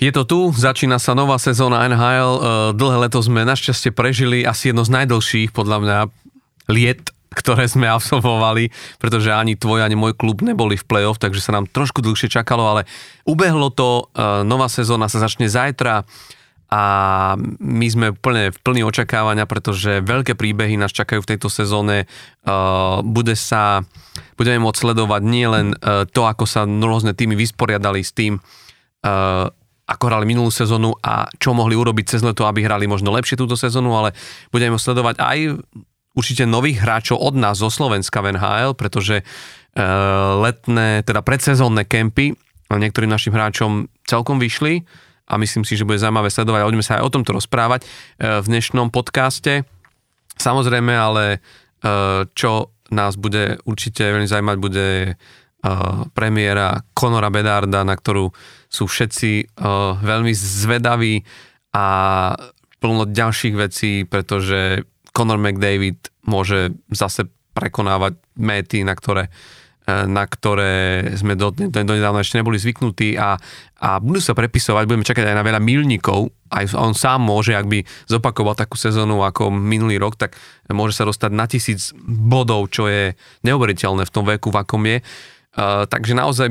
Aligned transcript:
Je 0.00 0.08
to 0.16 0.24
tu, 0.24 0.48
začína 0.56 0.96
sa 0.96 1.12
nová 1.12 1.36
sezóna 1.36 1.84
NHL. 1.84 2.32
Eh, 2.32 2.40
dlhé 2.72 2.96
leto 3.04 3.20
sme 3.20 3.44
našťastie 3.44 3.92
prežili 3.92 4.48
asi 4.48 4.72
jedno 4.72 4.80
z 4.80 4.96
najdlhších, 4.96 5.52
podľa 5.52 5.76
mňa, 5.84 5.98
liet, 6.72 7.12
ktoré 7.28 7.68
sme 7.68 7.84
absolvovali, 7.84 8.72
pretože 8.96 9.28
ani 9.28 9.60
tvoj, 9.60 9.84
ani 9.84 10.00
môj 10.00 10.16
klub 10.16 10.40
neboli 10.40 10.80
v 10.80 10.88
play-off, 10.88 11.20
takže 11.20 11.44
sa 11.44 11.52
nám 11.52 11.68
trošku 11.68 12.00
dlhšie 12.00 12.32
čakalo, 12.32 12.64
ale 12.64 12.88
ubehlo 13.28 13.68
to, 13.68 14.08
eh, 14.16 14.40
nová 14.40 14.72
sezóna 14.72 15.04
sa 15.12 15.20
začne 15.20 15.52
zajtra 15.52 16.08
a 16.72 16.82
my 17.60 17.86
sme 17.92 18.16
plne 18.16 18.56
v 18.56 18.58
plný 18.64 18.80
očakávania, 18.88 19.44
pretože 19.44 20.00
veľké 20.00 20.32
príbehy 20.32 20.80
nás 20.80 20.96
čakajú 20.96 21.20
v 21.20 21.30
tejto 21.36 21.52
sezóne. 21.52 22.08
Eh, 22.08 22.96
bude 23.04 23.36
sa, 23.36 23.84
budeme 24.40 24.64
môcť 24.64 24.80
sledovať 24.80 25.22
nielen 25.28 25.76
to, 26.08 26.24
ako 26.24 26.48
sa 26.48 26.64
rôzne 26.64 27.12
týmy 27.12 27.36
vysporiadali 27.36 28.00
s 28.00 28.16
tým, 28.16 28.40
ako 29.90 30.04
hrali 30.06 30.22
minulú 30.22 30.54
sezónu 30.54 30.94
a 31.02 31.26
čo 31.42 31.50
mohli 31.50 31.74
urobiť 31.74 32.16
cez 32.16 32.20
leto, 32.22 32.46
aby 32.46 32.62
hrali 32.62 32.86
možno 32.86 33.10
lepšie 33.10 33.34
túto 33.34 33.58
sezónu, 33.58 33.90
ale 33.98 34.14
budeme 34.54 34.78
sledovať 34.78 35.18
aj 35.18 35.38
určite 36.14 36.46
nových 36.46 36.78
hráčov 36.78 37.18
od 37.18 37.34
nás 37.34 37.58
zo 37.58 37.66
Slovenska 37.66 38.22
v 38.22 38.38
NHL, 38.38 38.78
pretože 38.78 39.26
uh, 39.26 40.38
letné, 40.38 41.02
teda 41.02 41.26
predsezónne 41.26 41.82
kempy 41.82 42.38
niektorým 42.70 43.10
našim 43.10 43.34
hráčom 43.34 43.90
celkom 44.06 44.38
vyšli 44.38 44.86
a 45.26 45.34
myslím 45.42 45.66
si, 45.66 45.74
že 45.74 45.82
bude 45.82 45.98
zaujímavé 45.98 46.30
sledovať 46.30 46.60
a 46.62 46.68
budeme 46.70 46.86
sa 46.86 47.02
aj 47.02 47.10
o 47.10 47.14
tomto 47.14 47.34
rozprávať 47.34 47.82
uh, 47.82 48.38
v 48.42 48.46
dnešnom 48.46 48.94
podcaste. 48.94 49.66
Samozrejme, 50.38 50.94
ale 50.94 51.42
uh, 51.42 52.30
čo 52.38 52.70
nás 52.94 53.18
bude 53.18 53.58
určite 53.66 54.02
veľmi 54.06 54.26
zaujímať, 54.26 54.56
bude 54.58 55.14
premiéra 56.16 56.80
Conora 56.96 57.28
Bedarda, 57.28 57.84
na 57.84 57.92
ktorú 57.92 58.32
sú 58.70 58.86
všetci 58.86 59.58
uh, 59.58 59.98
veľmi 59.98 60.30
zvedaví 60.30 61.26
a 61.74 61.86
plno 62.80 63.04
ďalších 63.04 63.54
vecí, 63.54 64.08
pretože 64.08 64.86
Conor 65.12 65.36
McDavid 65.36 66.08
môže 66.24 66.72
zase 66.88 67.28
prekonávať 67.52 68.16
méty, 68.38 68.86
na 68.86 68.94
ktoré, 68.96 69.28
na 69.86 70.24
ktoré 70.24 71.02
sme 71.18 71.34
do, 71.34 71.50
do 71.50 71.66
nedávna 71.82 72.22
ešte 72.22 72.38
neboli 72.38 72.56
zvyknutí 72.56 73.18
a, 73.18 73.36
a 73.82 73.88
budú 73.98 74.22
sa 74.22 74.38
prepisovať, 74.38 74.86
budeme 74.86 75.06
čakať 75.06 75.28
aj 75.28 75.36
na 75.36 75.44
veľa 75.44 75.60
milníkov, 75.60 76.30
aj 76.50 76.72
on 76.78 76.94
sám 76.94 77.20
môže, 77.26 77.52
ak 77.52 77.66
by 77.66 77.82
zopakoval 78.06 78.54
takú 78.54 78.78
sezónu 78.78 79.20
ako 79.26 79.50
minulý 79.50 79.98
rok, 79.98 80.16
tak 80.16 80.38
môže 80.70 80.94
sa 80.96 81.04
dostať 81.04 81.30
na 81.34 81.46
tisíc 81.50 81.90
bodov, 82.06 82.70
čo 82.70 82.86
je 82.86 83.12
neuveriteľné 83.44 84.06
v 84.06 84.14
tom 84.14 84.24
veku, 84.24 84.54
v 84.54 84.60
akom 84.62 84.82
je. 84.86 84.98
Uh, 85.58 85.84
takže 85.90 86.14
naozaj 86.14 86.48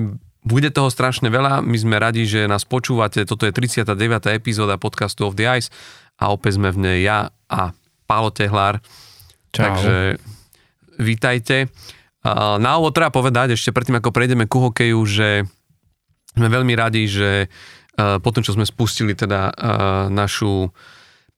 bude 0.50 0.74
toho 0.74 0.90
strašne 0.90 1.30
veľa. 1.30 1.62
My 1.62 1.78
sme 1.78 2.02
radi, 2.02 2.26
že 2.26 2.50
nás 2.50 2.66
počúvate. 2.66 3.22
Toto 3.30 3.46
je 3.46 3.54
39. 3.54 3.94
epizóda 4.34 4.82
podcastu 4.82 5.30
of 5.30 5.38
the 5.38 5.46
Ice 5.46 5.70
a 6.18 6.34
opäť 6.34 6.58
sme 6.58 6.74
v 6.74 6.78
nej 6.82 6.98
ja 7.06 7.30
a 7.46 7.78
Pálo 8.10 8.34
Tehlár. 8.34 8.82
Čau. 9.54 9.70
Takže 9.70 10.18
vítajte. 10.98 11.70
Na 12.26 12.82
úvod 12.82 12.98
treba 12.98 13.14
povedať, 13.14 13.54
ešte 13.54 13.70
predtým 13.70 14.02
ako 14.02 14.10
prejdeme 14.10 14.50
ku 14.50 14.60
hokeju, 14.66 15.00
že 15.06 15.46
sme 16.34 16.50
veľmi 16.50 16.74
radi, 16.74 17.06
že 17.06 17.46
uh, 17.48 18.18
po 18.20 18.34
tom, 18.34 18.42
čo 18.42 18.58
sme 18.58 18.66
spustili 18.66 19.14
teda 19.14 19.54
uh, 19.54 19.54
našu 20.10 20.74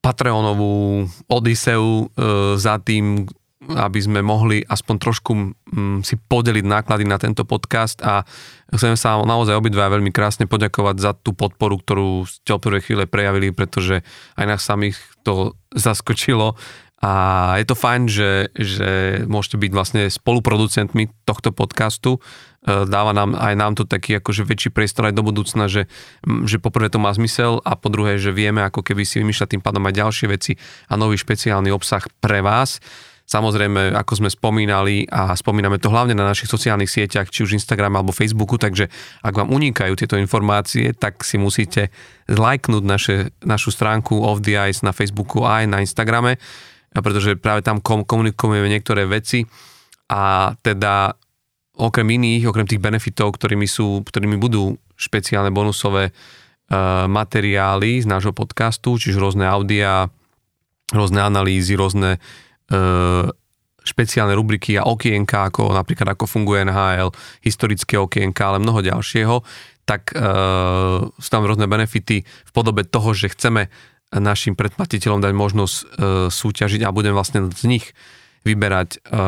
Patreonovú 0.01 1.05
Odiseu 1.29 2.09
za 2.57 2.81
tým, 2.81 3.29
aby 3.61 3.99
sme 4.01 4.25
mohli 4.25 4.65
aspoň 4.65 4.95
trošku 4.97 5.31
mm, 5.37 6.01
si 6.01 6.17
podeliť 6.17 6.65
náklady 6.65 7.05
na 7.05 7.21
tento 7.21 7.45
podcast 7.45 8.01
a 8.01 8.25
chcem 8.73 8.97
sa 8.97 9.21
naozaj 9.21 9.53
obidva 9.53 9.93
veľmi 9.93 10.09
krásne 10.09 10.49
poďakovať 10.49 10.95
za 10.97 11.11
tú 11.13 11.37
podporu, 11.37 11.77
ktorú 11.77 12.25
ste 12.25 12.57
od 12.57 12.61
prvej 12.63 12.81
chvíle 12.81 13.03
prejavili, 13.05 13.53
pretože 13.53 14.01
aj 14.33 14.45
nás 14.49 14.61
samých 14.65 14.97
to 15.21 15.53
zaskočilo 15.85 16.57
a 17.01 17.13
je 17.57 17.65
to 17.65 17.73
fajn, 17.73 18.01
že, 18.05 18.53
že 18.53 18.91
môžete 19.25 19.57
byť 19.57 19.71
vlastne 19.73 20.01
spoluproducentmi 20.05 21.09
tohto 21.25 21.49
podcastu. 21.49 22.21
E, 22.61 22.85
dáva 22.85 23.09
nám 23.09 23.33
aj 23.33 23.53
nám 23.57 23.73
to 23.73 23.89
taký 23.89 24.21
akože 24.21 24.45
väčší 24.45 24.69
priestor 24.69 25.09
aj 25.09 25.17
do 25.17 25.25
budúcna, 25.25 25.65
že, 25.65 25.89
že 26.45 26.61
poprvé 26.61 26.93
to 26.93 27.01
má 27.01 27.09
zmysel 27.09 27.57
a 27.65 27.73
po 27.73 27.89
druhé, 27.89 28.21
že 28.21 28.29
vieme 28.29 28.61
ako 28.61 28.85
keby 28.85 29.01
si 29.01 29.17
vymýšľať 29.17 29.57
tým 29.57 29.65
pádom 29.65 29.81
aj 29.89 29.97
ďalšie 29.97 30.27
veci 30.29 30.53
a 30.61 30.93
nový 30.93 31.17
špeciálny 31.17 31.73
obsah 31.73 32.05
pre 32.21 32.45
vás. 32.45 32.77
Samozrejme, 33.31 33.95
ako 33.95 34.19
sme 34.19 34.27
spomínali 34.27 35.07
a 35.07 35.31
spomíname 35.39 35.79
to 35.79 35.87
hlavne 35.87 36.11
na 36.11 36.27
našich 36.27 36.51
sociálnych 36.51 36.91
sieťach, 36.91 37.31
či 37.31 37.47
už 37.47 37.55
Instagram 37.55 37.95
alebo 37.95 38.11
Facebooku, 38.11 38.59
takže 38.59 38.91
ak 39.23 39.31
vám 39.31 39.55
unikajú 39.55 39.95
tieto 39.95 40.19
informácie, 40.19 40.91
tak 40.91 41.23
si 41.23 41.39
musíte 41.39 41.95
zlajknúť 42.27 42.83
naše, 42.83 43.31
našu 43.39 43.71
stránku 43.71 44.19
Off 44.19 44.43
the 44.43 44.59
Ice 44.67 44.83
na 44.83 44.91
Facebooku 44.91 45.47
aj 45.47 45.63
na 45.63 45.79
Instagrame, 45.79 46.43
pretože 46.91 47.39
práve 47.39 47.63
tam 47.63 47.79
komunikujeme 47.79 48.67
niektoré 48.67 49.07
veci. 49.07 49.47
A 50.11 50.51
teda 50.59 51.15
okrem 51.79 52.11
iných, 52.11 52.51
okrem 52.51 52.67
tých 52.67 52.83
benefitov, 52.83 53.39
ktorými, 53.39 53.63
sú, 53.63 54.03
ktorými 54.03 54.35
budú 54.35 54.75
špeciálne 54.99 55.55
bonusové 55.55 56.11
uh, 56.11 57.07
materiály 57.07 58.03
z 58.03 58.11
nášho 58.11 58.35
podcastu, 58.35 58.99
čiže 58.99 59.23
rôzne 59.23 59.47
audia, 59.47 60.11
rôzne 60.91 61.23
analýzy, 61.23 61.79
rôzne 61.79 62.19
E, 62.19 62.50
špeciálne 63.81 64.37
rubriky 64.37 64.77
a 64.77 64.85
okienka, 64.85 65.49
ako 65.49 65.73
napríklad 65.73 66.13
ako 66.13 66.29
funguje 66.29 66.63
NHL, 66.69 67.09
historické 67.41 67.97
okienka, 67.97 68.45
ale 68.45 68.61
mnoho 68.61 68.85
ďalšieho, 68.85 69.41
tak 69.89 70.13
e, 70.13 70.21
sú 71.09 71.29
tam 71.33 71.43
rôzne 71.43 71.65
benefity 71.65 72.21
v 72.21 72.51
podobe 72.53 72.85
toho, 72.85 73.17
že 73.17 73.33
chceme 73.33 73.73
našim 74.13 74.53
predplatiteľom 74.59 75.23
dať 75.23 75.33
možnosť 75.33 75.75
e, 75.75 75.83
súťažiť 76.29 76.81
a 76.85 76.93
budem 76.93 77.15
vlastne 77.15 77.49
z 77.49 77.63
nich 77.65 77.85
vyberať 78.43 78.97
e, 78.97 79.19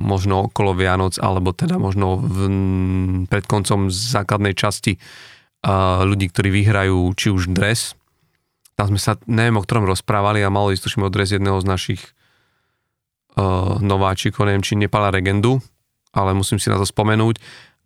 možno 0.00 0.50
okolo 0.50 0.74
Vianoc 0.74 1.18
alebo 1.20 1.54
teda 1.54 1.76
možno 1.76 2.18
v, 2.18 2.38
pred 3.30 3.44
koncom 3.44 3.92
základnej 3.92 4.56
časti 4.56 4.96
e, 4.96 5.00
ľudí, 6.02 6.32
ktorí 6.32 6.50
vyhrajú 6.50 7.12
či 7.14 7.30
už 7.30 7.52
dres. 7.52 7.94
Tam 8.74 8.90
sme 8.90 8.98
sa, 8.98 9.14
neviem 9.30 9.60
o 9.60 9.62
ktorom 9.62 9.86
rozprávali 9.86 10.42
a 10.42 10.50
malo 10.50 10.74
ísť 10.74 10.82
tuším 10.88 11.06
o 11.06 11.12
dres 11.12 11.30
jedného 11.30 11.60
z 11.62 11.66
našich 11.68 12.02
nováčikov, 13.82 14.46
neviem, 14.46 14.62
či 14.62 14.78
nepala 14.78 15.10
Regendu, 15.10 15.58
ale 16.14 16.30
musím 16.34 16.62
si 16.62 16.70
na 16.70 16.78
to 16.78 16.86
spomenúť. 16.86 17.38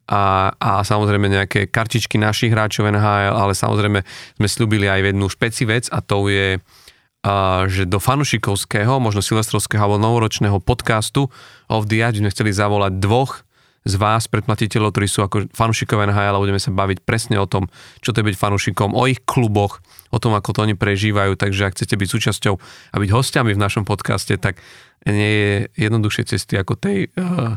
A, 0.08 0.56
a 0.56 0.80
samozrejme 0.80 1.28
nejaké 1.28 1.68
kartičky 1.68 2.16
našich 2.16 2.48
hráčov 2.48 2.88
NHL, 2.88 3.36
ale 3.36 3.52
samozrejme 3.52 4.00
sme 4.40 4.48
slúbili 4.48 4.88
aj 4.88 5.12
jednu 5.12 5.28
špeci 5.28 5.68
vec 5.68 5.84
a 5.92 6.00
to 6.00 6.32
je, 6.32 6.56
uh, 6.56 7.62
že 7.68 7.84
do 7.84 8.00
fanušikovského, 8.00 8.96
možno 9.04 9.20
silvestrovského 9.20 9.84
alebo 9.84 10.00
novoročného 10.00 10.64
podcastu 10.64 11.28
of 11.68 11.92
the 11.92 12.00
Edge 12.00 12.24
sme 12.24 12.32
chceli 12.32 12.56
zavolať 12.56 12.96
dvoch 12.96 13.44
z 13.86 13.94
vás, 13.96 14.26
predplatiteľov, 14.26 14.90
ktorí 14.90 15.06
sú 15.06 15.20
ako 15.22 15.50
fanúšikové 15.54 16.10
NHL 16.10 16.34
a 16.34 16.42
budeme 16.42 16.60
sa 16.60 16.74
baviť 16.74 17.04
presne 17.06 17.36
o 17.38 17.46
tom, 17.46 17.70
čo 18.02 18.10
to 18.10 18.20
je 18.20 18.28
byť 18.32 18.36
fanúšikom, 18.36 18.92
o 18.92 19.02
ich 19.06 19.22
kluboch, 19.22 19.80
o 20.10 20.18
tom, 20.18 20.34
ako 20.34 20.50
to 20.56 20.58
oni 20.66 20.74
prežívajú, 20.74 21.38
takže 21.38 21.68
ak 21.68 21.74
chcete 21.78 21.94
byť 21.94 22.08
súčasťou 22.08 22.54
a 22.92 22.96
byť 22.98 23.10
hostiami 23.12 23.54
v 23.54 23.62
našom 23.62 23.84
podcaste, 23.86 24.34
tak 24.36 24.60
nie 25.06 25.30
je 25.30 25.52
jednoduchšie 25.88 26.24
cesty 26.34 26.58
ako 26.58 26.74
tej 26.74 27.08
uh, 27.14 27.56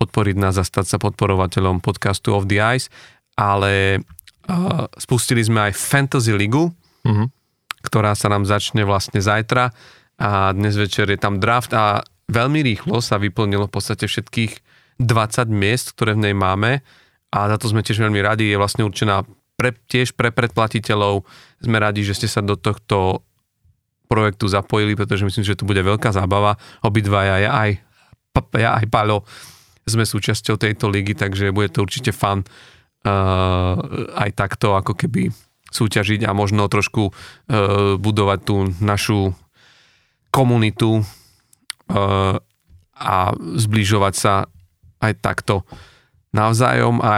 podporiť 0.00 0.36
nás 0.38 0.56
a 0.56 0.64
stať 0.64 0.86
sa 0.86 0.96
podporovateľom 0.96 1.84
podcastu 1.84 2.32
of 2.32 2.48
the 2.48 2.62
Ice, 2.62 2.88
ale 3.36 4.00
uh, 4.00 4.86
spustili 4.96 5.44
sme 5.44 5.68
aj 5.68 5.76
Fantasy 5.76 6.32
Ligu, 6.32 6.72
uh-huh. 6.72 7.26
ktorá 7.84 8.16
sa 8.16 8.32
nám 8.32 8.48
začne 8.48 8.86
vlastne 8.86 9.20
zajtra 9.20 9.74
a 10.20 10.52
dnes 10.52 10.76
večer 10.76 11.08
je 11.08 11.18
tam 11.20 11.40
draft 11.40 11.72
a 11.76 12.04
veľmi 12.28 12.60
rýchlo 12.64 13.00
sa 13.00 13.16
vyplnilo 13.16 13.66
v 13.66 13.74
podstate 13.74 14.04
všetkých 14.06 14.52
20 15.00 15.48
miest, 15.48 15.96
ktoré 15.96 16.12
v 16.12 16.28
nej 16.28 16.34
máme 16.36 16.84
a 17.32 17.38
za 17.48 17.56
to 17.56 17.72
sme 17.72 17.80
tiež 17.80 18.04
veľmi 18.04 18.20
radi, 18.20 18.52
je 18.52 18.60
vlastne 18.60 18.84
určená 18.84 19.24
pre, 19.56 19.72
tiež 19.88 20.12
pre 20.12 20.28
predplatiteľov. 20.28 21.24
Sme 21.64 21.80
radi, 21.80 22.04
že 22.04 22.12
ste 22.12 22.28
sa 22.28 22.44
do 22.44 22.60
tohto 22.60 23.24
projektu 24.10 24.50
zapojili, 24.50 24.98
pretože 24.98 25.22
myslím, 25.22 25.46
že 25.46 25.56
to 25.56 25.64
bude 25.64 25.80
veľká 25.80 26.10
zábava. 26.10 26.58
Obidva 26.82 27.24
ja 27.24 27.52
aj, 27.54 27.70
ja 28.58 28.76
aj 28.76 28.84
Paľo 28.90 29.22
sme 29.86 30.02
súčasťou 30.02 30.58
tejto 30.58 30.90
ligy, 30.90 31.14
takže 31.14 31.54
bude 31.54 31.70
to 31.70 31.86
určite 31.86 32.10
fan 32.10 32.42
uh, 32.42 33.78
aj 34.18 34.30
takto 34.34 34.74
ako 34.74 34.98
keby 34.98 35.30
súťažiť 35.70 36.26
a 36.26 36.34
možno 36.34 36.66
trošku 36.66 37.02
uh, 37.10 37.14
budovať 37.94 38.38
tú 38.42 38.56
našu 38.82 39.30
komunitu 40.34 41.00
uh, 41.00 42.34
a 43.00 43.18
zbližovať 43.38 44.14
sa 44.18 44.34
aj 45.00 45.12
takto 45.20 45.64
navzájom 46.30 47.02
a 47.02 47.14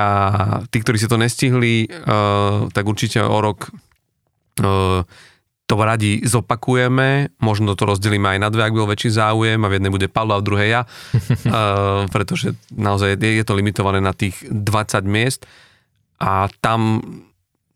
tí, 0.72 0.80
ktorí 0.80 0.96
si 0.96 1.10
to 1.10 1.20
nestihli, 1.20 1.84
uh, 1.84 2.72
tak 2.72 2.88
určite 2.88 3.20
o 3.20 3.38
rok 3.44 3.68
uh, 4.64 5.04
to 5.68 5.74
radi 5.80 6.20
zopakujeme, 6.24 7.32
možno 7.40 7.72
to 7.76 7.88
rozdelíme 7.88 8.28
aj 8.36 8.38
na 8.40 8.48
dve, 8.52 8.68
ak 8.68 8.76
bol 8.76 8.88
väčší 8.88 9.12
záujem 9.12 9.60
a 9.60 9.70
v 9.72 9.76
jednej 9.80 9.92
bude 9.92 10.08
Pavlo 10.08 10.36
a 10.36 10.40
v 10.40 10.46
druhej 10.48 10.68
ja, 10.68 10.82
uh, 10.84 12.04
pretože 12.14 12.56
naozaj 12.72 13.20
je, 13.20 13.44
to 13.44 13.56
limitované 13.56 14.00
na 14.00 14.16
tých 14.16 14.36
20 14.48 15.04
miest. 15.04 15.44
A 16.22 16.46
tam 16.62 17.02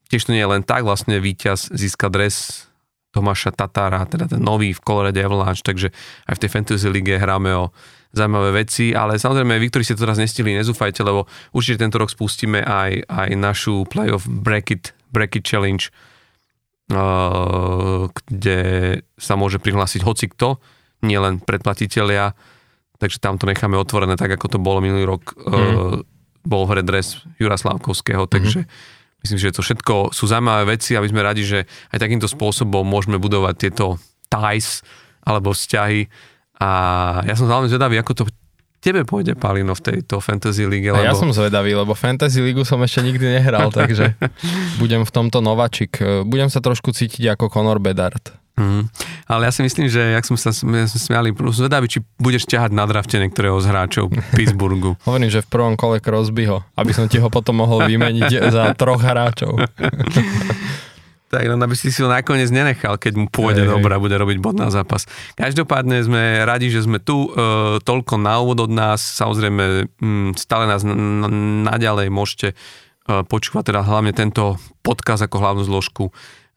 tiež 0.09 0.29
to 0.29 0.33
nie 0.33 0.45
je 0.45 0.53
len 0.53 0.63
tak, 0.63 0.87
vlastne 0.87 1.19
víťaz 1.19 1.73
získa 1.75 2.09
dres 2.09 2.69
Tomáša 3.17 3.57
Tatára, 3.57 4.05
teda 4.05 4.29
ten 4.29 4.45
nový 4.45 4.77
v 4.77 4.85
Colorado 4.85 5.17
Avalanche, 5.17 5.65
takže 5.65 5.89
aj 6.29 6.37
v 6.37 6.41
tej 6.45 6.51
Fantasy 6.53 6.89
League 6.93 7.17
hráme 7.17 7.51
o 7.57 7.73
zaujímavé 8.17 8.65
veci, 8.65 8.97
ale 8.97 9.21
samozrejme 9.21 9.61
vy, 9.61 9.69
ktorí 9.69 9.83
ste 9.85 9.95
to 9.95 10.09
teraz 10.09 10.17
nestili, 10.17 10.57
nezúfajte, 10.57 11.05
lebo 11.05 11.29
určite 11.53 11.85
tento 11.85 12.01
rok 12.01 12.09
spustíme 12.09 12.65
aj, 12.65 13.05
aj 13.05 13.29
našu 13.37 13.85
Playoff 13.87 14.25
Bracket, 14.25 14.97
Bracket 15.13 15.45
Challenge, 15.45 15.85
uh, 16.97 18.09
kde 18.09 18.61
sa 19.21 19.37
môže 19.37 19.61
prihlásiť 19.61 20.01
hoci 20.01 20.33
kto, 20.33 20.57
nielen 21.05 21.45
predplatiteľia, 21.45 22.33
takže 22.97 23.21
tam 23.21 23.37
to 23.37 23.45
necháme 23.45 23.77
otvorené, 23.77 24.17
tak 24.17 24.33
ako 24.33 24.57
to 24.57 24.59
bolo 24.59 24.81
minulý 24.81 25.05
rok, 25.05 25.37
mm. 25.37 25.53
uh, 25.53 26.01
bol 26.49 26.65
v 26.65 26.79
hre 26.79 26.83
dres 26.83 27.21
Jura 27.37 27.61
Slavkovského, 27.61 28.25
takže 28.25 28.65
mm-hmm 28.65 28.95
Myslím, 29.27 29.43
že 29.43 29.59
to 29.59 29.67
všetko 29.67 30.15
sú 30.15 30.31
zaujímavé 30.31 30.79
veci 30.79 30.95
a 30.95 31.03
my 31.03 31.11
sme 31.11 31.19
radi, 31.19 31.43
že 31.43 31.67
aj 31.91 31.99
takýmto 31.99 32.31
spôsobom 32.31 32.87
môžeme 32.87 33.19
budovať 33.19 33.55
tieto 33.59 33.99
ties 34.31 34.87
alebo 35.27 35.51
vzťahy 35.51 36.07
a 36.57 36.71
ja 37.29 37.35
som 37.37 37.49
veľmi 37.49 37.69
zvedavý, 37.69 38.01
ako 38.01 38.13
to 38.17 38.25
tebe 38.81 39.03
pôjde, 39.03 39.35
Palino, 39.35 39.75
v 39.75 39.83
tejto 39.83 40.23
Fantasy 40.23 40.63
League. 40.63 40.87
Lebo... 40.87 41.03
Ja 41.03 41.19
som 41.19 41.35
zvedavý, 41.35 41.75
lebo 41.75 41.99
Fantasy 41.99 42.39
League 42.39 42.63
som 42.63 42.79
ešte 42.87 43.03
nikdy 43.03 43.41
nehral, 43.41 43.75
takže 43.75 44.15
budem 44.79 45.03
v 45.03 45.11
tomto 45.11 45.43
novačik. 45.43 45.99
Budem 46.23 46.47
sa 46.47 46.63
trošku 46.63 46.95
cítiť 46.95 47.35
ako 47.35 47.51
Conor 47.51 47.83
Bedard. 47.83 48.33
Mm. 48.57 48.89
Ale 49.29 49.45
ja 49.45 49.53
si 49.53 49.61
myslím, 49.61 49.85
že 49.85 50.17
jak 50.17 50.25
sme 50.25 50.41
sa 50.41 50.49
smiali, 50.89 51.29
zvedavý, 51.53 51.93
či 51.93 52.01
budeš 52.17 52.49
ťahať 52.49 52.73
na 52.73 52.89
drafte 52.89 53.21
niektorého 53.21 53.61
z 53.61 53.69
hráčov 53.69 54.09
Pittsburghu. 54.33 54.97
Hovorím, 55.09 55.29
že 55.29 55.45
v 55.45 55.49
prvom 55.53 55.75
kole 55.77 56.01
Crosbyho, 56.01 56.65
aby 56.73 56.93
som 56.97 57.05
ti 57.05 57.21
ho 57.21 57.29
potom 57.29 57.61
mohol 57.61 57.85
vymeniť 57.85 58.33
za 58.57 58.73
troch 58.73 59.05
hráčov. 59.05 59.61
Tak 61.27 61.43
len 61.43 61.59
aby 61.59 61.75
si 61.75 61.91
si 61.91 62.01
ho 62.03 62.09
nakoniec 62.09 62.49
nenechal, 62.55 62.97
keď 62.97 63.13
mu 63.19 63.27
pôjde 63.27 63.67
hey, 63.67 63.71
dobrá, 63.71 63.99
bude 63.99 64.15
robiť 64.15 64.39
bod 64.39 64.63
na 64.63 64.71
zápas. 64.71 65.11
Každopádne 65.35 66.03
sme 66.07 66.47
radi, 66.47 66.71
že 66.71 66.87
sme 66.87 67.03
tu, 67.03 67.31
e, 67.35 67.83
toľko 67.83 68.15
na 68.19 68.39
úvod 68.39 68.67
od 68.67 68.73
nás, 68.73 69.03
samozrejme 69.03 69.91
m, 69.99 70.31
stále 70.39 70.71
nás 70.71 70.87
n- 70.87 70.95
n- 70.95 71.67
naďalej 71.67 72.15
môžete 72.15 72.49
e, 72.53 72.55
počúvať 73.27 73.75
teda 73.75 73.83
hlavne 73.83 74.15
tento 74.15 74.55
podcast 74.87 75.27
ako 75.27 75.37
hlavnú 75.43 75.63
zložku 75.67 76.15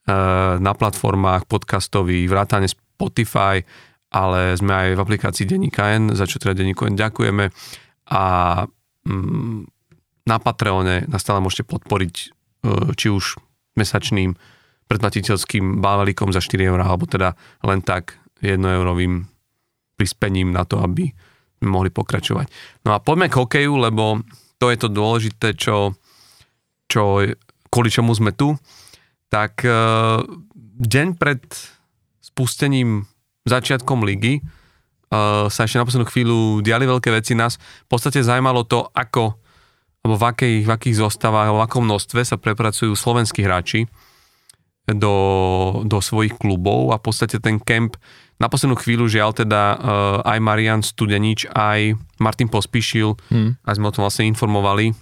Eh, 0.10 0.56
na 0.57 0.74
platformách 0.74 1.45
podcastových, 1.45 2.31
vrátane 2.33 2.65
Spotify, 2.65 3.62
ale 4.10 4.57
sme 4.57 4.74
aj 4.74 4.88
v 4.98 5.04
aplikácii 5.06 5.45
Denníka 5.45 5.86
N, 5.94 6.18
za 6.18 6.25
čo 6.25 6.42
teda 6.42 6.57
Denníku 6.57 6.89
N 6.89 6.98
ďakujeme. 6.98 7.54
A 8.10 8.24
mm, 9.06 9.69
na 10.25 10.38
Patreone 10.42 11.06
nás 11.06 11.22
stále 11.22 11.44
môžete 11.45 11.69
podporiť 11.69 12.15
eh, 12.25 12.95
či 12.98 13.13
už 13.13 13.38
mesačným 13.77 14.33
predplatiteľským 14.89 15.77
bávalikom 15.77 16.33
za 16.33 16.41
4 16.41 16.74
eurá, 16.74 16.89
alebo 16.89 17.06
teda 17.06 17.38
len 17.62 17.86
tak 17.86 18.18
1 18.41 18.57
eurovým 18.57 19.30
prispením 19.95 20.50
na 20.50 20.65
to, 20.65 20.81
aby 20.81 21.13
mohli 21.62 21.94
pokračovať. 21.94 22.50
No 22.88 22.95
a 22.95 23.03
poďme 23.03 23.30
k 23.30 23.38
hokeju, 23.38 23.74
lebo 23.77 24.24
to 24.57 24.71
je 24.74 24.77
to 24.80 24.89
dôležité, 24.89 25.53
čo, 25.59 25.94
čo, 26.88 27.21
kvôli 27.69 27.89
čomu 27.91 28.15
sme 28.15 28.33
tu 28.33 28.56
tak 29.30 29.62
e, 29.62 29.71
deň 30.81 31.07
pred 31.21 31.44
spustením 32.19 33.06
začiatkom 33.45 34.01
ligy 34.01 34.39
e, 34.39 34.41
sa 35.47 35.62
ešte 35.63 35.77
na 35.77 35.86
poslednú 35.86 36.09
chvíľu 36.09 36.39
diali 36.65 36.89
veľké 36.89 37.13
veci. 37.13 37.38
Nás 37.38 37.62
v 37.62 37.88
podstate 37.88 38.25
zaujímalo 38.25 38.65
to, 38.65 38.89
ako 38.89 39.38
alebo 40.00 40.15
v, 40.15 40.25
akej, 40.31 40.53
v 40.63 40.71
akých 40.71 40.95
zostavách, 41.03 41.51
v 41.51 41.59
akom 41.59 41.83
množstve 41.83 42.24
sa 42.24 42.39
prepracujú 42.39 42.95
slovenskí 42.95 43.44
hráči 43.44 43.86
do, 44.95 45.15
do 45.86 45.97
svojich 46.00 46.38
klubov 46.38 46.94
a 46.94 47.01
v 47.01 47.06
podstate 47.06 47.38
ten 47.41 47.59
kemp 47.59 48.00
na 48.39 48.47
poslednú 48.47 48.80
chvíľu 48.80 49.12
žiaľ 49.12 49.36
teda 49.36 49.63
uh, 49.75 49.77
aj 50.24 50.39
Marian 50.39 50.80
Studenič, 50.80 51.51
aj 51.51 52.00
Martin 52.24 52.47
Pospíšil, 52.47 53.19
hmm. 53.27 53.59
a 53.68 53.69
sme 53.75 53.91
o 53.91 53.94
tom 53.94 54.07
vlastne 54.07 54.31
informovali, 54.31 54.95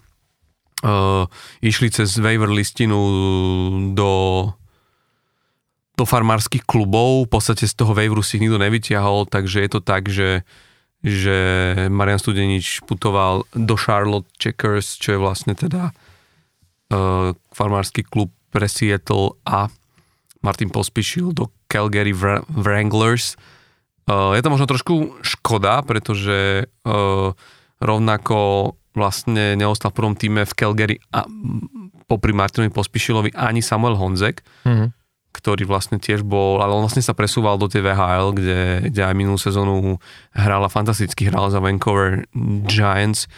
uh, 0.81 1.29
išli 1.61 1.93
cez 1.93 2.17
waiver 2.17 2.49
listinu 2.49 2.97
do 3.93 4.11
do 5.97 6.05
farmárskych 6.05 6.61
klubov, 6.61 7.25
v 7.25 7.31
podstate 7.33 7.65
z 7.65 7.73
toho 7.73 7.97
waiveru 7.97 8.21
si 8.21 8.37
nikto 8.37 8.61
nevyťahol, 8.61 9.25
takže 9.33 9.65
je 9.65 9.69
to 9.73 9.81
tak, 9.81 10.05
že, 10.05 10.45
že 11.01 11.37
Marian 11.89 12.21
Studenič 12.21 12.85
putoval 12.85 13.49
do 13.57 13.73
Charlotte 13.73 14.29
Checkers, 14.37 15.01
čo 15.01 15.17
je 15.17 15.19
vlastne 15.19 15.57
teda 15.57 15.89
uh, 16.93 17.33
farmársky 17.49 18.05
klub 18.05 18.29
pre 18.51 18.67
Seattle 18.69 19.35
a 19.43 19.67
Martin 20.41 20.69
pospíšil 20.71 21.33
do 21.35 21.51
Calgary 21.67 22.15
Wranglers. 22.47 23.35
Uh, 24.07 24.31
je 24.37 24.41
to 24.41 24.53
možno 24.53 24.69
trošku 24.69 25.19
škoda, 25.19 25.83
pretože 25.83 26.69
uh, 26.87 27.35
rovnako 27.83 28.71
vlastne 28.97 29.53
neostal 29.53 29.93
v 29.93 29.97
prvom 30.01 30.15
týme 30.17 30.41
v 30.47 30.53
Calgary 30.57 30.97
a 31.13 31.29
popri 32.09 32.33
Martinovi 32.33 32.73
Pospišilovi 32.73 33.35
ani 33.37 33.61
Samuel 33.61 33.99
Honzek, 33.99 34.41
mm-hmm. 34.65 34.89
ktorý 35.35 35.69
vlastne 35.69 36.01
tiež 36.01 36.25
bol, 36.25 36.63
ale 36.63 36.73
on 36.73 36.81
vlastne 36.81 37.05
sa 37.05 37.13
presúval 37.13 37.61
do 37.61 37.69
tej 37.69 37.85
VHL, 37.85 38.33
kde, 38.33 38.59
kde 38.89 39.01
aj 39.05 39.13
minulú 39.13 39.37
sezónu 39.37 40.01
hrala 40.33 40.71
fantasticky, 40.71 41.29
hral 41.29 41.53
za 41.53 41.61
Vancouver 41.61 42.25
Giants, 42.65 43.29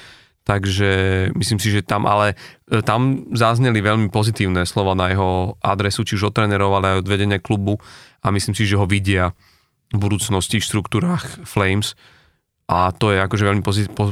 takže 0.49 0.89
myslím 1.37 1.61
si, 1.61 1.69
že 1.69 1.85
tam, 1.85 2.09
ale 2.09 2.33
e, 2.65 2.81
tam 2.81 3.29
zazneli 3.37 3.85
veľmi 3.85 4.09
pozitívne 4.09 4.65
slova 4.65 4.97
na 4.97 5.13
jeho 5.13 5.53
adresu, 5.61 6.01
či 6.01 6.17
už 6.17 6.33
ale 6.33 6.97
aj 6.97 6.99
od 7.05 7.07
vedenia 7.07 7.37
klubu. 7.37 7.77
A 8.25 8.33
myslím 8.33 8.57
si, 8.57 8.65
že 8.65 8.73
ho 8.73 8.89
vidia 8.89 9.37
v 9.93 10.01
budúcnosti 10.01 10.57
v 10.57 10.65
štruktúrách 10.65 11.45
Flames. 11.45 11.93
A 12.65 12.89
to 12.89 13.13
je 13.13 13.21
akože 13.21 13.45
veľmi 13.45 13.63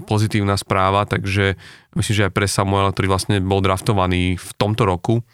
pozitívna 0.06 0.58
správa, 0.62 1.10
takže 1.10 1.58
myslím, 1.98 2.14
že 2.14 2.26
aj 2.30 2.34
pre 2.34 2.46
Samuela, 2.46 2.94
ktorý 2.94 3.10
vlastne 3.10 3.42
bol 3.42 3.62
draftovaný 3.62 4.38
v 4.38 4.50
tomto 4.62 4.86
roku. 4.86 5.26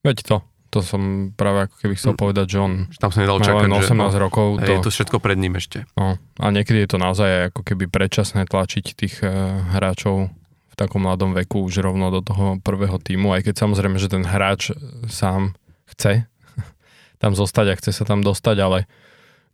Veď 0.00 0.24
to, 0.24 0.36
to 0.70 0.86
som 0.86 1.34
práve 1.34 1.66
ako 1.66 1.76
keby 1.82 1.94
chcel 1.98 2.14
povedať, 2.14 2.46
že 2.54 2.58
on 2.62 2.72
tam 2.94 3.10
sa 3.10 3.26
nedal 3.26 3.42
čakať, 3.42 3.66
18 3.66 3.90
že, 3.90 3.94
no, 3.98 4.06
rokov. 4.14 4.62
To, 4.62 4.70
je 4.70 4.80
to 4.86 4.90
všetko 4.94 5.18
pred 5.18 5.34
ním 5.34 5.58
ešte. 5.58 5.82
No, 5.98 6.16
a 6.38 6.46
niekedy 6.54 6.86
je 6.86 6.90
to 6.94 6.98
naozaj 7.02 7.50
ako 7.50 7.66
keby 7.66 7.90
predčasné 7.90 8.46
tlačiť 8.46 8.84
tých 8.94 9.18
uh, 9.26 9.66
hráčov 9.74 10.30
v 10.70 10.74
takom 10.78 11.02
mladom 11.02 11.34
veku 11.34 11.66
už 11.66 11.82
rovno 11.82 12.14
do 12.14 12.22
toho 12.22 12.62
prvého 12.62 13.02
týmu, 13.02 13.34
aj 13.34 13.50
keď 13.50 13.66
samozrejme, 13.66 13.98
že 13.98 14.14
ten 14.14 14.22
hráč 14.22 14.70
sám 15.10 15.58
chce 15.90 16.30
tam 17.22 17.34
zostať 17.34 17.66
a 17.74 17.78
chce 17.78 17.90
sa 17.90 18.06
tam 18.06 18.22
dostať, 18.22 18.56
ale 18.62 18.78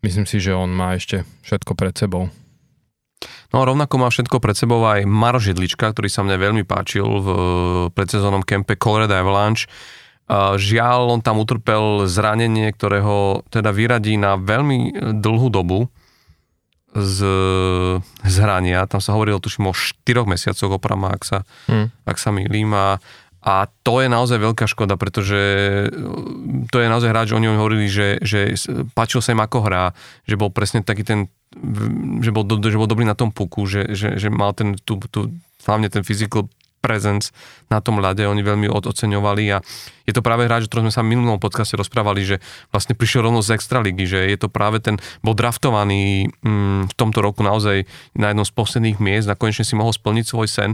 myslím 0.04 0.28
si, 0.28 0.36
že 0.36 0.52
on 0.52 0.68
má 0.68 1.00
ešte 1.00 1.24
všetko 1.48 1.72
pred 1.72 1.96
sebou. 1.96 2.28
No 3.56 3.64
a 3.64 3.68
rovnako 3.72 3.96
má 3.96 4.12
všetko 4.12 4.36
pred 4.42 4.52
sebou 4.52 4.84
aj 4.84 5.08
Maro 5.08 5.40
Židlička, 5.40 5.88
ktorý 5.88 6.12
sa 6.12 6.20
mne 6.20 6.36
veľmi 6.36 6.68
páčil 6.68 7.06
v 7.06 7.28
predsezónnom 7.96 8.44
kempe 8.44 8.76
Colorado 8.76 9.16
Avalanche. 9.16 9.64
Žiaľ, 10.34 11.00
on 11.14 11.20
tam 11.22 11.38
utrpel 11.38 12.10
zranenie, 12.10 12.74
ktorého 12.74 13.46
teda 13.46 13.70
vyradí 13.70 14.18
na 14.18 14.34
veľmi 14.34 14.98
dlhú 15.22 15.48
dobu 15.54 15.86
z, 16.90 17.18
z 18.02 18.36
hrania. 18.42 18.90
Tam 18.90 18.98
sa 18.98 19.14
hovorilo, 19.14 19.38
tuším, 19.38 19.70
o 19.70 19.74
4 19.76 20.26
mesiacoch 20.26 20.82
oprama, 20.82 21.14
ak 21.14 21.22
sa, 21.22 21.38
hmm. 21.70 22.08
ak 22.08 22.16
sa 22.18 22.34
milím. 22.34 22.74
A, 22.74 22.98
a 23.38 23.70
to 23.86 24.02
je 24.02 24.10
naozaj 24.10 24.42
veľká 24.42 24.66
škoda, 24.66 24.98
pretože 24.98 25.38
to 26.74 26.76
je 26.82 26.90
naozaj 26.90 27.14
hráč, 27.14 27.30
oni 27.30 27.46
hovorili, 27.46 27.86
že, 27.86 28.18
že 28.18 28.58
páčil 28.98 29.22
sa 29.22 29.30
im 29.30 29.46
ako 29.46 29.62
hrá, 29.62 29.94
že 30.26 30.34
bol 30.34 30.50
presne 30.50 30.82
taký 30.82 31.06
ten 31.06 31.30
že 32.20 32.30
bol, 32.34 32.44
do, 32.44 32.58
že 32.60 32.76
bol 32.76 32.90
dobrý 32.90 33.06
na 33.06 33.16
tom 33.16 33.32
puku, 33.32 33.64
že, 33.64 33.94
že, 33.96 34.18
že 34.20 34.28
mal 34.28 34.52
ten, 34.52 34.76
tu, 34.76 34.98
tu, 35.08 35.32
hlavne 35.64 35.88
ten 35.88 36.04
physical 36.04 36.50
presence 36.86 37.34
na 37.66 37.82
tom 37.82 37.98
ľade, 37.98 38.22
oni 38.22 38.46
veľmi 38.46 38.70
oceňovali 38.70 39.44
a 39.50 39.58
je 40.06 40.12
to 40.14 40.22
práve 40.22 40.46
hráč, 40.46 40.64
o 40.64 40.70
ktorom 40.70 40.86
sme 40.86 40.94
sa 40.94 41.02
v 41.02 41.18
minulom 41.18 41.42
podcaste 41.42 41.74
rozprávali, 41.74 42.22
že 42.22 42.36
vlastne 42.70 42.94
prišiel 42.94 43.26
rovno 43.26 43.42
z 43.42 43.58
Extraligy, 43.58 44.06
že 44.06 44.22
je 44.30 44.38
to 44.38 44.46
práve 44.46 44.78
ten, 44.78 45.02
bol 45.26 45.34
draftovaný 45.34 46.30
mm, 46.46 46.94
v 46.94 46.94
tomto 46.94 47.18
roku 47.18 47.42
naozaj 47.42 47.90
na 48.14 48.30
jednom 48.30 48.46
z 48.46 48.54
posledných 48.54 49.02
miest 49.02 49.26
a 49.26 49.34
konečne 49.34 49.66
si 49.66 49.74
mohol 49.74 49.90
splniť 49.90 50.24
svoj 50.30 50.46
sen. 50.46 50.72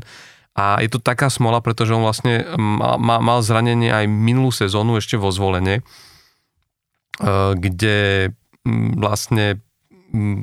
A 0.52 0.85
je 0.85 0.92
to 0.92 1.00
taká 1.00 1.33
smola, 1.33 1.64
pretože 1.64 1.97
on 1.97 2.04
vlastne 2.04 2.45
mal, 2.61 3.00
mal 3.00 3.40
zranenie 3.40 3.88
aj 3.88 4.04
minulú 4.04 4.52
sezónu 4.52 5.00
ešte 5.00 5.16
vo 5.16 5.33
zvolenie, 5.33 5.81
e, 5.81 5.83
kde 7.57 8.28
mm, 8.69 9.00
vlastne 9.00 9.64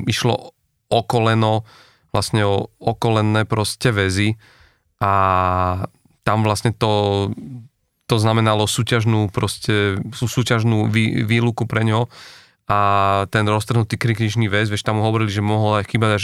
išlo 0.09 0.57
o 0.89 0.99
koleno, 1.05 1.61
vlastne 2.09 2.41
o 2.41 2.73
okolenné 2.81 3.45
proste 3.45 3.93
väzy 3.93 4.33
a 4.99 5.11
tam 6.27 6.43
vlastne 6.43 6.75
to, 6.75 7.31
to 8.05 8.15
znamenalo 8.19 8.67
súťažnú 8.67 9.31
proste, 9.31 9.97
súťažnú 10.13 10.91
vý, 10.91 11.23
výluku 11.23 11.63
pre 11.65 11.87
ňo. 11.87 12.11
A 12.69 12.79
ten 13.33 13.49
roztrhnutý 13.49 13.97
krikričný 13.97 14.45
väz, 14.45 14.69
vieš, 14.69 14.85
tam 14.85 15.01
hovorili, 15.01 15.33
že 15.33 15.41
mohol 15.41 15.81
aj 15.81 15.89
chýbať 15.89 16.11
až, 16.21 16.23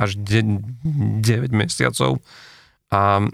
až 0.00 0.10
9 0.16 1.52
mesiacov. 1.52 2.24
A 2.88 3.28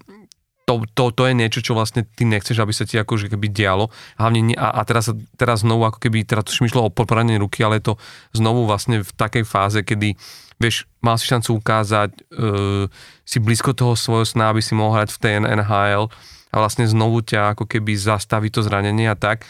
to, 0.64 0.80
to, 0.96 1.12
to 1.12 1.22
je 1.28 1.34
niečo, 1.36 1.60
čo 1.60 1.76
vlastne 1.76 2.08
ty 2.08 2.24
nechceš, 2.24 2.56
aby 2.56 2.72
sa 2.72 2.88
ti 2.88 2.96
akože 2.96 3.28
keby 3.28 3.52
dialo. 3.52 3.92
Hlavne 4.16 4.56
a, 4.56 4.80
a 4.80 4.82
teraz, 4.88 5.12
teraz 5.36 5.60
znovu 5.60 5.84
ako 5.84 6.00
keby, 6.00 6.24
teraz 6.24 6.48
to 6.48 6.64
myšlo 6.64 6.88
o 6.88 6.90
poradenie 6.92 7.36
ruky, 7.36 7.60
ale 7.60 7.80
je 7.80 7.92
to 7.92 7.94
znovu 8.32 8.64
vlastne 8.64 9.04
v 9.04 9.10
takej 9.12 9.44
fáze, 9.44 9.80
kedy 9.84 10.16
vieš, 10.56 10.88
mal 11.04 11.20
si 11.20 11.28
šancu 11.28 11.60
ukázať, 11.60 12.10
uh, 12.40 12.88
si 13.28 13.38
blízko 13.42 13.76
toho 13.76 13.92
svojho 13.98 14.24
sna, 14.24 14.54
aby 14.54 14.64
si 14.64 14.72
mohol 14.72 14.96
hrať 15.02 15.10
v 15.12 15.20
tej 15.20 15.32
NHL 15.44 16.08
a 16.54 16.56
vlastne 16.56 16.86
znovu 16.86 17.20
ťa 17.20 17.58
ako 17.58 17.66
keby 17.66 17.98
zastaví 17.98 18.48
to 18.48 18.62
zranenie 18.62 19.10
a 19.10 19.18
tak. 19.18 19.44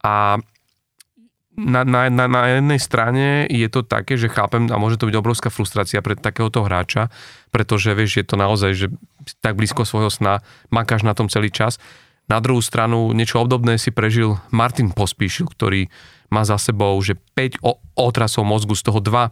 A 0.00 0.38
na, 1.54 1.86
na, 1.86 2.10
na, 2.10 2.26
na 2.26 2.42
jednej 2.50 2.80
strane 2.82 3.46
je 3.46 3.66
to 3.70 3.86
také, 3.86 4.18
že 4.18 4.26
chápem 4.26 4.66
a 4.70 4.76
môže 4.78 4.98
to 4.98 5.06
byť 5.06 5.16
obrovská 5.18 5.48
frustrácia 5.54 6.02
pre 6.02 6.18
takéhoto 6.18 6.66
hráča, 6.66 7.14
pretože 7.54 7.94
vieš, 7.94 8.22
je 8.22 8.26
to 8.26 8.36
naozaj, 8.38 8.70
že 8.74 8.86
tak 9.40 9.56
blízko 9.56 9.88
svojho 9.88 10.12
sna, 10.12 10.44
makáš 10.68 11.02
na 11.02 11.16
tom 11.16 11.32
celý 11.32 11.48
čas. 11.48 11.80
Na 12.24 12.40
druhú 12.40 12.64
stranu 12.64 13.12
niečo 13.12 13.40
obdobné 13.40 13.76
si 13.76 13.92
prežil 13.92 14.40
Martin 14.48 14.92
Pospíšil, 14.92 15.44
ktorý 15.48 15.92
má 16.32 16.42
za 16.48 16.56
sebou, 16.56 16.96
že 17.04 17.20
5 17.36 17.60
otrasov 17.94 18.48
mozgu, 18.48 18.72
z 18.74 18.82
toho 18.88 19.00
2 19.04 19.28
e, 19.28 19.30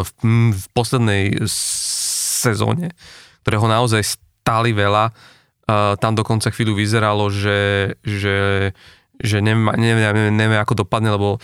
v, 0.00 0.10
v 0.56 0.66
poslednej 0.72 1.44
sezóne, 2.44 2.96
ktoré 3.44 3.56
ho 3.60 3.68
naozaj 3.68 4.00
stáli 4.04 4.76
veľa. 4.76 5.12
Uh, 5.64 5.96
tam 5.96 6.12
dokonca 6.12 6.52
chvíľu 6.52 6.76
vyzeralo, 6.76 7.32
že, 7.32 7.96
že 8.04 8.68
že 9.24 9.40
neviem, 9.40 9.72
neviem, 9.80 10.28
neviem 10.36 10.60
ako 10.60 10.84
dopadne, 10.84 11.16
lebo 11.16 11.40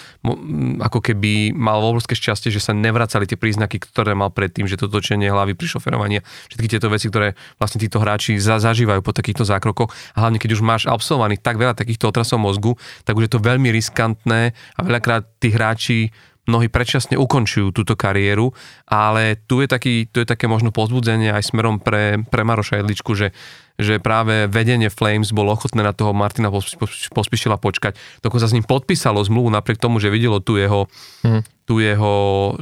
ako 0.85 1.01
keby 1.01 1.57
mal 1.57 1.81
obrovské 1.81 2.13
šťastie, 2.13 2.53
že 2.53 2.61
sa 2.61 2.77
nevracali 2.77 3.25
tie 3.25 3.41
príznaky, 3.41 3.81
ktoré 3.81 4.13
mal 4.13 4.29
predtým, 4.29 4.69
že 4.69 4.77
to 4.77 4.93
točenie 4.93 5.33
hlavy 5.33 5.57
pri 5.57 5.67
šoferovaní, 5.67 6.21
všetky 6.53 6.69
tieto 6.69 6.93
veci, 6.93 7.09
ktoré 7.09 7.33
vlastne 7.57 7.81
títo 7.81 7.97
hráči 7.97 8.37
za, 8.37 8.61
zažívajú 8.61 9.01
po 9.01 9.17
takýchto 9.17 9.49
zákrokoch. 9.49 9.89
A 10.13 10.29
hlavne 10.29 10.37
keď 10.37 10.61
už 10.61 10.63
máš 10.63 10.85
absolvovaných 10.85 11.41
tak 11.41 11.57
veľa 11.57 11.73
takýchto 11.73 12.13
otrasov 12.13 12.37
mozgu, 12.37 12.77
tak 13.09 13.17
už 13.17 13.27
je 13.27 13.33
to 13.33 13.41
veľmi 13.41 13.73
riskantné 13.73 14.53
a 14.53 14.81
veľakrát 14.85 15.25
tí 15.41 15.49
hráči 15.49 16.13
mnohí 16.51 16.67
predčasne 16.67 17.15
ukončujú 17.15 17.71
túto 17.71 17.95
kariéru, 17.95 18.51
ale 18.91 19.39
tu 19.47 19.63
je, 19.63 19.71
taký, 19.71 20.11
tu 20.11 20.19
je 20.19 20.27
také 20.27 20.51
možno 20.51 20.75
pozbudzenie 20.75 21.31
aj 21.31 21.55
smerom 21.55 21.79
pre, 21.79 22.27
pre 22.27 22.43
Maroša 22.43 22.83
Jedličku, 22.83 23.15
že 23.15 23.31
že 23.81 23.99
práve 23.99 24.47
vedenie 24.47 24.93
Flames 24.93 25.33
bolo 25.33 25.57
ochotné 25.57 25.81
na 25.81 25.97
toho 25.97 26.13
Martina 26.13 26.53
pospíšila 27.11 27.57
počkať. 27.57 27.97
Dokonca 28.21 28.47
s 28.47 28.55
ním 28.55 28.65
podpísalo 28.65 29.25
zmluvu 29.25 29.49
napriek 29.51 29.81
tomu, 29.81 29.99
že 29.99 30.13
videlo 30.13 30.39
tu 30.39 30.61
jeho, 30.61 30.87
mm. 31.25 31.43
tu 31.65 31.81
jeho, 31.81 32.15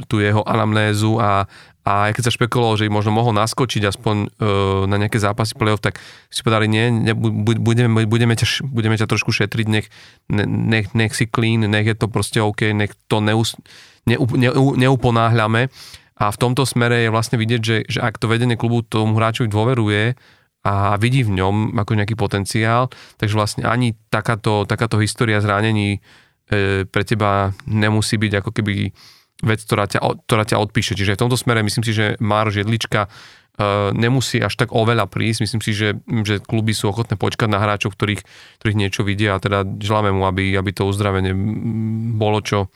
tu 0.07 0.23
jeho 0.23 0.41
anamnézu 0.47 1.19
a, 1.19 1.45
a 1.83 2.13
keď 2.15 2.29
sa 2.29 2.35
špekulovalo, 2.35 2.79
že 2.79 2.91
možno 2.91 3.11
mohol 3.11 3.35
naskočiť 3.35 3.83
aspoň 3.91 4.15
uh, 4.15 4.27
na 4.87 4.95
nejaké 5.01 5.19
zápasy 5.19 5.57
play-off, 5.57 5.83
tak 5.83 5.99
si 6.29 6.41
povedali, 6.41 6.71
nie, 6.71 6.89
ne, 6.89 7.13
budeme, 7.15 8.05
budeme, 8.07 8.33
ťa, 8.33 8.65
budeme 8.67 8.95
ťa 8.95 9.09
trošku 9.09 9.33
šetriť, 9.33 9.67
nech, 9.67 9.87
nech, 10.31 10.93
nech 10.95 11.13
si 11.13 11.25
clean, 11.25 11.65
nech 11.65 11.87
je 11.89 11.95
to 11.97 12.07
proste 12.07 12.39
OK, 12.39 12.71
nech 12.71 12.93
to 13.09 13.19
neus, 13.19 13.57
ne, 14.05 14.15
ne, 14.15 14.49
neuponáhľame. 14.55 15.73
A 16.19 16.35
v 16.35 16.37
tomto 16.37 16.67
smere 16.67 17.07
je 17.07 17.13
vlastne 17.15 17.39
vidieť, 17.39 17.61
že, 17.63 17.77
že 17.87 17.99
ak 18.03 18.19
to 18.19 18.27
vedenie 18.27 18.59
klubu 18.59 18.83
tomu 18.83 19.15
hráčovi 19.15 19.47
dôveruje, 19.47 20.19
a 20.63 20.99
vidí 20.99 21.23
v 21.23 21.39
ňom 21.39 21.79
ako 21.79 21.95
nejaký 21.95 22.19
potenciál, 22.19 22.91
takže 23.15 23.35
vlastne 23.35 23.63
ani 23.63 23.95
takáto, 24.11 24.67
takáto 24.67 24.99
história 24.99 25.39
zranení 25.39 26.03
e, 26.51 26.83
pre 26.83 27.07
teba 27.07 27.55
nemusí 27.63 28.19
byť 28.19 28.33
ako 28.43 28.51
keby 28.51 28.91
vec, 29.39 29.59
ktorá 29.63 29.87
ťa, 29.87 29.99
ktorá 30.27 30.43
ťa 30.43 30.59
odpíše. 30.59 30.99
Čiže 30.99 31.15
v 31.15 31.21
tomto 31.23 31.39
smere 31.39 31.63
myslím 31.63 31.83
si, 31.87 31.95
že 31.95 32.19
Máro 32.19 32.51
Žiedlička 32.51 33.07
e, 33.07 33.09
nemusí 33.95 34.43
až 34.43 34.59
tak 34.59 34.75
oveľa 34.75 35.07
prísť. 35.07 35.47
Myslím 35.47 35.63
si, 35.63 35.71
že, 35.71 35.95
že 36.27 36.43
kluby 36.43 36.75
sú 36.75 36.91
ochotné 36.91 37.15
počkať 37.15 37.47
na 37.47 37.63
hráčov, 37.63 37.95
ktorých, 37.95 38.27
ktorých 38.59 38.79
niečo 38.79 39.07
vidia 39.07 39.39
a 39.39 39.43
teda 39.43 39.63
želáme 39.63 40.11
mu, 40.11 40.27
aby, 40.27 40.59
aby 40.59 40.75
to 40.75 40.91
uzdravenie 40.91 41.31
bolo 42.19 42.43
čo, 42.43 42.67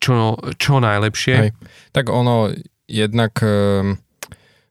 čo, 0.00 0.40
čo 0.56 0.80
najlepšie. 0.80 1.36
Hej. 1.36 1.50
Tak 1.92 2.08
ono 2.08 2.56
jednak... 2.88 3.36
E 3.44 4.00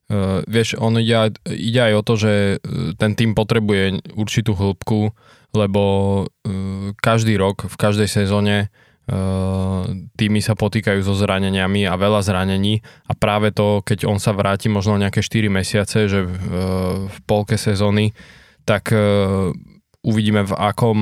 Uh, 0.06 0.46
vieš, 0.46 0.78
on 0.78 1.02
ide, 1.02 1.34
ide 1.50 1.82
aj 1.82 1.94
o 1.98 2.02
to, 2.06 2.14
že 2.14 2.34
e, 2.62 2.94
ten 2.94 3.18
tým 3.18 3.34
potrebuje 3.34 4.14
určitú 4.14 4.54
hĺbku, 4.54 5.10
lebo 5.58 5.82
uh, 6.22 6.94
každý 7.02 7.34
rok, 7.42 7.66
v 7.66 7.74
každej 7.74 8.06
sezóne 8.06 8.70
uh, 9.10 9.82
sa 10.46 10.54
potýkajú 10.54 11.02
so 11.02 11.18
zraneniami 11.18 11.90
a 11.90 11.98
veľa 11.98 12.22
zranení 12.22 12.86
a 13.10 13.18
práve 13.18 13.50
to, 13.50 13.82
keď 13.82 14.06
on 14.06 14.22
sa 14.22 14.38
vráti 14.38 14.70
možno 14.70 15.02
nejaké 15.02 15.26
4 15.26 15.50
mesiace, 15.50 16.06
že 16.06 16.22
v 17.10 17.18
polke 17.26 17.58
sezóny, 17.58 18.14
tak 18.62 18.94
uvidíme 20.06 20.46
v 20.46 20.54
akom 20.54 21.00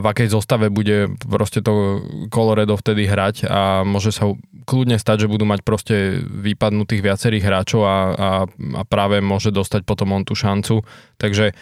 v 0.00 0.04
akej 0.04 0.32
zostave 0.32 0.72
bude 0.72 1.12
proste 1.28 1.60
to 1.60 2.00
Colorado 2.32 2.72
vtedy 2.72 3.04
hrať 3.04 3.44
a 3.44 3.84
môže 3.84 4.08
sa 4.08 4.32
kľudne 4.64 4.96
stať, 4.96 5.26
že 5.26 5.32
budú 5.32 5.44
mať 5.44 5.60
proste 5.60 6.24
vypadnutých 6.24 7.04
viacerých 7.04 7.44
hráčov 7.44 7.84
a, 7.84 7.98
a, 8.16 8.30
a 8.48 8.82
práve 8.88 9.20
môže 9.20 9.52
dostať 9.52 9.84
potom 9.84 10.16
on 10.16 10.24
tú 10.24 10.32
šancu. 10.32 10.80
Takže 11.20 11.52
e, 11.52 11.54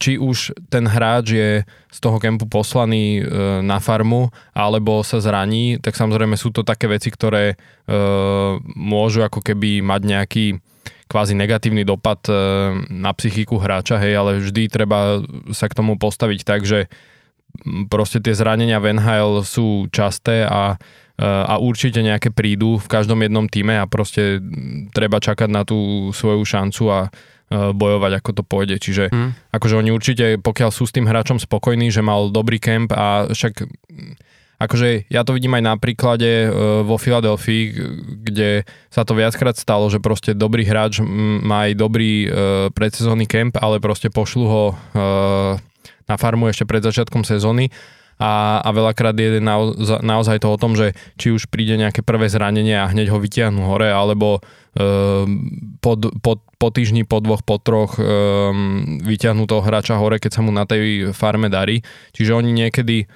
či 0.00 0.16
už 0.16 0.56
ten 0.72 0.88
hráč 0.88 1.26
je 1.36 1.50
z 1.92 1.98
toho 2.00 2.16
kempu 2.16 2.48
poslaný 2.48 3.20
e, 3.20 3.22
na 3.60 3.84
farmu 3.84 4.32
alebo 4.56 5.04
sa 5.04 5.20
zraní, 5.20 5.76
tak 5.76 6.00
samozrejme 6.00 6.40
sú 6.40 6.56
to 6.56 6.64
také 6.64 6.88
veci, 6.88 7.12
ktoré 7.12 7.60
môžu 8.78 9.26
ako 9.26 9.42
keby 9.42 9.82
mať 9.82 10.00
nejaký 10.06 10.46
kvázi 11.10 11.34
negatívny 11.34 11.82
dopad 11.82 12.22
na 12.86 13.10
psychiku 13.18 13.58
hráča, 13.58 13.98
hej, 13.98 14.14
ale 14.14 14.38
vždy 14.38 14.70
treba 14.70 15.26
sa 15.50 15.66
k 15.66 15.74
tomu 15.74 15.98
postaviť 15.98 16.40
tak, 16.46 16.62
že 16.62 16.86
proste 17.90 18.22
tie 18.22 18.30
zranenia 18.30 18.78
v 18.78 18.94
NHL 18.94 19.42
sú 19.42 19.90
časté 19.90 20.46
a, 20.46 20.78
a 21.18 21.54
určite 21.58 21.98
nejaké 21.98 22.30
prídu 22.30 22.78
v 22.78 22.86
každom 22.86 23.26
jednom 23.26 23.50
týme 23.50 23.74
a 23.74 23.90
proste 23.90 24.38
treba 24.94 25.18
čakať 25.18 25.50
na 25.50 25.66
tú 25.66 26.10
svoju 26.14 26.46
šancu 26.46 26.84
a 26.86 27.00
bojovať, 27.50 28.12
ako 28.22 28.30
to 28.30 28.42
pôjde. 28.46 28.76
Čiže 28.78 29.04
hmm. 29.10 29.50
akože 29.50 29.74
oni 29.74 29.90
určite, 29.90 30.38
pokiaľ 30.38 30.70
sú 30.70 30.86
s 30.86 30.94
tým 30.94 31.10
hráčom 31.10 31.42
spokojní, 31.42 31.90
že 31.90 32.06
mal 32.06 32.30
dobrý 32.30 32.62
kemp 32.62 32.94
a 32.94 33.26
však 33.34 33.66
akože 34.60 35.08
ja 35.08 35.24
to 35.24 35.32
vidím 35.32 35.56
aj 35.56 35.64
na 35.64 35.74
príklade 35.80 36.52
vo 36.84 37.00
Filadelfii, 37.00 37.64
kde 38.28 38.68
sa 38.92 39.08
to 39.08 39.16
viackrát 39.16 39.56
stalo, 39.56 39.88
že 39.88 40.04
proste 40.04 40.36
dobrý 40.36 40.68
hráč 40.68 41.00
má 41.00 41.66
aj 41.66 41.72
dobrý 41.80 42.28
predsezónny 42.76 43.24
kemp, 43.24 43.56
ale 43.56 43.80
proste 43.80 44.12
pošlu 44.12 44.44
ho 44.44 44.64
na 46.04 46.16
farmu 46.20 46.52
ešte 46.52 46.68
pred 46.68 46.84
začiatkom 46.84 47.24
sezóny 47.24 47.72
a, 48.20 48.60
a 48.60 48.68
veľakrát 48.68 49.16
je 49.16 49.40
naozaj, 49.40 50.04
naozaj 50.04 50.44
to 50.44 50.52
o 50.52 50.60
tom, 50.60 50.76
že 50.76 50.92
či 51.16 51.32
už 51.32 51.48
príde 51.48 51.80
nejaké 51.80 52.04
prvé 52.04 52.28
zranenie 52.28 52.76
a 52.76 52.84
hneď 52.92 53.08
ho 53.08 53.16
vytiahnu 53.16 53.64
hore, 53.64 53.88
alebo 53.88 54.44
e, 54.76 54.84
po, 55.80 55.96
po, 55.96 56.32
po 56.36 56.68
týždni, 56.68 57.08
po 57.08 57.24
dvoch, 57.24 57.40
po 57.40 57.56
troch 57.56 57.96
e, 57.96 58.04
vytiahnu 59.08 59.48
toho 59.48 59.64
hráča 59.64 59.96
hore, 59.96 60.20
keď 60.20 60.36
sa 60.36 60.44
mu 60.44 60.52
na 60.52 60.68
tej 60.68 61.16
farme 61.16 61.48
darí. 61.48 61.80
Čiže 62.12 62.36
oni 62.36 62.52
niekedy 62.52 63.08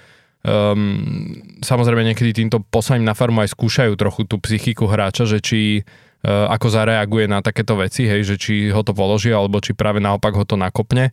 um, 0.45 1.41
samozrejme 1.65 2.05
niekedy 2.05 2.37
týmto 2.37 2.63
poslaním 2.63 3.09
na 3.09 3.17
farmu 3.17 3.43
aj 3.43 3.57
skúšajú 3.57 3.97
trochu 3.97 4.29
tú 4.29 4.39
psychiku 4.39 4.87
hráča, 4.87 5.25
že 5.25 5.43
či 5.43 5.83
uh, 5.83 6.47
ako 6.53 6.69
zareaguje 6.71 7.27
na 7.27 7.41
takéto 7.41 7.75
veci, 7.81 8.05
hej, 8.05 8.23
že 8.23 8.37
či 8.39 8.69
ho 8.71 8.85
to 8.85 8.93
položí, 8.95 9.33
alebo 9.33 9.59
či 9.59 9.75
práve 9.75 9.99
naopak 9.99 10.37
ho 10.37 10.45
to 10.47 10.55
nakopne. 10.55 11.11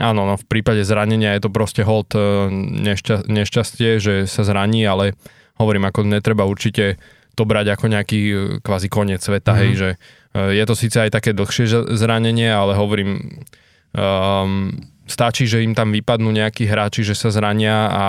Áno, 0.00 0.24
no 0.24 0.40
v 0.40 0.48
prípade 0.48 0.80
zranenia 0.88 1.36
je 1.36 1.44
to 1.44 1.50
proste 1.52 1.84
hold 1.84 2.16
e, 2.16 2.48
nešťa, 2.80 3.28
nešťastie, 3.28 4.00
že 4.00 4.14
sa 4.24 4.40
zraní, 4.40 4.88
ale 4.88 5.12
hovorím, 5.60 5.84
ako 5.84 6.08
netreba 6.08 6.48
určite 6.48 6.96
to 7.36 7.44
brať 7.44 7.76
ako 7.76 7.92
nejaký 7.92 8.20
e, 8.24 8.34
kvázi 8.64 8.88
koniec 8.88 9.20
sveta, 9.20 9.52
mm-hmm. 9.52 9.68
hej, 9.68 9.70
že 9.76 9.88
e, 10.32 10.56
je 10.56 10.64
to 10.64 10.74
síce 10.80 10.96
aj 10.96 11.12
také 11.12 11.36
dlhšie 11.36 11.92
zranenie, 11.92 12.48
ale 12.48 12.72
hovorím, 12.72 13.44
um, 13.92 14.72
stačí, 15.12 15.44
že 15.44 15.60
im 15.60 15.76
tam 15.76 15.92
vypadnú 15.92 16.32
nejakí 16.32 16.64
hráči, 16.64 17.04
že 17.04 17.12
sa 17.12 17.28
zrania 17.28 17.92
a 17.92 18.04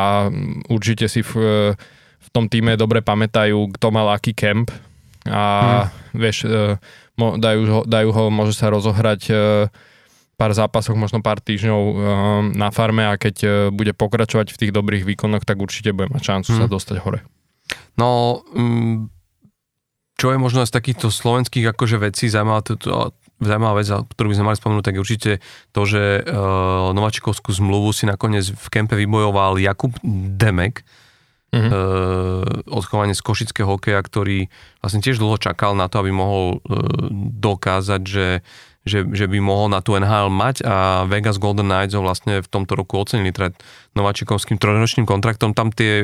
určite 0.72 1.12
si 1.12 1.20
v, 1.20 1.32
v 1.76 2.28
tom 2.32 2.48
týme 2.48 2.80
dobre 2.80 3.04
pamätajú, 3.04 3.76
kto 3.76 3.88
mal 3.92 4.16
aký 4.16 4.32
kemp 4.32 4.72
a 5.28 5.44
mm. 5.44 6.16
vieš, 6.16 6.48
dajú 7.20 7.62
ho, 7.68 7.82
dajú 7.84 8.10
ho, 8.12 8.24
môže 8.32 8.56
sa 8.56 8.72
rozohrať 8.72 9.32
pár 10.34 10.52
zápasoch, 10.52 10.98
možno 10.98 11.22
pár 11.22 11.40
týždňov 11.40 11.82
na 12.58 12.70
farme 12.74 13.06
a 13.06 13.16
keď 13.16 13.70
bude 13.70 13.94
pokračovať 13.94 14.52
v 14.52 14.60
tých 14.60 14.72
dobrých 14.74 15.06
výkonoch, 15.06 15.46
tak 15.46 15.62
určite 15.62 15.94
bude 15.94 16.10
mať 16.12 16.24
šancu 16.24 16.50
hmm. 16.52 16.60
sa 16.60 16.66
mhm. 16.68 16.74
dostať 16.74 16.98
hore. 17.04 17.20
No, 17.96 18.42
um, 18.52 19.14
čo 20.18 20.34
je 20.34 20.38
možno 20.42 20.66
z 20.66 20.74
takýchto 20.74 21.14
slovenských 21.14 21.74
akože 21.74 21.98
vecí 22.02 22.30
zaujímavá, 22.30 22.66
zaujímavá 23.46 23.76
vec, 23.80 23.88
ktorú 23.90 24.28
by 24.32 24.36
sme 24.36 24.48
mali 24.48 24.58
spomenúť, 24.58 24.86
tak 24.86 24.96
je 24.96 25.04
určite 25.04 25.32
to, 25.76 25.82
že 25.84 26.24
uh, 26.24 26.92
Novačikovskú 26.96 27.52
zmluvu 27.52 27.92
si 27.92 28.08
nakoniec 28.10 28.50
v 28.52 28.68
kempe 28.72 28.96
vybojoval 28.98 29.62
Jakub 29.62 29.94
Demek, 30.38 30.82
uh-huh. 31.52 31.60
uh, 31.60 32.74
odchovanie 32.74 33.14
z 33.14 33.22
košického 33.22 33.68
hokeja, 33.68 34.02
ktorý 34.02 34.48
vlastne 34.82 35.04
tiež 35.04 35.22
dlho 35.22 35.38
čakal 35.38 35.78
na 35.78 35.88
to, 35.88 36.02
aby 36.02 36.12
mohol 36.12 36.58
uh, 36.58 37.12
dokázať, 37.38 38.02
že 38.04 38.28
že, 38.84 39.08
že 39.16 39.32
by 39.32 39.40
mohol 39.40 39.72
na 39.72 39.80
tú 39.80 39.96
NHL 39.96 40.28
mať 40.28 40.68
a 40.68 41.08
Vegas 41.08 41.40
Golden 41.40 41.72
Knights 41.72 41.96
ho 41.96 42.04
vlastne 42.04 42.44
v 42.44 42.48
tomto 42.52 42.76
roku 42.76 43.00
ocenili 43.00 43.32
teda 43.32 43.56
Nováčikovským 43.96 44.60
trojročným 44.60 45.08
kontraktom. 45.08 45.56
Tam 45.56 45.72
tie 45.72 46.04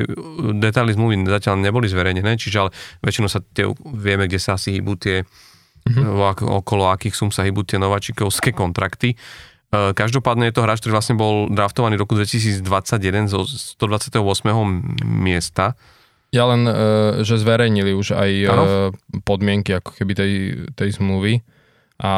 detaily 0.56 0.96
zmluvy 0.96 1.28
zatiaľ 1.28 1.60
neboli 1.60 1.92
zverejnené, 1.92 2.40
čiže 2.40 2.56
ale 2.56 2.70
väčšinou 3.04 3.28
sa 3.28 3.44
tie, 3.44 3.68
vieme, 3.84 4.24
kde 4.24 4.40
sa 4.40 4.56
asi 4.56 4.80
hýbu 4.80 4.96
tie 4.96 5.28
mm-hmm. 5.86 6.60
okolo 6.60 6.92
akých 6.92 7.16
sum 7.16 7.30
sa 7.32 7.46
hýbu 7.46 7.64
tie 7.64 7.80
Nováčikovské 7.80 8.52
kontrakty. 8.52 9.14
E, 9.14 9.16
každopádne 9.94 10.50
je 10.50 10.54
to 10.58 10.64
hráč, 10.64 10.82
ktorý 10.84 10.98
vlastne 10.98 11.16
bol 11.16 11.48
draftovaný 11.48 11.96
v 11.96 12.02
roku 12.04 12.14
2021 12.18 13.30
zo 13.30 13.46
128. 13.46 14.18
miesta. 15.04 15.78
Ja 16.30 16.46
len, 16.46 16.66
e, 16.66 16.74
že 17.26 17.38
zverejnili 17.38 17.94
už 17.94 18.14
aj 18.14 18.30
ano? 18.46 18.62
podmienky 19.26 19.74
ako 19.74 19.94
keby 19.96 20.12
tej, 20.14 20.32
tej 20.78 20.98
zmluvy 20.98 21.42
a 22.00 22.14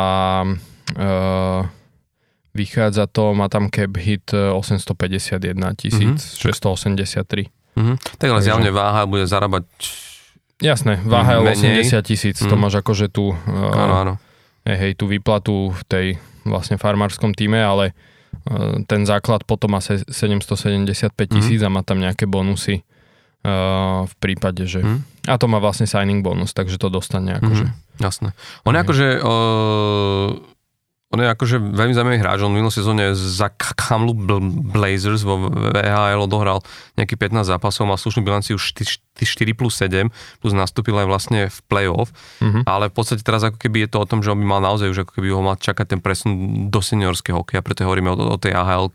uh, 0.95 1.61
vychádza 2.55 3.11
to, 3.11 3.35
má 3.35 3.51
tam 3.51 3.67
cap 3.67 3.91
hit 3.99 4.31
851 4.31 5.59
tisíc, 5.75 6.23
mm-hmm. 6.23 7.19
683. 7.19 7.51
Mm-hmm. 7.75 7.97
Tak 8.21 8.29
ale 8.31 8.41
zjavne 8.45 8.71
váha 8.71 9.03
bude 9.11 9.27
zarábať 9.27 9.67
Jasné, 10.63 11.03
váha 11.03 11.43
80 11.43 11.91
tisíc, 12.07 12.39
mm. 12.39 12.49
to 12.49 12.55
máš 12.55 12.79
akože 12.79 13.11
tú, 13.11 13.35
áno, 13.51 13.95
áno. 13.99 14.15
Hej, 14.63 14.79
hej, 14.79 14.93
tú 14.95 15.11
výplatu 15.11 15.75
v 15.75 15.83
tej 15.91 16.07
vlastne 16.47 16.79
farmárskom 16.79 17.35
týme, 17.35 17.59
ale 17.59 17.91
uh, 18.47 18.79
ten 18.87 19.03
základ 19.03 19.43
potom 19.43 19.75
má 19.75 19.83
775 19.83 20.55
tisíc 21.27 21.61
mm. 21.61 21.67
a 21.67 21.75
má 21.75 21.83
tam 21.83 21.99
nejaké 21.99 22.31
bonusy 22.31 22.87
uh, 23.43 24.07
v 24.07 24.15
prípade, 24.23 24.63
že... 24.71 24.87
Mm. 24.87 25.03
A 25.27 25.35
to 25.39 25.51
má 25.51 25.59
vlastne 25.59 25.91
signing 25.91 26.23
bonus, 26.23 26.55
takže 26.55 26.79
to 26.79 26.91
dostane 26.91 27.43
akože. 27.43 27.67
Mm. 27.67 27.75
Jasné. 27.99 28.29
On 28.63 28.75
je 28.75 28.81
akože... 28.81 29.07
Uh, 29.19 30.52
on 31.13 31.21
je 31.21 31.29
akože 31.29 31.57
veľmi 31.61 31.93
zaujímavý 31.93 32.19
hráč, 32.25 32.41
on 32.41 32.57
v 32.57 32.65
minulý 32.65 32.73
sezóne 32.73 33.13
za 33.13 33.53
Kamlu 33.53 34.17
Blazers 34.73 35.21
vo 35.29 35.53
VHL 35.53 36.25
odohral 36.25 36.65
nejaký 36.97 37.21
15 37.21 37.53
zápasov, 37.53 37.85
mal 37.85 38.01
slušnú 38.01 38.25
bilanciu 38.25 38.57
4 38.57 39.21
plus 39.53 39.77
7, 39.77 40.09
plus 40.41 40.53
nastúpil 40.57 40.97
aj 40.97 41.07
vlastne 41.07 41.41
v 41.53 41.59
play-off, 41.69 42.17
mm-hmm. 42.41 42.65
ale 42.65 42.89
v 42.89 42.95
podstate 42.97 43.21
teraz 43.21 43.45
ako 43.45 43.61
keby 43.61 43.85
je 43.85 43.89
to 43.93 43.99
o 44.01 44.09
tom, 44.09 44.25
že 44.25 44.33
on 44.33 44.41
by 44.41 44.47
mal 44.49 44.65
naozaj 44.65 44.89
už 44.89 45.05
ako 45.05 45.21
keby 45.21 45.29
ho 45.37 45.45
mal 45.45 45.61
čakať 45.61 45.87
ten 45.93 46.01
presun 46.01 46.33
do 46.73 46.81
seniorského 46.81 47.45
hokeja, 47.45 47.61
preto 47.61 47.85
hovoríme 47.85 48.09
o, 48.09 48.17
o 48.17 48.39
tej 48.41 48.57
ahl 48.57 48.89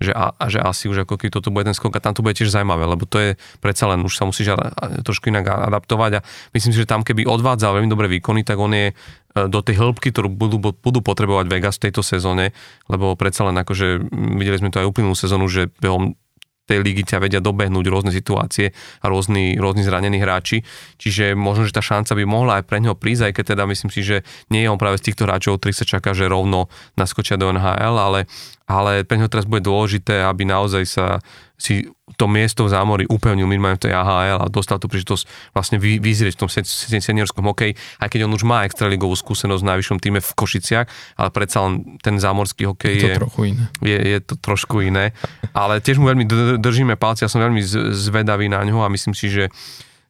že, 0.00 0.16
a, 0.16 0.32
a, 0.32 0.44
že 0.48 0.64
asi 0.64 0.88
už 0.88 1.04
ako 1.04 1.20
keby 1.20 1.28
toto 1.28 1.52
bude 1.52 1.68
ten 1.68 1.76
skok 1.76 1.92
a 1.92 2.00
tam 2.00 2.16
to 2.16 2.24
bude 2.24 2.32
tiež 2.32 2.48
zaujímavé, 2.48 2.88
lebo 2.88 3.04
to 3.04 3.20
je 3.20 3.30
predsa 3.60 3.84
len 3.84 4.00
už 4.00 4.16
sa 4.16 4.24
musíš 4.24 4.56
trošku 5.04 5.28
inak 5.28 5.44
adaptovať. 5.44 6.10
A 6.18 6.20
myslím 6.56 6.72
si, 6.72 6.80
že 6.80 6.88
tam 6.88 7.04
keby 7.04 7.28
odvádzal 7.28 7.76
veľmi 7.76 7.92
dobré 7.92 8.08
výkony, 8.08 8.40
tak 8.40 8.56
on 8.56 8.72
je 8.72 8.96
do 9.34 9.60
tej 9.62 9.78
hĺbky, 9.78 10.10
ktorú 10.10 10.28
budú, 10.30 10.58
budú 10.58 11.00
potrebovať 11.00 11.46
Vegas 11.46 11.78
v 11.78 11.90
tejto 11.90 12.02
sezóne, 12.02 12.50
lebo 12.90 13.14
predsa 13.14 13.46
len 13.46 13.54
akože 13.54 14.10
videli 14.10 14.58
sme 14.58 14.74
to 14.74 14.82
aj 14.82 14.90
uplynulú 14.90 15.14
sezónu, 15.14 15.46
že 15.46 15.70
behom 15.78 16.18
tej 16.70 16.86
ligy 16.86 17.02
ťa 17.02 17.18
vedia 17.18 17.42
dobehnúť 17.42 17.90
rôzne 17.90 18.14
situácie 18.14 18.70
a 19.02 19.10
rôzni, 19.10 19.58
rôzni 19.58 19.82
zranení 19.82 20.22
hráči. 20.22 20.62
Čiže 21.02 21.34
možno, 21.34 21.66
že 21.66 21.74
tá 21.74 21.82
šanca 21.82 22.14
by 22.14 22.22
mohla 22.22 22.62
aj 22.62 22.64
pre 22.70 22.78
neho 22.78 22.94
prísť, 22.94 23.26
aj 23.26 23.32
keď 23.34 23.44
teda 23.58 23.64
myslím 23.66 23.90
si, 23.90 24.06
že 24.06 24.22
nie 24.54 24.62
je 24.62 24.70
on 24.70 24.78
práve 24.78 25.02
z 25.02 25.10
týchto 25.10 25.26
hráčov, 25.26 25.58
ktorých 25.58 25.82
sa 25.82 25.86
čaká, 25.98 26.14
že 26.14 26.30
rovno 26.30 26.70
naskočia 26.94 27.34
do 27.34 27.50
NHL, 27.50 27.96
ale, 27.98 28.30
ale 28.70 29.02
pre 29.02 29.18
neho 29.18 29.26
teraz 29.26 29.50
bude 29.50 29.66
dôležité, 29.66 30.22
aby 30.22 30.46
naozaj 30.46 30.84
sa 30.86 31.06
si 31.60 31.84
to 32.16 32.24
miesto 32.24 32.64
v 32.64 32.72
zámori 32.72 33.04
upevnil 33.04 33.44
minimálne 33.44 33.76
v 33.76 33.90
tej 33.90 33.92
AHL 33.92 34.40
a 34.40 34.46
dostal 34.48 34.80
tú 34.80 34.88
príležitosť 34.88 35.52
vlastne 35.52 35.76
vy, 35.76 36.00
vyzrieť 36.00 36.38
v 36.38 36.40
tom 36.40 36.50
seniorskom 37.04 37.44
hokeji, 37.44 37.76
aj 38.00 38.08
keď 38.08 38.24
on 38.24 38.32
už 38.32 38.48
má 38.48 38.64
extraligovú 38.64 39.12
skúsenosť 39.12 39.60
v 39.60 39.68
najvyššom 39.68 39.98
týme 40.00 40.20
v 40.24 40.32
Košiciach, 40.32 40.86
ale 41.20 41.28
predsa 41.34 41.68
len 41.68 42.00
ten 42.00 42.16
zámorský 42.16 42.64
hokej 42.64 42.94
je, 42.96 43.12
to 43.12 43.20
trochu 43.28 43.42
iné. 43.52 43.64
Je, 43.84 43.98
je 43.98 44.18
to 44.24 44.34
trošku 44.40 44.76
iné. 44.80 45.12
Ale 45.52 45.84
tiež 45.84 46.00
mu 46.00 46.08
veľmi 46.08 46.24
držíme 46.56 46.96
palci, 46.96 47.28
ja 47.28 47.30
som 47.30 47.44
veľmi 47.44 47.60
zvedavý 47.92 48.48
na 48.48 48.64
ňo 48.64 48.80
a 48.80 48.88
myslím 48.88 49.12
si, 49.12 49.28
že, 49.28 49.52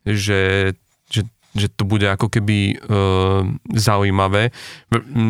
že 0.07 0.71
že, 1.11 1.27
že 1.59 1.67
to 1.67 1.83
bude 1.83 2.07
ako 2.07 2.31
keby 2.31 2.79
e, 2.79 2.87
zaujímavé. 3.75 4.55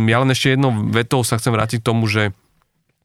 Ja 0.05 0.21
len 0.21 0.29
ešte 0.29 0.53
jednou 0.53 0.93
vetou 0.93 1.25
sa 1.25 1.41
chcem 1.41 1.57
vrátiť 1.57 1.81
k 1.81 1.89
tomu, 1.89 2.05
že 2.05 2.37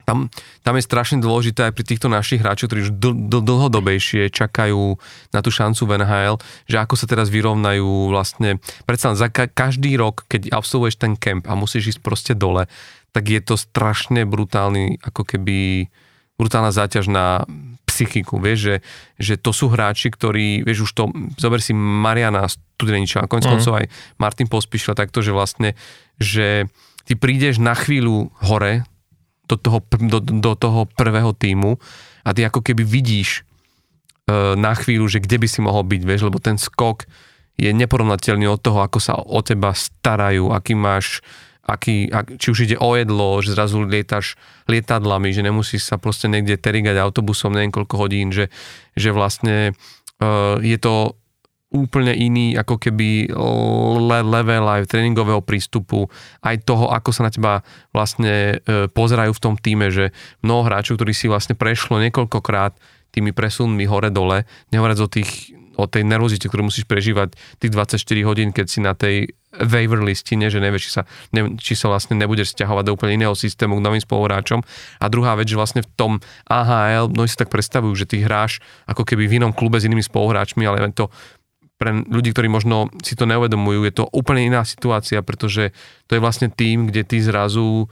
tam, 0.06 0.30
tam 0.62 0.74
je 0.78 0.86
strašne 0.86 1.18
dôležité 1.20 1.68
aj 1.68 1.74
pri 1.74 1.86
týchto 1.86 2.08
našich 2.08 2.40
hráčov, 2.40 2.70
ktorí 2.70 2.88
už 2.88 2.94
dl, 2.96 3.14
dl, 3.28 3.42
dlhodobejšie 3.42 4.30
čakajú 4.30 5.02
na 5.34 5.40
tú 5.42 5.50
šancu 5.50 5.82
v 5.90 5.94
NHL, 6.06 6.38
že 6.70 6.78
ako 6.78 6.94
sa 6.94 7.10
teraz 7.10 7.34
vyrovnajú 7.34 8.14
vlastne, 8.14 8.62
predsa 8.86 9.18
za 9.18 9.34
ka- 9.34 9.50
každý 9.50 9.98
rok, 9.98 10.30
keď 10.30 10.54
absolvuješ 10.54 11.02
ten 11.02 11.18
kemp 11.18 11.50
a 11.50 11.58
musíš 11.58 11.98
ísť 11.98 12.02
proste 12.06 12.34
dole, 12.38 12.70
tak 13.12 13.32
je 13.32 13.42
to 13.42 13.58
strašne 13.58 14.28
brutálny, 14.30 15.02
ako 15.02 15.26
keby 15.26 15.90
brutálna 16.36 16.70
záťaž 16.70 17.08
na 17.08 17.48
psychiku, 17.88 18.44
vieš, 18.44 18.60
že, 18.60 18.76
že 19.16 19.34
to 19.40 19.56
sú 19.56 19.72
hráči, 19.72 20.12
ktorí, 20.12 20.68
vieš, 20.68 20.92
už 20.92 20.92
to, 20.92 21.04
zober 21.40 21.64
si 21.64 21.72
Mariana 21.72 22.44
Studeniča 22.52 23.24
a 23.24 23.30
konec 23.32 23.48
mm. 23.48 23.52
koncov 23.56 23.74
aj 23.80 23.88
Martin 24.20 24.52
Pospíšil 24.52 25.00
takto, 25.00 25.24
že 25.24 25.32
vlastne, 25.32 25.80
že 26.20 26.68
ty 27.08 27.16
prídeš 27.16 27.64
na 27.64 27.72
chvíľu 27.72 28.36
hore, 28.44 28.84
do 29.46 29.56
toho, 29.58 29.80
do, 30.02 30.20
do 30.22 30.54
toho 30.58 30.90
prvého 30.98 31.32
týmu 31.34 31.78
a 32.26 32.30
ty 32.34 32.42
ako 32.46 32.66
keby 32.66 32.82
vidíš 32.82 33.42
e, 34.26 34.54
na 34.58 34.74
chvíľu, 34.74 35.06
že 35.06 35.22
kde 35.22 35.38
by 35.42 35.48
si 35.50 35.60
mohol 35.62 35.86
byť, 35.86 36.02
vieš, 36.02 36.22
lebo 36.26 36.42
ten 36.42 36.58
skok 36.58 37.06
je 37.56 37.72
neporovnateľný 37.72 38.50
od 38.52 38.60
toho, 38.60 38.84
ako 38.84 39.00
sa 39.00 39.16
o 39.16 39.40
teba 39.40 39.72
starajú, 39.72 40.52
aký 40.52 40.76
máš, 40.76 41.24
aký, 41.64 42.12
ak, 42.12 42.36
či 42.36 42.48
už 42.52 42.60
ide 42.68 42.78
o 42.78 42.92
jedlo, 42.98 43.40
že 43.40 43.56
zrazu 43.56 43.86
lietaš 43.86 44.36
lietadlami, 44.68 45.32
že 45.32 45.46
nemusíš 45.46 45.88
sa 45.88 45.96
proste 45.96 46.28
niekde 46.28 46.60
terigať 46.60 47.00
autobusom 47.00 47.56
neviem 47.56 47.72
koľko 47.72 47.96
hodín, 47.96 48.36
že, 48.36 48.52
že 48.98 49.16
vlastne 49.16 49.72
e, 50.20 50.28
je 50.60 50.78
to 50.82 51.16
úplne 51.74 52.14
iný 52.14 52.56
ako 52.56 52.78
keby 52.78 53.34
level 54.06 54.66
aj 54.70 54.88
tréningového 54.88 55.42
prístupu, 55.42 56.08
aj 56.46 56.62
toho, 56.64 56.94
ako 56.94 57.10
sa 57.12 57.28
na 57.28 57.32
teba 57.34 57.66
vlastne 57.92 58.62
e, 58.64 58.88
pozerajú 58.88 59.34
v 59.34 59.44
tom 59.44 59.56
týme, 59.58 59.90
že 59.90 60.14
mnoho 60.46 60.70
hráčov, 60.70 61.02
ktorí 61.02 61.12
si 61.12 61.26
vlastne 61.28 61.58
prešlo 61.58 62.00
niekoľkokrát 62.06 62.78
tými 63.12 63.34
presunmi 63.34 63.84
hore-dole, 63.90 64.46
nehovoriac 64.72 65.00
o 65.04 65.10
tých 65.10 65.56
o 65.76 65.86
tej 65.92 66.08
nervozite, 66.08 66.48
ktorú 66.48 66.72
musíš 66.72 66.88
prežívať 66.88 67.36
tých 67.60 67.72
24 67.72 68.00
hodín, 68.28 68.50
keď 68.56 68.66
si 68.68 68.80
na 68.80 68.96
tej 68.96 69.36
waiver 69.56 70.04
listine, 70.04 70.48
že 70.48 70.60
nevieš, 70.60 70.88
či 70.88 70.92
sa, 70.92 71.02
ne, 71.32 71.56
či 71.60 71.74
sa 71.76 71.92
vlastne 71.92 72.16
nebudeš 72.16 72.56
stiahovať 72.56 72.84
do 72.88 72.94
úplne 72.96 73.20
iného 73.20 73.36
systému 73.36 73.80
k 73.80 73.84
novým 73.84 74.04
spoluhráčom. 74.04 74.64
A 75.00 75.06
druhá 75.08 75.36
vec, 75.36 75.48
že 75.48 75.60
vlastne 75.60 75.84
v 75.84 75.90
tom 75.96 76.12
AHL, 76.48 77.12
mnohí 77.12 77.28
si 77.28 77.40
tak 77.40 77.52
predstavujú, 77.52 77.92
že 77.96 78.08
ty 78.08 78.24
hráš 78.24 78.60
ako 78.88 79.04
keby 79.04 79.28
v 79.28 79.44
inom 79.44 79.52
klube 79.52 79.80
s 79.80 79.88
inými 79.88 80.04
spoluhráčmi, 80.04 80.64
ale 80.64 80.84
to 80.92 81.12
pre 81.86 82.02
ľudí, 82.02 82.34
ktorí 82.34 82.50
možno 82.50 82.90
si 83.06 83.14
to 83.14 83.30
neuvedomujú, 83.30 83.86
je 83.86 83.94
to 83.94 84.10
úplne 84.10 84.50
iná 84.50 84.66
situácia, 84.66 85.22
pretože 85.22 85.70
to 86.10 86.18
je 86.18 86.24
vlastne 86.24 86.50
tým, 86.50 86.90
kde 86.90 87.06
ty 87.06 87.22
zrazu 87.22 87.86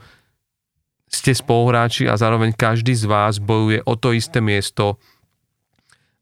ste 1.06 1.30
spoluhráči 1.30 2.10
a 2.10 2.18
zároveň 2.18 2.50
každý 2.58 2.98
z 2.98 3.06
vás 3.06 3.38
bojuje 3.38 3.86
o 3.86 3.94
to 3.94 4.10
isté 4.10 4.42
miesto. 4.42 4.98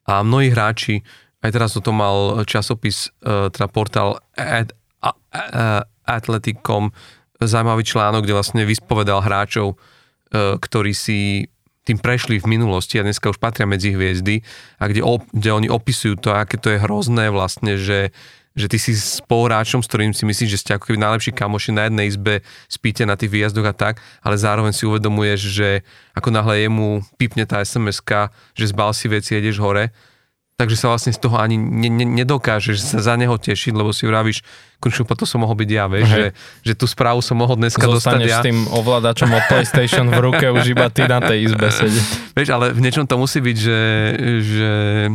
A 0.04 0.20
mnohí 0.20 0.52
hráči, 0.52 1.00
aj 1.40 1.50
teraz 1.56 1.72
o 1.72 1.80
tom 1.80 1.96
mal 1.96 2.44
časopis, 2.44 3.08
e, 3.24 3.48
teda 3.48 3.72
portál 3.72 4.20
Athletic.com, 6.04 6.92
zaujímavý 7.40 7.88
článok, 7.88 8.28
kde 8.28 8.36
vlastne 8.36 8.62
vyspovedal 8.68 9.24
hráčov, 9.24 9.72
e, 9.72 9.76
ktorí 10.60 10.92
si 10.92 11.48
tým 11.82 11.98
prešli 11.98 12.38
v 12.38 12.46
minulosti 12.46 12.98
a 12.98 13.06
dneska 13.06 13.30
už 13.30 13.42
patria 13.42 13.66
medzi 13.66 13.90
hviezdy 13.90 14.46
a 14.78 14.86
kde, 14.86 15.02
op, 15.02 15.26
kde 15.34 15.50
oni 15.50 15.68
opisujú 15.68 16.14
to, 16.18 16.30
aké 16.30 16.54
to 16.58 16.70
je 16.70 16.78
hrozné 16.78 17.26
vlastne, 17.34 17.74
že, 17.74 18.14
že 18.54 18.70
ty 18.70 18.78
si 18.78 18.94
spoluhráčom, 18.94 19.82
s 19.82 19.90
ktorým 19.90 20.14
si 20.14 20.22
myslíš, 20.22 20.50
že 20.50 20.60
ste 20.62 20.70
ako 20.78 20.92
keby 20.92 21.02
najlepší 21.02 21.34
kamoši 21.34 21.74
na 21.74 21.90
jednej 21.90 22.06
izbe, 22.06 22.34
spíte 22.70 23.02
na 23.02 23.18
tých 23.18 23.34
výjazdoch 23.34 23.66
a 23.66 23.74
tak, 23.74 23.98
ale 24.22 24.38
zároveň 24.38 24.70
si 24.70 24.86
uvedomuješ, 24.86 25.40
že 25.42 25.68
ako 26.14 26.30
náhle 26.30 26.70
jemu 26.70 27.02
pipne 27.18 27.42
tá 27.50 27.58
sms 27.58 27.98
že 28.54 28.70
zbal 28.70 28.94
si 28.94 29.10
veci, 29.10 29.34
ideš 29.34 29.58
hore, 29.58 29.90
takže 30.62 30.78
sa 30.78 30.94
vlastne 30.94 31.10
z 31.10 31.18
toho 31.18 31.34
ani 31.42 31.58
ne, 31.58 31.90
ne, 31.90 32.06
nedokážeš 32.06 32.78
sa 32.78 33.02
za 33.02 33.18
neho 33.18 33.34
tešiť, 33.34 33.74
lebo 33.74 33.90
si 33.90 34.06
vravíš, 34.06 34.46
končne 34.78 35.02
to 35.02 35.26
som 35.26 35.42
mohol 35.42 35.58
byť 35.58 35.70
ja, 35.70 35.90
vieš, 35.90 36.08
že, 36.10 36.26
že 36.62 36.72
tú 36.78 36.86
správu 36.86 37.18
som 37.18 37.34
mohol 37.38 37.58
dneska 37.58 37.82
Zostaneš 37.82 37.98
dostať 37.98 38.30
ja. 38.30 38.38
s 38.38 38.46
tým 38.46 38.58
ovládačom 38.70 39.30
od 39.30 39.44
PlayStation 39.50 40.06
v 40.10 40.18
ruke, 40.22 40.46
už 40.50 40.74
iba 40.74 40.86
ty 40.90 41.06
na 41.06 41.18
tej 41.18 41.50
izbe 41.50 41.70
sedí. 41.70 41.98
Vieš, 42.38 42.48
ale 42.54 42.70
v 42.70 42.80
niečom 42.82 43.06
to 43.06 43.14
musí 43.18 43.42
byť, 43.42 43.56
že, 43.58 43.80
že 44.42 44.70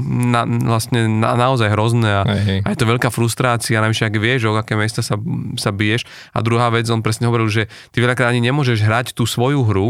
na, 0.07 0.43
vlastne 0.47 1.07
na, 1.07 1.35
naozaj 1.35 1.67
hrozné 1.71 2.11
a, 2.11 2.23
a 2.63 2.67
je 2.71 2.77
to 2.79 2.87
veľká 2.87 3.07
frustrácia, 3.11 3.83
najvyššie, 3.83 4.07
ak 4.07 4.15
vieš, 4.19 4.41
o 4.47 4.55
aké 4.55 4.75
miesta 4.75 5.03
sa, 5.03 5.19
sa 5.59 5.71
biješ. 5.71 6.07
A 6.31 6.39
druhá 6.43 6.71
vec, 6.71 6.87
on 6.87 7.03
presne 7.03 7.27
hovoril, 7.27 7.51
že 7.51 7.63
ty 7.91 7.99
veľakrát 7.99 8.31
ani 8.31 8.43
nemôžeš 8.47 8.83
hrať 8.83 9.07
tú 9.15 9.27
svoju 9.27 9.67
hru, 9.67 9.87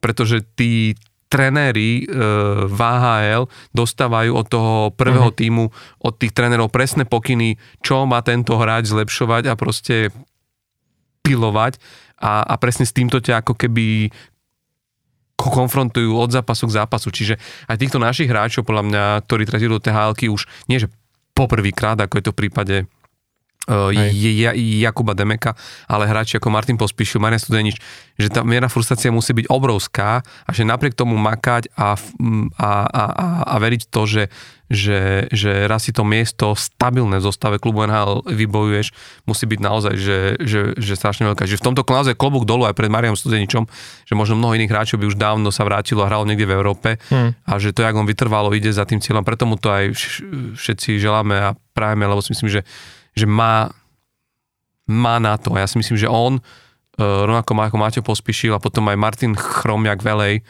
pretože 0.00 0.40
ty 0.56 0.96
trenéri 1.32 2.04
e, 2.04 2.12
v 2.68 2.76
AHL 2.76 3.48
dostávajú 3.72 4.36
od 4.36 4.46
toho 4.52 4.74
prvého 4.92 5.32
mm-hmm. 5.32 5.40
týmu, 5.40 5.64
od 6.04 6.14
tých 6.20 6.36
trénerov 6.36 6.68
presné 6.68 7.08
pokyny, 7.08 7.56
čo 7.80 8.04
má 8.04 8.20
tento 8.20 8.52
hráč 8.60 8.92
zlepšovať 8.92 9.48
a 9.48 9.56
proste 9.56 10.12
pilovať 11.24 11.80
a, 12.20 12.44
a 12.44 12.54
presne 12.60 12.84
s 12.84 12.92
týmto 12.92 13.24
ťa 13.24 13.40
ako 13.40 13.56
keby 13.56 14.12
konfrontujú 15.40 16.14
od 16.14 16.30
zápasu 16.30 16.68
k 16.70 16.76
zápasu. 16.76 17.08
Čiže 17.10 17.34
aj 17.66 17.80
týchto 17.80 17.98
našich 17.98 18.30
hráčov, 18.30 18.68
podľa 18.68 18.84
mňa, 18.86 19.04
ktorí 19.26 19.42
tretí 19.48 19.66
do 19.66 19.82
THL 19.82 20.14
už 20.14 20.46
nie 20.68 20.78
že 20.78 20.92
poprvýkrát, 21.32 21.98
ako 21.98 22.20
je 22.20 22.24
to 22.28 22.32
v 22.36 22.40
prípade 22.46 22.76
je 24.10 24.50
Jakuba 24.82 25.14
Demeka, 25.14 25.54
ale 25.86 26.10
hráči 26.10 26.42
ako 26.42 26.50
Martin 26.50 26.74
Pospíšil, 26.74 27.22
Marian 27.22 27.38
Studenič, 27.38 27.78
že 28.18 28.26
tá 28.26 28.42
miera 28.42 28.66
frustrácia 28.66 29.14
musí 29.14 29.30
byť 29.30 29.46
obrovská 29.46 30.18
a 30.22 30.50
že 30.50 30.66
napriek 30.66 30.98
tomu 30.98 31.14
makať 31.14 31.70
a, 31.78 31.94
a, 32.58 32.70
a, 32.90 33.04
a 33.46 33.54
veriť 33.62 33.86
to, 33.86 34.02
že, 34.02 34.24
že, 34.66 35.30
že 35.30 35.70
raz 35.70 35.86
si 35.86 35.94
to 35.94 36.02
miesto 36.02 36.58
stabilné 36.58 37.22
v 37.22 37.26
zostave 37.30 37.62
klubu 37.62 37.86
NHL 37.86 38.26
vybojuješ, 38.26 38.90
musí 39.30 39.46
byť 39.46 39.60
naozaj, 39.62 39.94
že, 39.94 40.18
že, 40.42 40.60
že 40.74 40.98
strašne 40.98 41.30
veľká. 41.30 41.46
Že 41.46 41.62
v 41.62 41.66
tomto 41.70 41.86
naozaj 41.86 42.18
klobúk 42.18 42.42
dolu 42.42 42.66
aj 42.66 42.74
pred 42.74 42.90
Marianom 42.90 43.14
Studeničom, 43.14 43.70
že 44.02 44.14
možno 44.18 44.42
mnoho 44.42 44.58
iných 44.58 44.72
hráčov 44.74 44.98
by 44.98 45.06
už 45.06 45.14
dávno 45.14 45.54
sa 45.54 45.62
vrátilo 45.62 46.02
a 46.02 46.10
hralo 46.10 46.26
niekde 46.26 46.50
v 46.50 46.56
Európe 46.58 46.98
hmm. 46.98 47.46
a 47.46 47.52
že 47.62 47.70
to, 47.70 47.86
jak 47.86 47.94
on 47.94 48.10
vytrvalo, 48.10 48.50
ide 48.58 48.74
za 48.74 48.82
tým 48.82 48.98
cieľom, 48.98 49.22
preto 49.22 49.46
mu 49.46 49.54
to 49.54 49.70
aj 49.70 49.94
všetci 50.58 50.98
želáme 50.98 51.38
a 51.38 51.54
prajeme, 51.76 52.10
lebo 52.10 52.18
si 52.18 52.34
myslím, 52.34 52.58
že 52.58 52.66
že 53.12 53.28
má, 53.28 53.70
má 54.88 55.16
na 55.20 55.36
to. 55.36 55.52
Ja 55.56 55.68
si 55.68 55.76
myslím, 55.80 55.96
že 56.00 56.08
on, 56.08 56.38
e, 56.38 56.42
rovnako 57.00 57.52
ako 57.56 57.76
Maťo 57.76 58.02
Pospišil 58.04 58.56
a 58.56 58.62
potom 58.62 58.88
aj 58.88 58.96
Martin 58.96 59.32
Chromiak 59.36 60.00
Velej, 60.00 60.40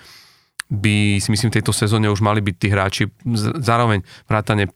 by 0.73 1.21
si 1.21 1.29
myslím 1.29 1.53
v 1.53 1.61
tejto 1.61 1.77
sezóne 1.77 2.09
už 2.09 2.25
mali 2.25 2.41
byť 2.41 2.57
tí 2.57 2.69
hráči. 2.73 3.03
Zároveň 3.61 4.01
vrátane 4.25 4.73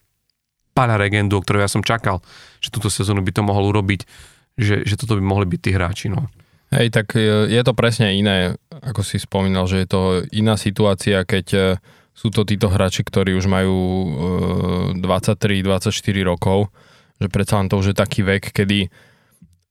Páľa 0.77 1.01
Regendu, 1.01 1.41
o 1.41 1.43
ktorého 1.43 1.65
ja 1.65 1.73
som 1.73 1.81
čakal, 1.81 2.21
že 2.61 2.69
túto 2.69 2.93
sezónu 2.93 3.25
by 3.25 3.33
to 3.33 3.41
mohol 3.41 3.73
urobiť, 3.73 4.05
že, 4.61 4.85
že 4.85 5.01
toto 5.01 5.17
by 5.17 5.25
mohli 5.25 5.49
byť 5.49 5.61
tí 5.65 5.71
hráči. 5.73 6.07
No. 6.13 6.29
Hej, 6.69 6.93
tak 6.93 7.17
e, 7.17 7.49
je 7.49 7.63
to 7.65 7.73
presne 7.73 8.13
iné, 8.13 8.61
ako 8.69 9.01
si 9.01 9.17
spomínal, 9.17 9.65
že 9.65 9.87
je 9.87 9.89
to 9.89 10.01
iná 10.37 10.61
situácia, 10.61 11.25
keď 11.25 11.47
e, 11.55 11.61
sú 12.13 12.29
to 12.29 12.45
títo 12.45 12.69
hráči, 12.69 13.05
ktorí 13.05 13.37
už 13.37 13.45
majú 13.45 13.77
23-24 14.97 15.93
rokov 16.25 16.73
že 17.21 17.29
predsa 17.33 17.61
len 17.61 17.69
to 17.69 17.81
už 17.81 17.93
je 17.93 17.97
taký 17.97 18.21
vek, 18.27 18.53
kedy 18.53 18.93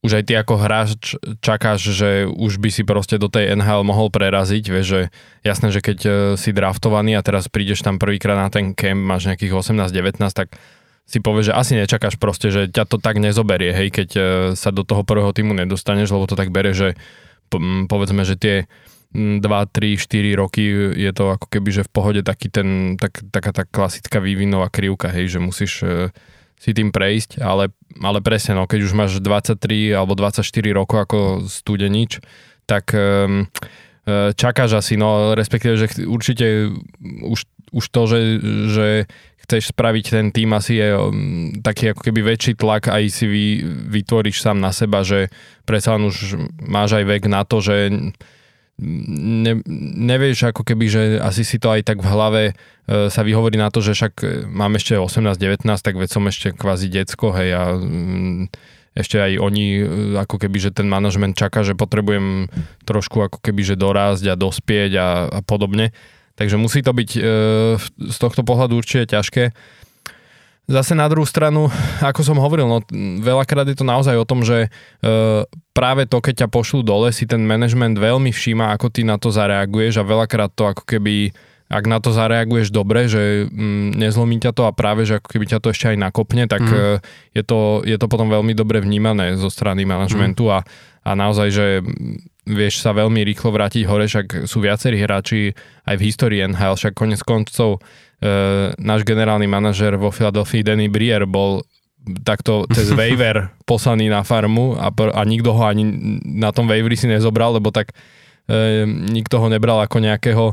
už 0.06 0.22
aj 0.22 0.24
ty 0.30 0.34
ako 0.38 0.56
hráč 0.62 1.18
čakáš, 1.42 1.90
že 1.90 2.30
už 2.30 2.62
by 2.62 2.70
si 2.70 2.86
proste 2.86 3.18
do 3.18 3.26
tej 3.26 3.58
NHL 3.58 3.82
mohol 3.82 4.14
preraziť, 4.14 4.64
vieš, 4.70 4.86
že 4.86 5.02
jasné, 5.42 5.74
že 5.74 5.82
keď 5.82 6.00
e, 6.06 6.10
si 6.38 6.54
draftovaný 6.54 7.18
a 7.18 7.26
teraz 7.26 7.50
prídeš 7.50 7.82
tam 7.82 7.98
prvýkrát 7.98 8.38
na 8.38 8.54
ten 8.54 8.78
camp, 8.78 9.02
máš 9.02 9.26
nejakých 9.26 9.58
18-19, 9.58 10.22
tak 10.30 10.54
si 11.10 11.18
povieš, 11.22 11.50
že 11.50 11.58
asi 11.58 11.74
nečakáš 11.74 12.22
proste, 12.22 12.54
že 12.54 12.70
ťa 12.70 12.86
to 12.86 12.98
tak 13.02 13.18
nezoberie, 13.18 13.74
hej, 13.74 13.90
keď 13.90 14.10
e, 14.14 14.22
sa 14.54 14.70
do 14.70 14.86
toho 14.86 15.02
prvého 15.02 15.34
týmu 15.34 15.58
nedostaneš, 15.58 16.14
lebo 16.14 16.30
to 16.30 16.38
tak 16.38 16.54
bere, 16.54 16.74
že 16.74 16.94
povedzme, 17.90 18.26
že 18.26 18.38
tie 18.38 18.56
2, 19.14 19.42
3, 19.42 19.42
4 19.42 20.42
roky 20.42 20.66
je 20.98 21.12
to 21.14 21.34
ako 21.34 21.48
keby, 21.48 21.70
že 21.72 21.86
v 21.86 21.94
pohode 21.94 22.22
taký 22.26 22.50
ten, 22.50 23.00
tak, 23.00 23.22
taká 23.30 23.54
tá 23.54 23.64
klasická 23.64 24.20
vývinová 24.20 24.68
krivka, 24.68 25.08
hej, 25.14 25.38
že 25.38 25.40
musíš 25.40 25.74
e, 25.86 26.10
si 26.56 26.72
tým 26.72 26.90
prejsť, 26.90 27.44
ale, 27.44 27.72
ale 28.00 28.20
presne, 28.24 28.56
no, 28.56 28.66
keď 28.66 28.80
už 28.88 28.94
máš 28.96 29.12
23 29.20 29.94
alebo 29.94 30.16
24 30.16 30.42
rokov 30.72 30.98
ako 31.06 31.20
studenič, 31.46 32.24
tak 32.66 32.96
um, 32.96 33.46
čakáš 34.34 34.82
asi, 34.82 34.98
no 34.98 35.38
respektíve, 35.38 35.78
že 35.78 36.06
určite 36.06 36.74
už, 37.22 37.46
už 37.74 37.86
to, 37.90 38.02
že, 38.10 38.20
že 38.72 38.88
chceš 39.46 39.78
spraviť 39.78 40.06
ten 40.10 40.28
tým 40.34 40.50
asi 40.58 40.82
je 40.82 40.90
um, 40.98 41.54
taký 41.62 41.94
ako 41.94 42.02
keby 42.02 42.34
väčší 42.34 42.58
tlak 42.58 42.90
aj 42.90 43.04
si 43.14 43.26
vy, 43.30 43.46
vytvoríš 43.94 44.42
sám 44.42 44.58
na 44.58 44.74
seba, 44.74 45.06
že 45.06 45.30
predsa 45.70 46.02
už 46.02 46.50
máš 46.66 46.98
aj 46.98 47.06
vek 47.06 47.24
na 47.30 47.46
to, 47.46 47.62
že 47.62 47.94
ne, 48.80 49.54
nevieš 50.04 50.52
ako 50.52 50.68
keby, 50.68 50.86
že 50.92 51.02
asi 51.24 51.48
si 51.48 51.58
to 51.62 51.72
aj 51.72 51.88
tak 51.88 52.04
v 52.04 52.12
hlave 52.12 52.44
e, 52.52 52.54
sa 53.08 53.22
vyhovorí 53.24 53.56
na 53.56 53.72
to, 53.72 53.80
že 53.80 53.96
však 53.96 54.14
e, 54.22 54.28
mám 54.52 54.76
ešte 54.76 55.00
18-19, 55.00 55.64
tak 55.80 55.96
veď 55.96 56.10
som 56.12 56.24
ešte 56.28 56.52
kvázi 56.52 56.92
decko, 56.92 57.32
hej, 57.32 57.50
a 57.56 57.64
mm, 57.80 58.52
ešte 58.96 59.20
aj 59.20 59.32
oni 59.40 59.66
e, 59.80 59.84
ako 60.20 60.40
keby, 60.40 60.58
že 60.60 60.76
ten 60.76 60.88
manažment 60.88 61.36
čaká, 61.36 61.64
že 61.64 61.76
potrebujem 61.76 62.52
trošku 62.88 63.24
ako 63.24 63.40
keby, 63.44 63.62
že 63.64 63.76
dorásť 63.80 64.32
a 64.32 64.40
dospieť 64.40 64.92
a, 64.96 65.08
a 65.28 65.40
podobne. 65.44 65.92
Takže 66.36 66.60
musí 66.60 66.84
to 66.84 66.92
byť 66.92 67.10
e, 67.16 67.22
z 68.12 68.18
tohto 68.20 68.44
pohľadu 68.44 68.76
určite 68.76 69.16
ťažké. 69.16 69.56
Zase 70.66 70.98
na 70.98 71.06
druhú 71.06 71.30
stranu, 71.30 71.70
ako 72.02 72.26
som 72.26 72.42
hovoril, 72.42 72.66
no, 72.66 72.82
veľakrát 73.22 73.70
je 73.70 73.78
to 73.78 73.86
naozaj 73.86 74.18
o 74.18 74.26
tom, 74.26 74.42
že 74.42 74.66
e, 74.66 74.70
práve 75.78 76.10
to, 76.10 76.18
keď 76.18 76.46
ťa 76.46 76.48
pošlú 76.50 76.82
dole, 76.82 77.14
si 77.14 77.30
ten 77.30 77.46
management 77.46 78.02
veľmi 78.02 78.34
všíma, 78.34 78.74
ako 78.74 78.90
ty 78.90 79.06
na 79.06 79.22
to 79.22 79.30
zareaguješ 79.30 80.02
a 80.02 80.10
veľakrát 80.10 80.50
to 80.58 80.66
ako 80.66 80.84
keby 80.90 81.30
ak 81.66 81.86
na 81.90 81.98
to 81.98 82.14
zareaguješ 82.14 82.70
dobre, 82.70 83.10
že 83.10 83.50
mm, 83.50 83.98
nezlomí 83.98 84.38
ťa 84.38 84.54
to 84.54 84.70
a 84.70 84.72
práve, 84.72 85.02
že 85.10 85.18
ako 85.18 85.28
keby 85.34 85.46
ťa 85.50 85.60
to 85.62 85.74
ešte 85.74 85.90
aj 85.94 85.98
nakopne, 85.98 86.46
tak 86.46 86.62
mm. 86.62 87.02
je, 87.34 87.44
to, 87.44 87.82
je 87.82 87.98
to 87.98 88.06
potom 88.06 88.30
veľmi 88.30 88.54
dobre 88.54 88.86
vnímané 88.86 89.34
zo 89.34 89.50
strany 89.50 89.82
manažmentu 89.82 90.46
mm. 90.46 90.54
a, 90.54 90.60
a 91.10 91.12
naozaj, 91.18 91.50
že 91.50 91.82
vieš 92.46 92.86
sa 92.86 92.94
veľmi 92.94 93.26
rýchlo 93.26 93.50
vrátiť 93.50 93.90
hore, 93.90 94.06
však 94.06 94.46
sú 94.46 94.62
viacerí 94.62 95.02
hráči 95.02 95.58
aj 95.90 95.96
v 95.98 96.06
histórii 96.06 96.46
NHL, 96.46 96.78
však 96.78 96.94
konec 96.94 97.22
koncov 97.26 97.82
náš 98.80 99.02
generálny 99.04 99.46
manažer 99.46 100.00
vo 100.00 100.10
Philadelphia 100.10 100.64
Danny 100.64 100.88
Brier 100.88 101.28
bol 101.28 101.62
takto 102.22 102.70
cez 102.70 102.94
waiver 103.00 103.50
poslaný 103.66 104.10
na 104.10 104.22
farmu 104.22 104.78
a, 104.78 104.94
a 104.94 105.22
nikto 105.26 105.54
ho 105.54 105.62
ani 105.66 105.84
na 106.22 106.54
tom 106.54 106.70
waiveri 106.70 106.94
si 106.94 107.10
nezobral, 107.10 107.58
lebo 107.58 107.74
tak 107.74 107.98
e, 108.46 108.86
nikto 108.86 109.42
ho 109.42 109.48
nebral 109.50 109.82
ako 109.82 109.98
nejakého 109.98 110.46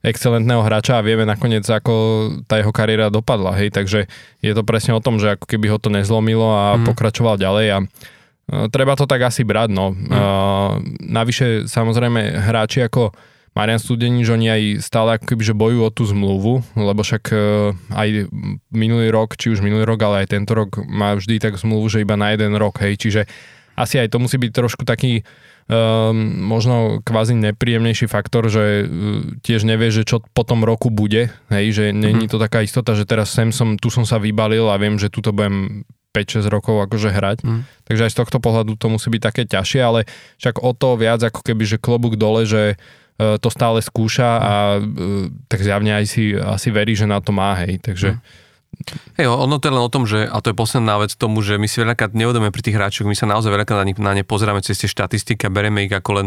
excelentného 0.00 0.64
hráča 0.64 0.96
a 0.96 1.04
vieme 1.04 1.28
nakoniec, 1.28 1.66
ako 1.68 1.92
tá 2.48 2.56
jeho 2.56 2.72
kariéra 2.72 3.12
dopadla, 3.12 3.52
hej, 3.60 3.68
takže 3.68 4.08
je 4.40 4.52
to 4.56 4.64
presne 4.64 4.96
o 4.96 5.04
tom, 5.04 5.20
že 5.20 5.36
ako 5.36 5.44
keby 5.44 5.68
ho 5.68 5.76
to 5.76 5.92
nezlomilo 5.92 6.48
a 6.48 6.80
mm. 6.80 6.88
pokračoval 6.88 7.36
ďalej 7.36 7.66
a 7.68 7.78
uh, 7.84 8.66
treba 8.72 8.96
to 8.96 9.04
tak 9.04 9.20
asi 9.28 9.44
brať, 9.44 9.68
no. 9.76 9.92
Mm. 9.92 10.08
Uh, 10.08 10.70
navyše, 11.04 11.68
samozrejme, 11.68 12.32
hráči 12.32 12.80
ako 12.80 13.12
Marian 13.50 13.82
Studenič, 13.82 14.30
oni 14.30 14.46
aj 14.46 14.62
stále 14.78 15.18
ako 15.18 15.34
keby, 15.34 15.42
že 15.42 15.58
bojujú 15.58 15.82
o 15.82 15.90
tú 15.90 16.06
zmluvu, 16.06 16.62
lebo 16.78 17.02
však 17.02 17.24
uh, 17.34 17.74
aj 17.90 18.30
minulý 18.70 19.10
rok, 19.10 19.34
či 19.34 19.50
už 19.50 19.58
minulý 19.58 19.82
rok, 19.82 19.98
ale 20.06 20.22
aj 20.22 20.38
tento 20.38 20.54
rok 20.54 20.78
má 20.86 21.18
vždy 21.18 21.42
tak 21.42 21.58
zmluvu, 21.58 21.90
že 21.90 22.06
iba 22.06 22.14
na 22.14 22.30
jeden 22.30 22.54
rok, 22.54 22.78
hej, 22.78 22.94
čiže 22.94 23.26
asi 23.74 23.98
aj 23.98 24.14
to 24.14 24.22
musí 24.22 24.38
byť 24.38 24.52
trošku 24.54 24.86
taký 24.86 25.26
um, 25.66 26.14
možno 26.46 27.02
kvázi 27.02 27.34
nepríjemnejší 27.34 28.06
faktor, 28.06 28.46
že 28.46 28.86
uh, 28.86 29.34
tiež 29.42 29.66
nevie, 29.66 29.90
že 29.90 30.06
čo 30.06 30.22
po 30.30 30.46
tom 30.46 30.62
roku 30.62 30.86
bude, 30.94 31.34
hej, 31.50 31.66
že 31.74 31.84
není 31.90 32.30
mhm. 32.30 32.32
to 32.32 32.38
taká 32.38 32.62
istota, 32.62 32.94
že 32.94 33.02
teraz 33.02 33.34
sem 33.34 33.50
som, 33.50 33.74
tu 33.74 33.90
som 33.90 34.06
sa 34.06 34.22
vybalil 34.22 34.70
a 34.70 34.78
viem, 34.78 34.94
že 34.94 35.10
tu 35.10 35.26
to 35.26 35.34
budem 35.34 35.82
5-6 36.14 36.46
rokov 36.50 36.74
akože 36.90 37.14
hrať. 37.14 37.38
Mm. 37.46 37.62
Takže 37.86 38.02
aj 38.02 38.10
z 38.10 38.18
tohto 38.18 38.42
pohľadu 38.42 38.74
to 38.74 38.90
musí 38.90 39.14
byť 39.14 39.22
také 39.22 39.42
ťažšie, 39.46 39.78
ale 39.78 40.10
však 40.42 40.58
o 40.58 40.74
to 40.74 40.98
viac 40.98 41.22
ako 41.22 41.38
keby, 41.46 41.62
že 41.62 41.78
klobúk 41.78 42.18
dole, 42.18 42.50
že 42.50 42.74
E, 42.74 43.09
to 43.20 43.48
stále 43.52 43.78
skúša 43.84 44.30
a 44.40 44.52
e, 44.78 44.80
tak 45.50 45.60
zjavne 45.60 45.92
aj 46.00 46.04
si 46.08 46.32
asi 46.32 46.68
verí, 46.72 46.96
že 46.96 47.04
na 47.04 47.20
to 47.20 47.34
má, 47.34 47.58
hej, 47.60 47.80
takže... 47.82 48.16
Hej, 49.18 49.26
ono 49.28 49.60
to 49.60 49.68
je 49.68 49.74
len 49.76 49.82
o 49.82 49.92
tom, 49.92 50.08
že, 50.08 50.24
a 50.24 50.40
to 50.40 50.54
je 50.54 50.56
posledná 50.56 50.96
vec 51.02 51.12
tomu, 51.12 51.42
že 51.44 51.60
my 51.60 51.66
si 51.68 51.82
veľakrát 51.82 52.16
neuvedomíme 52.16 52.54
pri 52.54 52.64
tých 52.64 52.78
hráčoch, 52.78 53.04
my 53.04 53.18
sa 53.18 53.28
naozaj 53.28 53.52
veľakrát 53.52 53.82
na 53.82 53.86
ne, 53.86 53.94
na 53.98 54.12
ne 54.16 54.24
pozeráme 54.24 54.64
cez 54.64 54.78
tie 54.80 54.88
štatistiky 54.88 55.50
a 55.50 55.52
bereme 55.52 55.84
ich 55.84 55.92
ako 55.92 56.10
len 56.22 56.26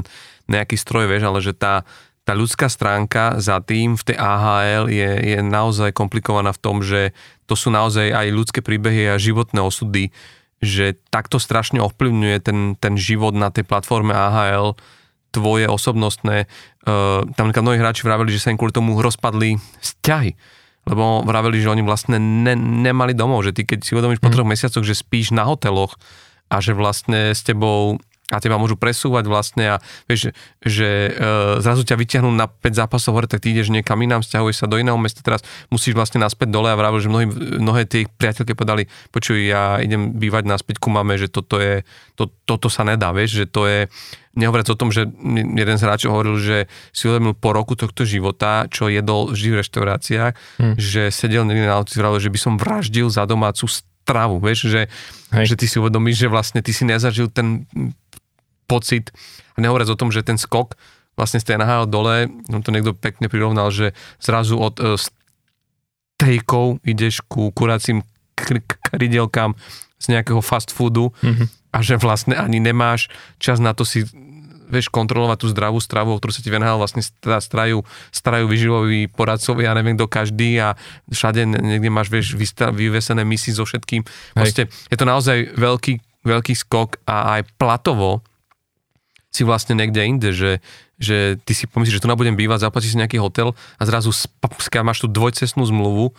nejaký 0.52 0.76
stroj, 0.78 1.10
vieš, 1.10 1.24
ale 1.26 1.40
že 1.40 1.56
tá, 1.56 1.88
tá 2.28 2.36
ľudská 2.36 2.70
stránka 2.70 3.40
za 3.40 3.58
tým 3.64 3.98
v 3.98 4.04
tej 4.06 4.18
AHL 4.20 4.86
je, 4.92 5.12
je 5.34 5.38
naozaj 5.42 5.96
komplikovaná 5.96 6.54
v 6.54 6.62
tom, 6.62 6.86
že 6.86 7.16
to 7.48 7.56
sú 7.58 7.74
naozaj 7.74 8.12
aj 8.12 8.28
ľudské 8.30 8.60
príbehy 8.62 9.12
a 9.12 9.18
životné 9.18 9.60
osudy, 9.64 10.14
že 10.64 10.96
takto 11.12 11.42
strašne 11.42 11.84
ovplyvňuje 11.84 12.38
ten, 12.40 12.60
ten 12.80 12.96
život 12.96 13.36
na 13.36 13.52
tej 13.52 13.68
platforme 13.68 14.16
AHL 14.16 14.80
tvoje 15.34 15.66
osobnostné, 15.66 16.46
uh, 16.46 17.26
tam 17.34 17.50
mnohí 17.50 17.82
hráči 17.82 18.06
vraveli, 18.06 18.30
že 18.30 18.46
sa 18.46 18.54
im 18.54 18.58
kvôli 18.62 18.70
tomu 18.70 18.94
rozpadli 19.02 19.58
vzťahy, 19.82 20.38
lebo 20.86 21.26
vraveli, 21.26 21.58
že 21.58 21.74
oni 21.74 21.82
vlastne 21.82 22.22
ne, 22.22 22.54
nemali 22.56 23.18
domov, 23.18 23.42
že 23.42 23.58
ty 23.58 23.66
keď 23.66 23.82
si 23.82 23.98
uvedomíš 23.98 24.22
po 24.22 24.30
mhm. 24.30 24.36
troch 24.38 24.48
mesiacoch, 24.48 24.86
že 24.86 24.94
spíš 24.94 25.34
na 25.34 25.50
hoteloch 25.50 25.98
a 26.54 26.62
že 26.62 26.78
vlastne 26.78 27.34
s 27.34 27.42
tebou 27.42 27.98
a 28.34 28.42
teba 28.42 28.58
môžu 28.58 28.76
presúvať 28.76 29.30
vlastne 29.30 29.78
a 29.78 29.82
vieš, 30.10 30.34
že 30.66 31.14
e, 31.14 31.62
zrazu 31.62 31.86
ťa 31.86 31.96
vyťahnú 31.96 32.30
na 32.34 32.50
5 32.50 32.74
zápasov 32.74 33.14
hore, 33.14 33.30
tak 33.30 33.46
ty 33.46 33.54
ideš 33.54 33.70
niekam 33.70 34.02
inám, 34.02 34.26
stiahuješ 34.26 34.66
sa 34.66 34.68
do 34.68 34.82
iného 34.82 34.98
mesta, 34.98 35.22
teraz 35.22 35.46
musíš 35.70 35.94
vlastne 35.94 36.18
naspäť 36.18 36.50
dole 36.50 36.74
a 36.74 36.76
vravil, 36.76 37.00
že 37.00 37.10
mnohí, 37.14 37.28
mnohé 37.62 37.86
tie 37.86 38.10
priateľky 38.10 38.58
povedali, 38.58 38.90
počuj, 39.14 39.38
ja 39.38 39.78
idem 39.78 40.18
bývať 40.18 40.50
naspäť 40.50 40.82
ku 40.82 40.90
mame, 40.90 41.16
že 41.22 41.30
toto 41.30 41.62
je, 41.62 41.86
to, 42.18 42.34
toto 42.50 42.68
sa 42.68 42.82
nedá, 42.82 43.14
vieš, 43.14 43.44
že 43.44 43.46
to 43.46 43.70
je, 43.70 43.80
nehovoriac 44.34 44.68
o 44.74 44.80
tom, 44.80 44.90
že 44.90 45.06
jeden 45.34 45.78
z 45.78 45.84
hráčov 45.86 46.14
hovoril, 46.14 46.42
že 46.42 46.58
si 46.90 47.06
uvedomil 47.06 47.38
po 47.38 47.54
roku 47.54 47.78
tohto 47.78 48.02
života, 48.04 48.66
čo 48.70 48.90
jedol 48.90 49.30
vždy 49.30 49.50
v 49.54 49.60
reštauráciách, 49.62 50.34
hmm. 50.58 50.76
že 50.82 51.14
sedel 51.14 51.46
niekde 51.46 51.70
na 51.70 51.78
ulici, 51.78 52.02
že 52.02 52.34
by 52.34 52.40
som 52.42 52.54
vraždil 52.58 53.08
za 53.14 53.30
domácu 53.30 53.70
stravu, 53.70 54.42
vieš, 54.44 54.68
že, 54.68 54.82
že 55.32 55.56
ty 55.56 55.66
si 55.70 55.80
uvedomíš, 55.80 56.28
že 56.28 56.28
vlastne 56.28 56.60
ty 56.60 56.76
si 56.76 56.84
nezažil 56.84 57.32
ten 57.32 57.64
pocit, 58.74 59.14
a 59.54 59.62
nehovoriac 59.62 59.94
o 59.94 60.00
tom, 60.00 60.10
že 60.10 60.26
ten 60.26 60.42
skok 60.42 60.74
vlastne 61.14 61.38
z 61.38 61.46
tej 61.46 61.62
NHL 61.62 61.86
dole, 61.86 62.26
no 62.50 62.66
to 62.66 62.74
niekto 62.74 62.98
pekne 62.98 63.30
prirovnal, 63.30 63.70
že 63.70 63.94
zrazu 64.18 64.58
od 64.58 64.82
uh, 64.82 64.98
stejkov 66.18 66.82
ideš 66.82 67.22
ku 67.30 67.54
kuracím 67.54 68.02
krydelkám 68.34 69.54
z 70.02 70.06
nejakého 70.10 70.42
fast 70.42 70.74
foodu 70.74 71.14
mm-hmm. 71.22 71.48
a 71.70 71.78
že 71.86 72.02
vlastne 72.02 72.34
ani 72.34 72.58
nemáš 72.58 73.14
čas 73.38 73.62
na 73.62 73.78
to 73.78 73.86
si 73.86 74.10
vieš 74.74 74.90
kontrolovať 74.90 75.46
tú 75.46 75.48
zdravú 75.54 75.78
stravu, 75.78 76.18
ktorú 76.18 76.34
sa 76.34 76.42
ti 76.42 76.50
venhal 76.50 76.82
vlastne 76.82 77.06
strajú, 77.06 77.86
strajú 78.10 78.50
vyživoví 78.50 79.06
poradcovia, 79.06 79.70
ja 79.70 79.78
neviem 79.78 79.94
kto 79.94 80.10
každý 80.10 80.58
a 80.58 80.74
všade 81.14 81.46
niekde 81.46 81.94
máš 81.94 82.10
vieš, 82.10 82.34
vyvesené 82.74 83.22
misy 83.22 83.54
so 83.54 83.70
všetkým. 83.70 84.02
Proste 84.34 84.74
je 84.90 84.98
to 84.98 85.06
naozaj 85.06 85.54
veľký, 85.54 86.26
veľký 86.26 86.58
skok 86.58 86.98
a 87.06 87.38
aj 87.38 87.54
platovo 87.62 88.26
si 89.34 89.42
vlastne 89.42 89.74
niekde 89.74 90.06
inde, 90.06 90.30
že, 90.30 90.62
že 91.02 91.42
ty 91.42 91.58
si 91.58 91.66
pomyslíš, 91.66 91.98
že 91.98 92.04
tu 92.06 92.10
budem 92.14 92.38
bývať, 92.38 92.70
zaplatíš 92.70 92.94
si 92.94 93.02
nejaký 93.02 93.18
hotel 93.18 93.58
a 93.82 93.84
zrazu 93.84 94.14
keď 94.70 94.86
máš 94.86 95.02
tú 95.02 95.10
dvojcestnú 95.10 95.66
zmluvu, 95.66 96.14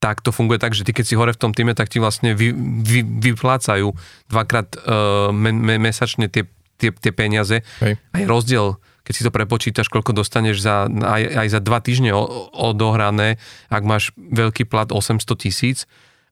tak 0.00 0.24
to 0.24 0.32
funguje 0.32 0.56
tak, 0.56 0.72
že 0.72 0.88
ty 0.88 0.96
keď 0.96 1.04
si 1.04 1.14
hore 1.20 1.36
v 1.36 1.42
tom 1.44 1.52
týme, 1.52 1.76
tak 1.76 1.92
ti 1.92 2.00
vlastne 2.00 2.32
vy, 2.32 2.56
vy, 2.80 3.04
vyplácajú 3.04 3.92
dvakrát 4.32 4.72
uh, 4.80 5.28
me, 5.28 5.52
me, 5.52 5.76
mesačne 5.76 6.32
tie 6.32 6.48
tie, 6.80 6.90
tie 6.96 7.12
peniaze. 7.12 7.60
Hej. 7.84 8.00
A 8.16 8.24
je 8.24 8.26
rozdiel, 8.26 8.80
keď 9.04 9.12
si 9.12 9.22
to 9.22 9.30
prepočítaš, 9.30 9.92
koľko 9.92 10.16
dostaneš 10.16 10.64
za, 10.64 10.88
aj, 10.88 11.44
aj 11.44 11.48
za 11.52 11.60
dva 11.60 11.84
týždne 11.84 12.16
odohrané, 12.56 13.36
ak 13.68 13.82
máš 13.84 14.16
veľký 14.16 14.64
plat 14.64 14.88
800 14.88 15.20
tisíc, 15.36 15.84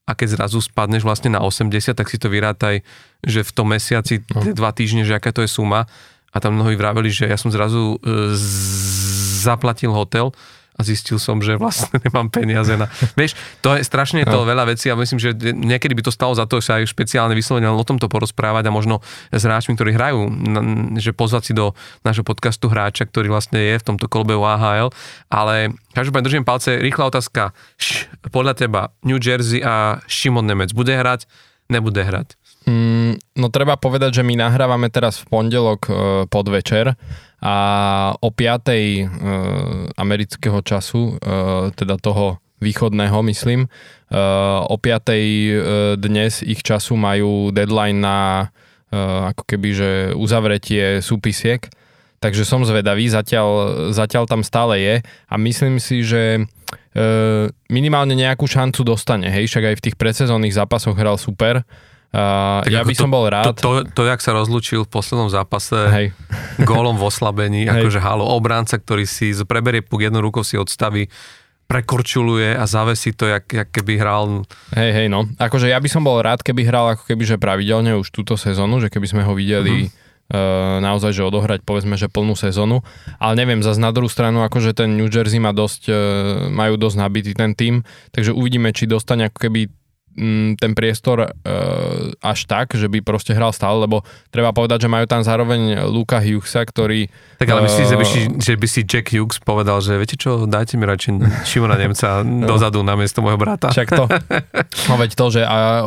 a 0.09 0.17
keď 0.17 0.41
zrazu 0.41 0.65
spadneš 0.65 1.05
vlastne 1.05 1.29
na 1.37 1.45
80, 1.45 1.93
tak 1.93 2.09
si 2.09 2.17
to 2.17 2.33
vyrátaj, 2.33 2.81
že 3.21 3.45
v 3.45 3.53
tom 3.53 3.69
mesiaci, 3.77 4.25
no. 4.33 4.41
tie 4.41 4.57
dva 4.57 4.73
týždne, 4.73 5.05
že 5.05 5.13
aká 5.13 5.37
to 5.37 5.45
je 5.45 5.51
suma. 5.53 5.85
A 6.33 6.41
tam 6.41 6.57
mnohí 6.57 6.77
vraveli, 6.81 7.13
že 7.13 7.29
ja 7.29 7.37
som 7.37 7.53
zrazu 7.53 8.01
e, 8.01 8.37
zaplatil 9.45 9.93
hotel 9.93 10.33
a 10.79 10.87
zistil 10.87 11.19
som, 11.19 11.43
že 11.43 11.59
vlastne 11.59 11.99
nemám 12.07 12.31
peniaze 12.31 12.79
na... 12.79 12.87
Vieš, 13.19 13.35
to 13.59 13.75
je 13.75 13.83
strašne 13.83 14.23
to 14.23 14.47
no. 14.47 14.47
veľa 14.47 14.71
vecí 14.71 14.87
a 14.87 14.95
myslím, 14.95 15.19
že 15.19 15.35
niekedy 15.53 15.99
by 15.99 16.07
to 16.07 16.15
stalo 16.15 16.39
za 16.39 16.47
to, 16.47 16.63
že 16.63 16.71
sa 16.71 16.73
aj 16.79 16.87
špeciálne 16.95 17.35
vyslovene 17.35 17.67
o 17.67 17.83
tomto 17.83 18.07
porozprávať 18.07 18.71
a 18.71 18.73
možno 18.73 19.03
s 19.35 19.43
hráčmi, 19.43 19.75
ktorí 19.75 19.99
hrajú, 19.99 20.31
že 21.03 21.11
pozvať 21.11 21.43
si 21.51 21.53
do 21.53 21.75
nášho 22.07 22.23
podcastu 22.23 22.71
hráča, 22.71 23.11
ktorý 23.11 23.27
vlastne 23.35 23.59
je 23.59 23.75
v 23.75 23.87
tomto 23.91 24.07
kolbe 24.07 24.39
AHL, 24.39 24.95
ale 25.27 25.75
každopádne 25.99 26.27
držím 26.31 26.47
palce, 26.47 26.79
rýchla 26.79 27.11
otázka. 27.11 27.51
Š, 27.75 28.07
podľa 28.31 28.55
teba 28.55 28.95
New 29.03 29.19
Jersey 29.19 29.59
a 29.59 29.99
Šimon 30.07 30.47
Nemec 30.47 30.71
bude 30.71 30.95
hrať, 30.95 31.27
nebude 31.67 32.07
hrať? 32.07 32.39
Mm, 32.69 32.98
no 33.39 33.47
treba 33.49 33.79
povedať, 33.79 34.21
že 34.21 34.27
my 34.27 34.35
nahrávame 34.39 34.89
teraz 34.91 35.23
v 35.23 35.27
pondelok 35.31 35.81
e, 35.87 35.93
podvečer 36.27 36.99
a 37.39 37.57
o 38.19 38.29
5. 38.35 38.69
E, 38.69 39.07
amerického 39.95 40.59
času, 40.63 41.17
e, 41.19 41.73
teda 41.75 41.97
toho 42.03 42.43
východného, 42.59 43.23
myslím, 43.31 43.67
e, 43.67 43.69
o 44.67 44.77
5. 44.77 45.15
E, 45.15 45.21
dnes 45.97 46.43
ich 46.43 46.63
času 46.63 46.99
majú 46.99 47.55
deadline 47.55 48.03
na 48.03 48.19
e, 48.91 48.99
ako 49.35 49.43
keby, 49.47 49.69
že 49.75 49.91
uzavretie 50.19 50.99
súpisiek, 50.99 51.63
takže 52.19 52.43
som 52.43 52.67
zvedavý, 52.67 53.07
zatiaľ, 53.07 53.91
zatiaľ 53.95 54.27
tam 54.27 54.43
stále 54.43 54.83
je 54.83 54.95
a 55.31 55.35
myslím 55.39 55.79
si, 55.79 56.03
že 56.03 56.43
e, 56.43 56.43
minimálne 57.71 58.19
nejakú 58.19 58.51
šancu 58.51 58.83
dostane, 58.83 59.31
hej, 59.31 59.47
však 59.47 59.65
aj 59.73 59.77
v 59.79 59.85
tých 59.89 59.97
predsezónnych 59.97 60.55
zápasoch 60.55 60.99
hral 60.99 61.15
super, 61.15 61.63
Uh, 62.09 62.65
ja 62.73 62.89
by 62.89 62.97
to, 62.97 63.05
som 63.05 63.13
bol 63.13 63.29
rád. 63.29 63.53
To, 63.53 63.53
to, 63.53 63.71
to, 63.93 64.03
jak 64.09 64.25
sa 64.25 64.33
rozlúčil 64.33 64.89
v 64.89 64.91
poslednom 64.91 65.29
zápase 65.29 65.77
Hej. 65.77 66.07
gólom 66.69 66.97
v 66.97 67.05
oslabení, 67.05 67.69
Hej. 67.69 67.85
akože 67.85 68.01
halo, 68.01 68.25
obránca, 68.33 68.81
ktorý 68.81 69.05
si 69.05 69.37
preberie 69.45 69.85
puk 69.85 70.01
jednou 70.01 70.25
rukou 70.25 70.41
si 70.41 70.57
odstaví, 70.57 71.13
prekorčuluje 71.69 72.57
a 72.57 72.65
zavesí 72.65 73.13
to, 73.13 73.29
jak, 73.29 73.45
jak 73.53 73.69
keby 73.69 74.01
hral... 74.01 74.49
Hej, 74.73 74.91
hej, 74.97 75.07
no. 75.13 75.29
Akože 75.37 75.69
ja 75.69 75.77
by 75.77 75.89
som 75.93 76.01
bol 76.01 76.17
rád, 76.25 76.41
keby 76.41 76.65
hral 76.65 76.97
ako 76.97 77.05
keby, 77.05 77.29
že 77.29 77.37
pravidelne 77.37 77.93
už 78.01 78.09
túto 78.09 78.41
sezónu, 78.41 78.81
že 78.81 78.89
keby 78.89 79.05
sme 79.05 79.23
ho 79.29 79.37
videli 79.37 79.93
mm-hmm. 79.93 80.07
Naozaj, 80.85 81.17
že 81.17 81.25
odohrať 81.25 81.65
povedzme, 81.65 81.97
že 81.97 82.13
plnú 82.13 82.37
sezónu. 82.37 82.85
Ale 83.17 83.33
neviem, 83.33 83.65
zase 83.65 83.81
na 83.81 83.89
druhú 83.97 84.13
stranu, 84.13 84.45
akože 84.45 84.77
ten 84.77 85.01
New 85.01 85.09
Jersey 85.09 85.41
má 85.41 85.57
dosť, 85.57 85.83
uh, 85.89 85.97
majú 86.53 86.77
dosť 86.77 86.97
nabitý 87.01 87.33
ten 87.33 87.57
tým, 87.57 87.81
takže 88.13 88.37
uvidíme, 88.37 88.69
či 88.77 88.85
dostane 88.85 89.33
ako 89.33 89.49
keby 89.49 89.73
ten 90.59 90.73
priestor 90.75 91.23
uh, 91.23 91.31
až 92.19 92.45
tak, 92.51 92.75
že 92.75 92.91
by 92.91 93.01
proste 93.07 93.33
hral 93.33 93.55
stále, 93.55 93.87
lebo 93.87 94.03
treba 94.35 94.51
povedať, 94.51 94.85
že 94.85 94.89
majú 94.91 95.07
tam 95.07 95.23
zároveň 95.23 95.87
Luka 95.87 96.19
Hughesa, 96.19 96.67
ktorý... 96.67 97.07
Tak 97.39 97.49
ale 97.49 97.71
myslíš, 97.71 97.87
uh, 97.87 97.91
že, 97.95 97.97
by 97.97 98.07
si, 98.07 98.21
že 98.43 98.55
by 98.59 98.67
si 98.67 98.81
Jack 98.83 99.15
Hughes 99.15 99.39
povedal, 99.39 99.79
že 99.79 99.95
viete 99.95 100.19
čo, 100.19 100.45
dajte 100.45 100.75
mi 100.75 100.85
radšej 100.85 101.47
Šimona 101.47 101.79
Nemca 101.79 102.21
no. 102.27 102.51
dozadu 102.51 102.83
na 102.83 102.99
miesto 102.99 103.23
môjho 103.23 103.39
brata. 103.39 103.71
Však 103.71 103.89
to. 103.95 104.05
No 104.89 104.97
veď 104.97 105.11
to, 105.15 105.27
že 105.29 105.43
a 105.45 105.85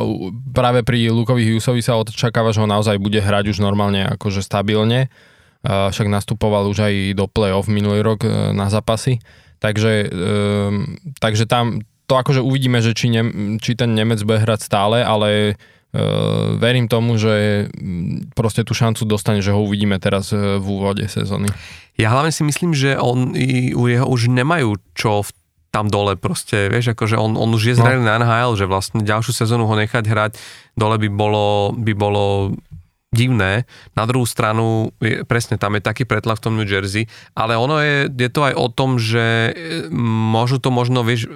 práve 0.53 0.85
pri 0.85 1.09
Lukovi 1.09 1.41
Hughesovi 1.41 1.81
sa 1.81 1.97
očakáva, 1.97 2.53
že 2.53 2.61
ho 2.61 2.69
naozaj 2.69 3.01
bude 3.01 3.17
hrať 3.17 3.49
už 3.49 3.57
normálne 3.63 4.05
akože 4.05 4.45
stabilne. 4.45 5.09
Uh, 5.61 5.89
však 5.89 6.09
nastupoval 6.09 6.69
už 6.69 6.85
aj 6.85 6.93
do 7.17 7.25
play-off 7.25 7.65
minulý 7.65 8.05
rok 8.05 8.25
na 8.53 8.69
zápasy. 8.69 9.21
Takže, 9.61 10.09
um, 10.09 10.97
takže 11.21 11.45
tam, 11.45 11.85
to 12.11 12.19
akože 12.19 12.43
uvidíme, 12.43 12.83
že 12.83 12.91
či, 12.91 13.07
ne, 13.07 13.23
či 13.63 13.79
ten 13.79 13.95
Nemec 13.95 14.19
bude 14.27 14.43
hrať 14.43 14.67
stále, 14.67 14.99
ale 14.99 15.55
uh, 15.55 16.59
verím 16.59 16.91
tomu, 16.91 17.15
že 17.15 17.71
mm, 17.71 18.35
proste 18.35 18.67
tú 18.67 18.75
šancu 18.75 19.07
dostane, 19.07 19.39
že 19.39 19.55
ho 19.55 19.63
uvidíme 19.63 19.95
teraz 19.95 20.35
e, 20.35 20.59
v 20.59 20.65
úvode 20.67 21.07
sezóny. 21.07 21.47
Ja 21.95 22.11
hlavne 22.11 22.35
si 22.35 22.43
myslím, 22.43 22.75
že 22.75 22.99
on, 22.99 23.31
jeho 23.31 24.03
už 24.03 24.27
nemajú 24.27 24.75
čo 24.91 25.23
v 25.23 25.31
tam 25.71 25.87
dole 25.87 26.19
proste, 26.19 26.67
vieš, 26.67 26.91
akože 26.91 27.15
on, 27.15 27.39
on 27.39 27.47
už 27.55 27.71
je 27.71 27.75
zrelý 27.79 28.03
no. 28.03 28.11
na 28.11 28.19
NHL, 28.19 28.59
že 28.59 28.67
vlastne 28.67 29.07
ďalšiu 29.07 29.31
sezónu 29.31 29.63
ho 29.63 29.75
nechať 29.79 30.03
hrať 30.03 30.31
dole 30.75 30.99
by 30.99 31.07
bolo, 31.07 31.71
by 31.71 31.95
bolo 31.95 32.51
divné. 33.11 33.67
Na 33.95 34.03
druhú 34.03 34.27
stranu, 34.27 34.95
je, 34.99 35.23
presne, 35.27 35.55
tam 35.55 35.79
je 35.79 35.83
taký 35.83 36.03
pretlak 36.03 36.39
v 36.39 36.43
tom 36.43 36.55
New 36.59 36.67
Jersey, 36.67 37.07
ale 37.35 37.55
ono 37.55 37.79
je, 37.79 38.11
je 38.11 38.29
to 38.31 38.41
aj 38.47 38.53
o 38.55 38.67
tom, 38.67 38.99
že 38.99 39.55
môžu 39.95 40.59
to 40.59 40.71
možno, 40.71 41.07
vieš, 41.07 41.31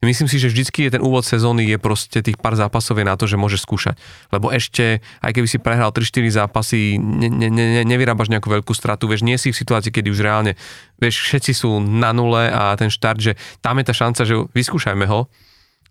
Myslím 0.00 0.32
si, 0.32 0.40
že 0.40 0.48
vždycky 0.48 0.88
je 0.88 0.96
ten 0.96 1.04
úvod 1.04 1.28
sezóny 1.28 1.68
je 1.68 1.76
proste 1.76 2.24
tých 2.24 2.40
pár 2.40 2.56
zápasov 2.56 2.96
je 2.96 3.04
na 3.04 3.20
to, 3.20 3.28
že 3.28 3.36
môžeš 3.36 3.68
skúšať. 3.68 4.00
Lebo 4.32 4.48
ešte, 4.48 5.04
aj 5.20 5.36
keby 5.36 5.44
si 5.44 5.60
prehral 5.60 5.92
3-4 5.92 6.40
zápasy, 6.40 6.96
ne, 6.96 7.28
ne, 7.28 7.52
ne, 7.52 7.84
nevyrábaš 7.84 8.32
nejakú 8.32 8.48
veľkú 8.48 8.72
stratu, 8.72 9.04
vieš, 9.12 9.28
nie 9.28 9.36
si 9.36 9.52
v 9.52 9.60
situácii, 9.60 9.92
kedy 9.92 10.08
už 10.08 10.24
reálne, 10.24 10.56
vieš, 10.96 11.20
všetci 11.28 11.52
sú 11.52 11.84
na 11.84 12.16
nule 12.16 12.48
a 12.48 12.72
ten 12.80 12.88
štart, 12.88 13.20
že 13.20 13.32
tam 13.60 13.76
je 13.76 13.84
tá 13.84 13.92
šanca, 13.92 14.24
že 14.24 14.40
vyskúšajme 14.56 15.04
ho, 15.04 15.28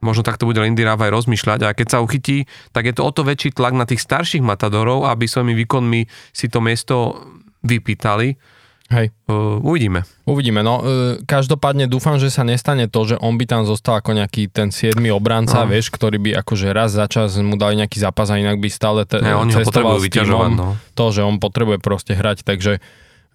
možno 0.02 0.26
takto 0.26 0.50
bude 0.50 0.58
Lindy 0.58 0.82
Rav 0.82 0.98
aj 1.06 1.14
rozmýšľať. 1.14 1.70
A 1.70 1.78
keď 1.78 1.88
sa 1.94 2.02
uchytí, 2.02 2.50
tak 2.74 2.90
je 2.90 2.98
to 2.98 3.06
o 3.06 3.14
to 3.14 3.22
väčší 3.22 3.54
tlak 3.54 3.78
na 3.78 3.86
tých 3.86 4.02
starších 4.02 4.42
matadorov, 4.42 5.06
aby 5.06 5.30
svojimi 5.30 5.54
výkonmi 5.54 6.10
si 6.34 6.50
to 6.50 6.66
miesto 6.66 7.14
vypýtali 7.62 8.58
Hej. 8.90 9.14
Uh, 9.30 9.62
uvidíme. 9.62 10.02
Uvidíme, 10.26 10.66
no 10.66 10.82
uh, 10.82 11.22
každopádne 11.30 11.86
dúfam, 11.86 12.18
že 12.18 12.34
sa 12.34 12.42
nestane 12.42 12.90
to, 12.90 13.06
že 13.06 13.16
on 13.22 13.38
by 13.38 13.46
tam 13.46 13.62
zostal 13.62 14.02
ako 14.02 14.18
nejaký 14.18 14.50
ten 14.50 14.74
7 14.74 14.98
obranca, 15.14 15.62
no. 15.62 15.70
vieš, 15.70 15.94
ktorý 15.94 16.18
by 16.18 16.42
akože 16.42 16.74
raz 16.74 16.98
za 16.98 17.06
čas 17.06 17.38
mu 17.38 17.54
dali 17.54 17.78
nejaký 17.78 18.02
zápas 18.02 18.34
a 18.34 18.42
inak 18.42 18.58
by 18.58 18.70
stále 18.74 19.06
te- 19.06 19.22
ne, 19.22 19.38
oni 19.38 19.54
cestoval 19.54 20.02
s 20.02 20.10
týmom, 20.10 20.58
no. 20.58 20.68
to, 20.98 21.06
že 21.14 21.22
on 21.22 21.38
potrebuje 21.38 21.78
proste 21.78 22.18
hrať, 22.18 22.42
takže 22.42 22.82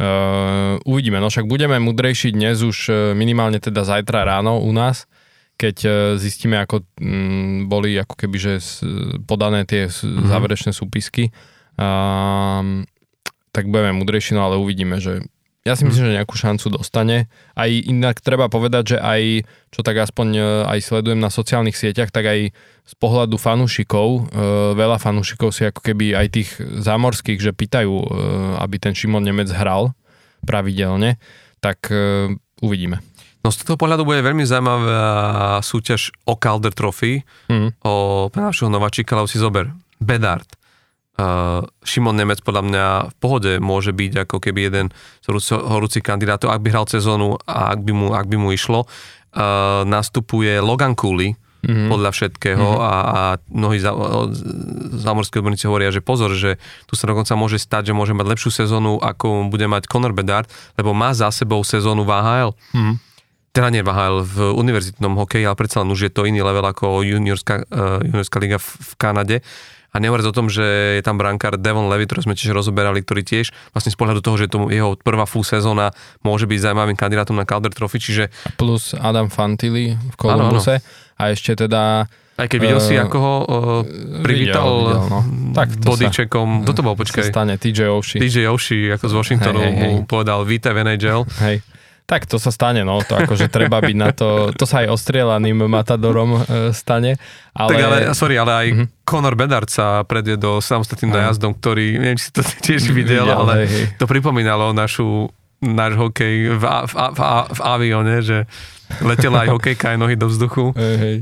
uh, 0.03 0.83
uvidíme, 0.83 1.23
no 1.23 1.31
však 1.31 1.47
budeme 1.47 1.79
mudrejší 1.79 2.35
dnes 2.35 2.59
už 2.67 2.79
uh, 2.91 2.95
minimálne 3.15 3.63
teda 3.63 3.87
zajtra 3.87 4.27
ráno 4.27 4.59
u 4.59 4.75
nás, 4.75 5.07
keď 5.55 5.87
zistíme, 6.19 6.59
ako 6.59 6.83
um, 6.99 7.71
boli 7.71 7.95
ako 7.95 8.19
keby, 8.19 8.37
že 8.43 8.53
podané 9.23 9.63
tie 9.63 9.87
mm-hmm. 9.87 10.27
záverečné 10.27 10.75
súpisky. 10.75 11.31
Uh, 11.79 12.83
tak 13.55 13.71
budeme 13.71 13.95
mudrejší, 13.95 14.35
no 14.35 14.51
ale 14.51 14.59
uvidíme, 14.59 14.99
že 14.99 15.23
ja 15.65 15.73
si 15.81 15.89
myslím, 15.89 16.13
že 16.13 16.17
nejakú 16.21 16.37
šancu 16.37 16.69
dostane. 16.69 17.25
Aj 17.57 17.73
inak 17.73 18.21
treba 18.21 18.53
povedať, 18.53 18.97
že 18.97 18.99
aj, 19.01 19.49
čo 19.73 19.81
tak 19.81 19.97
aspoň 19.97 20.29
e, 20.37 20.43
aj 20.69 20.79
sledujem 20.85 21.17
na 21.17 21.33
sociálnych 21.33 21.73
sieťach, 21.73 22.13
tak 22.13 22.29
aj 22.29 22.53
z 22.85 22.95
pohľadu 23.01 23.41
fanúšikov, 23.41 24.29
e, 24.29 24.43
veľa 24.77 25.01
fanúšikov 25.01 25.57
si 25.57 25.65
ako 25.65 25.81
keby 25.81 26.13
aj 26.13 26.27
tých 26.37 26.51
zámorských, 26.61 27.41
že 27.41 27.57
pýtajú, 27.57 27.97
e, 27.97 28.07
aby 28.61 28.77
ten 28.77 28.93
Šimon 28.93 29.25
Nemec 29.25 29.49
hral 29.57 29.97
pravidelne, 30.45 31.17
tak 31.65 31.89
uvidíme. 32.61 33.01
No 33.41 33.49
z 33.49 33.65
toho 33.65 33.81
pohľadu 33.81 34.05
bude 34.05 34.21
veľmi 34.21 34.45
zaujímavá 34.45 35.65
súťaž 35.65 36.13
o 36.29 36.37
Calder 36.37 36.77
Trophy, 36.77 37.25
mm. 37.49 37.81
o 37.81 38.29
našho 38.37 38.69
nováčika, 38.69 39.17
lebo 39.17 39.25
si 39.25 39.41
zober, 39.41 39.73
Bedard, 39.97 40.45
Uh, 41.15 41.63
Šimon 41.87 42.19
Nemec 42.19 42.43
podľa 42.43 42.63
mňa 42.67 42.85
v 43.11 43.15
pohode 43.23 43.53
môže 43.63 43.95
byť 43.95 44.27
ako 44.27 44.37
keby 44.43 44.67
jeden 44.67 44.87
z 45.23 45.27
horúcich 45.55 46.03
kandidátov, 46.03 46.51
ak 46.51 46.59
by 46.59 46.69
hral 46.75 46.91
sezónu 46.91 47.39
a 47.47 47.71
ak 47.71 47.87
by 47.87 47.93
mu, 47.95 48.07
ak 48.11 48.27
by 48.27 48.37
mu 48.39 48.51
išlo. 48.51 48.91
Uh, 49.35 49.87
nastupuje 49.87 50.59
Logan 50.59 50.99
Cooley, 50.99 51.39
mm-hmm. 51.65 51.89
podľa 51.91 52.11
všetkého 52.13 52.69
mm-hmm. 52.77 52.89
a, 52.89 52.95
a 52.95 53.23
mnohí 53.49 53.81
za, 53.81 53.93
zámorskí 55.01 55.41
odborníci 55.41 55.65
hovoria, 55.67 55.91
že 55.91 56.05
pozor, 56.05 56.37
že 56.37 56.61
tu 56.85 56.95
sa 56.95 57.09
dokonca 57.09 57.33
môže 57.35 57.57
stať, 57.57 57.93
že 57.93 57.97
môže 57.97 58.13
mať 58.13 58.37
lepšiu 58.37 58.51
sezónu, 58.53 59.01
ako 59.01 59.49
bude 59.49 59.65
mať 59.65 59.89
Conor 59.89 60.13
Bedard, 60.13 60.49
lebo 60.77 60.93
má 60.93 61.17
za 61.17 61.33
sebou 61.33 61.65
sezónu 61.65 62.05
v 62.05 62.13
AHL. 62.13 62.51
Mm-hmm. 62.53 62.97
Teda 63.55 63.69
nie 63.71 63.83
v 63.87 63.91
AHL, 63.91 64.17
v 64.27 64.37
univerzitnom 64.61 65.15
hokeji, 65.15 65.47
ale 65.47 65.57
predsa 65.57 65.81
len 65.83 65.91
už 65.95 66.11
je 66.11 66.13
to 66.13 66.27
iný 66.29 66.43
level 66.45 66.67
ako 66.67 67.07
juniorská, 67.07 67.65
uh, 67.71 68.03
juniorská 68.03 68.39
liga 68.43 68.59
v, 68.61 68.69
v 68.69 68.93
Kanade. 68.99 69.37
A 69.95 70.03
nehovoriac 70.03 70.27
o 70.27 70.35
tom, 70.35 70.51
že 70.51 70.99
je 70.99 71.03
tam 71.07 71.15
brankár 71.15 71.55
Devon 71.55 71.87
Levy, 71.87 72.11
ktorý 72.11 72.27
sme 72.27 72.35
tiež 72.35 72.51
rozoberali, 72.51 72.99
ktorý 73.07 73.23
tiež 73.23 73.55
vlastne 73.71 73.95
z 73.95 73.99
pohľadu 74.03 74.21
toho, 74.27 74.37
že 74.37 74.51
to 74.51 74.67
jeho 74.67 74.99
prvá 74.99 75.23
full 75.23 75.47
sezóna 75.47 75.95
môže 76.27 76.51
byť 76.51 76.59
zaujímavým 76.67 76.99
kandidátom 76.99 77.39
na 77.39 77.47
Calder 77.47 77.71
Trophy, 77.71 78.03
čiže... 78.03 78.25
Plus 78.59 78.99
Adam 78.99 79.31
Fantili 79.31 79.95
v 79.95 80.15
Kolumbuse 80.19 80.83
a 81.15 81.23
ešte 81.31 81.55
teda 81.55 82.11
aj 82.35 82.51
keď 82.51 82.59
videl 82.59 82.81
uh, 82.83 82.87
si, 82.87 82.95
ako 82.99 83.17
ho 83.23 83.35
uh, 83.39 83.47
privítal 84.27 84.67
videl, 84.67 84.91
videl, 84.91 85.07
no. 85.07 85.21
tak 85.55 85.69
bodyčekom. 85.79 86.67
Kto 86.67 86.73
to 86.75 86.83
bol, 86.83 86.99
počkaj? 86.99 87.31
stane, 87.31 87.55
TJ 87.55 87.95
Oshie. 87.95 88.19
TJ 88.19 88.51
Oshie, 88.51 88.91
ako 88.91 89.07
z 89.07 89.15
Washingtonu 89.15 89.63
hey, 89.63 89.71
hey, 89.71 89.79
hey. 89.79 89.91
mu 89.95 90.03
povedal, 90.03 90.43
vítaj 90.43 90.75
v 90.75 90.83
NHL. 90.83 91.23
Hej. 91.47 91.63
Tak 92.05 92.29
to 92.29 92.37
sa 92.37 92.53
stane, 92.53 92.85
no, 92.85 93.01
to 93.01 93.17
akože 93.17 93.49
treba 93.49 93.81
byť 93.81 93.97
na 93.97 94.13
to, 94.13 94.53
to 94.53 94.69
sa 94.69 94.85
aj 94.85 94.93
ostrielaným 94.93 95.57
matadorom 95.65 96.37
e, 96.37 96.41
stane. 96.77 97.17
Ale... 97.57 97.71
Tak 97.73 97.81
ale, 97.81 97.99
sorry, 98.13 98.37
ale 98.37 98.53
aj 98.53 98.67
mm-hmm. 98.69 98.87
Conor 99.09 99.35
Bedard 99.41 99.73
sa 99.73 100.05
predviedol 100.05 100.61
samostatným 100.61 101.17
najazdom, 101.17 101.57
ktorý, 101.57 101.97
neviem, 101.97 102.21
či 102.21 102.29
si 102.29 102.33
to 102.37 102.45
tiež 102.69 102.93
videl, 102.93 103.25
videl 103.25 103.33
ale 103.33 103.65
hej, 103.65 103.97
to 103.97 104.05
pripomínalo 104.05 104.77
našu, 104.77 105.33
náš 105.65 105.97
hokej 105.97 106.61
v, 106.61 106.65
v, 106.65 106.93
v, 106.93 107.21
v 107.57 107.61
avione, 107.65 108.17
že 108.21 108.45
letela 109.01 109.49
aj 109.49 109.57
hokejka 109.57 109.97
aj 109.97 109.99
nohy 109.99 110.17
do 110.21 110.29
vzduchu. 110.29 110.75
Hej, 110.77 110.97
hej. 111.01 111.17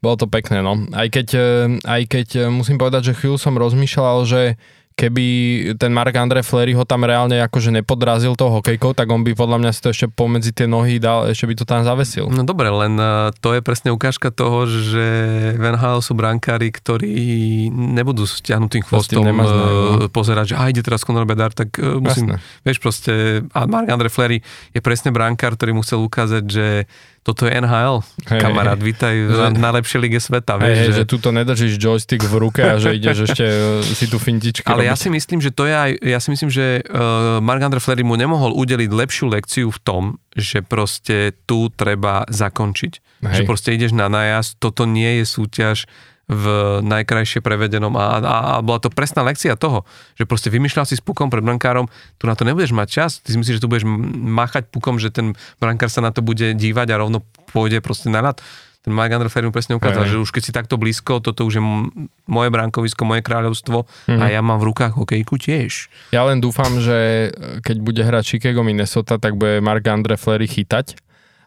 Bolo 0.00 0.16
to 0.16 0.26
pekné, 0.32 0.64
no. 0.64 0.80
Aj 0.96 1.10
keď, 1.12 1.28
e, 1.36 1.48
aj 1.84 2.02
keď 2.08 2.28
e, 2.32 2.40
musím 2.48 2.80
povedať, 2.80 3.12
že 3.12 3.18
chvíľu 3.20 3.36
som 3.36 3.52
rozmýšľal, 3.58 4.24
že 4.24 4.56
keby 5.00 5.26
ten 5.80 5.96
Mark 5.96 6.12
Andre 6.12 6.44
Flery 6.44 6.76
ho 6.76 6.84
tam 6.84 7.08
reálne 7.08 7.40
akože 7.40 7.72
nepodrazil 7.72 8.36
tou 8.36 8.52
hokejkou, 8.52 8.92
tak 8.92 9.08
on 9.08 9.24
by 9.24 9.32
podľa 9.32 9.56
mňa 9.56 9.70
si 9.72 9.80
to 9.80 9.88
ešte 9.88 10.12
pomedzi 10.12 10.52
tie 10.52 10.68
nohy 10.68 11.00
dal, 11.00 11.24
ešte 11.32 11.48
by 11.48 11.54
to 11.56 11.64
tam 11.64 11.80
zavesil. 11.80 12.28
No 12.28 12.44
dobre, 12.44 12.68
len 12.68 13.00
uh, 13.00 13.32
to 13.40 13.56
je 13.56 13.64
presne 13.64 13.96
ukážka 13.96 14.28
toho, 14.28 14.68
že 14.68 15.06
Van 15.56 15.80
Hal 15.80 16.04
sú 16.04 16.12
brankári, 16.12 16.68
ktorí 16.68 17.72
nebudú 17.72 18.28
stiahnutým 18.28 18.84
chvostom 18.84 19.24
uh, 19.24 20.04
pozerať, 20.12 20.52
že 20.52 20.56
a 20.60 20.68
ide 20.68 20.84
teraz 20.84 21.00
Conor 21.00 21.24
Bedard, 21.24 21.56
tak 21.56 21.80
uh, 21.80 21.96
musím, 21.96 22.36
Jasne. 22.36 22.60
vieš 22.60 22.78
proste, 22.84 23.40
a 23.56 23.64
Mark 23.64 23.88
Andre 23.88 24.12
Flery 24.12 24.44
je 24.76 24.80
presne 24.84 25.08
brankár, 25.16 25.56
ktorý 25.56 25.80
musel 25.80 26.04
ukázať, 26.04 26.44
že 26.44 26.66
toto 27.20 27.44
je 27.44 27.52
NHL, 27.52 28.00
hey, 28.32 28.40
kamarát, 28.40 28.80
hey, 28.80 28.86
vítaj 28.88 29.14
v 29.28 29.60
najlepšej 29.60 30.00
lige 30.00 30.16
sveta. 30.24 30.56
Vieš, 30.56 30.76
hey, 30.76 30.88
že... 30.88 30.92
že 30.98 31.04
tu 31.04 31.20
to 31.20 31.36
nedržíš 31.36 31.76
joystick 31.76 32.24
v 32.24 32.34
ruke 32.40 32.64
a 32.64 32.80
že 32.80 32.96
ideš 32.96 33.28
ešte 33.28 33.44
e, 33.44 33.84
si 33.84 34.08
tu 34.08 34.16
fintičky 34.16 34.64
Ale 34.64 34.88
robiť. 34.88 34.90
ja 34.90 34.96
si 34.96 35.08
myslím, 35.12 35.38
že 35.44 35.52
to 35.52 35.68
je 35.68 35.74
aj, 35.76 35.90
ja 36.00 36.16
si 36.16 36.28
myslím, 36.32 36.48
že 36.48 36.80
uh, 36.80 37.36
Mark 37.44 37.60
Andre 37.60 37.76
Flery 37.76 38.00
mu 38.00 38.16
nemohol 38.16 38.56
udeliť 38.56 38.88
lepšiu 38.88 39.28
lekciu 39.36 39.68
v 39.68 39.80
tom, 39.84 40.02
že 40.32 40.64
proste 40.64 41.36
tu 41.44 41.68
treba 41.68 42.24
zakončiť. 42.32 42.92
Hej. 43.20 43.36
Že 43.36 43.42
proste 43.44 43.70
ideš 43.76 43.92
na 43.92 44.08
najazd, 44.08 44.56
toto 44.56 44.88
nie 44.88 45.20
je 45.20 45.24
súťaž, 45.28 45.84
v 46.30 46.78
najkrajšie 46.86 47.42
prevedenom 47.42 47.90
a, 47.98 48.22
a, 48.22 48.36
a 48.54 48.54
bola 48.62 48.78
to 48.78 48.86
presná 48.86 49.26
lekcia 49.26 49.58
toho, 49.58 49.82
že 50.14 50.30
proste 50.30 50.46
vymýšľal 50.46 50.86
si 50.86 50.94
s 50.94 51.02
pukom 51.02 51.26
pred 51.26 51.42
brankárom, 51.42 51.90
tu 52.22 52.30
na 52.30 52.38
to 52.38 52.46
nebudeš 52.46 52.70
mať 52.70 52.88
čas, 52.88 53.10
ty 53.18 53.34
si 53.34 53.36
myslíš, 53.42 53.58
že 53.58 53.62
tu 53.66 53.66
budeš 53.66 53.82
máchať 54.30 54.70
pukom, 54.70 55.02
že 55.02 55.10
ten 55.10 55.34
brankár 55.58 55.90
sa 55.90 55.98
na 55.98 56.14
to 56.14 56.22
bude 56.22 56.54
dívať 56.54 56.86
a 56.94 57.00
rovno 57.02 57.26
pôjde 57.50 57.82
proste 57.82 58.06
na 58.06 58.22
ľad. 58.22 58.38
Ten 58.80 58.96
Mike 58.96 59.12
Andrew 59.12 59.28
mu 59.28 59.52
presne 59.52 59.76
ukázal, 59.76 60.08
že 60.08 60.16
už 60.16 60.32
keď 60.32 60.42
si 60.42 60.56
takto 60.56 60.80
blízko, 60.80 61.20
toto 61.20 61.44
už 61.44 61.60
je 61.60 61.62
moje 62.24 62.48
brankovisko, 62.48 63.04
moje 63.04 63.20
kráľovstvo 63.20 63.84
mm-hmm. 63.84 64.16
a 64.16 64.24
ja 64.32 64.40
mám 64.40 64.56
v 64.56 64.72
rukách 64.72 64.96
hokejku 64.96 65.36
tiež. 65.36 65.92
Ja 66.16 66.24
len 66.24 66.40
dúfam, 66.40 66.80
že 66.80 67.28
keď 67.60 67.76
bude 67.76 68.00
hrať 68.00 68.24
Chicago 68.24 68.64
Minnesota, 68.64 69.20
tak 69.20 69.36
bude 69.36 69.60
Mark 69.60 69.84
Andre 69.84 70.16
Flery 70.16 70.48
chytať 70.48 70.96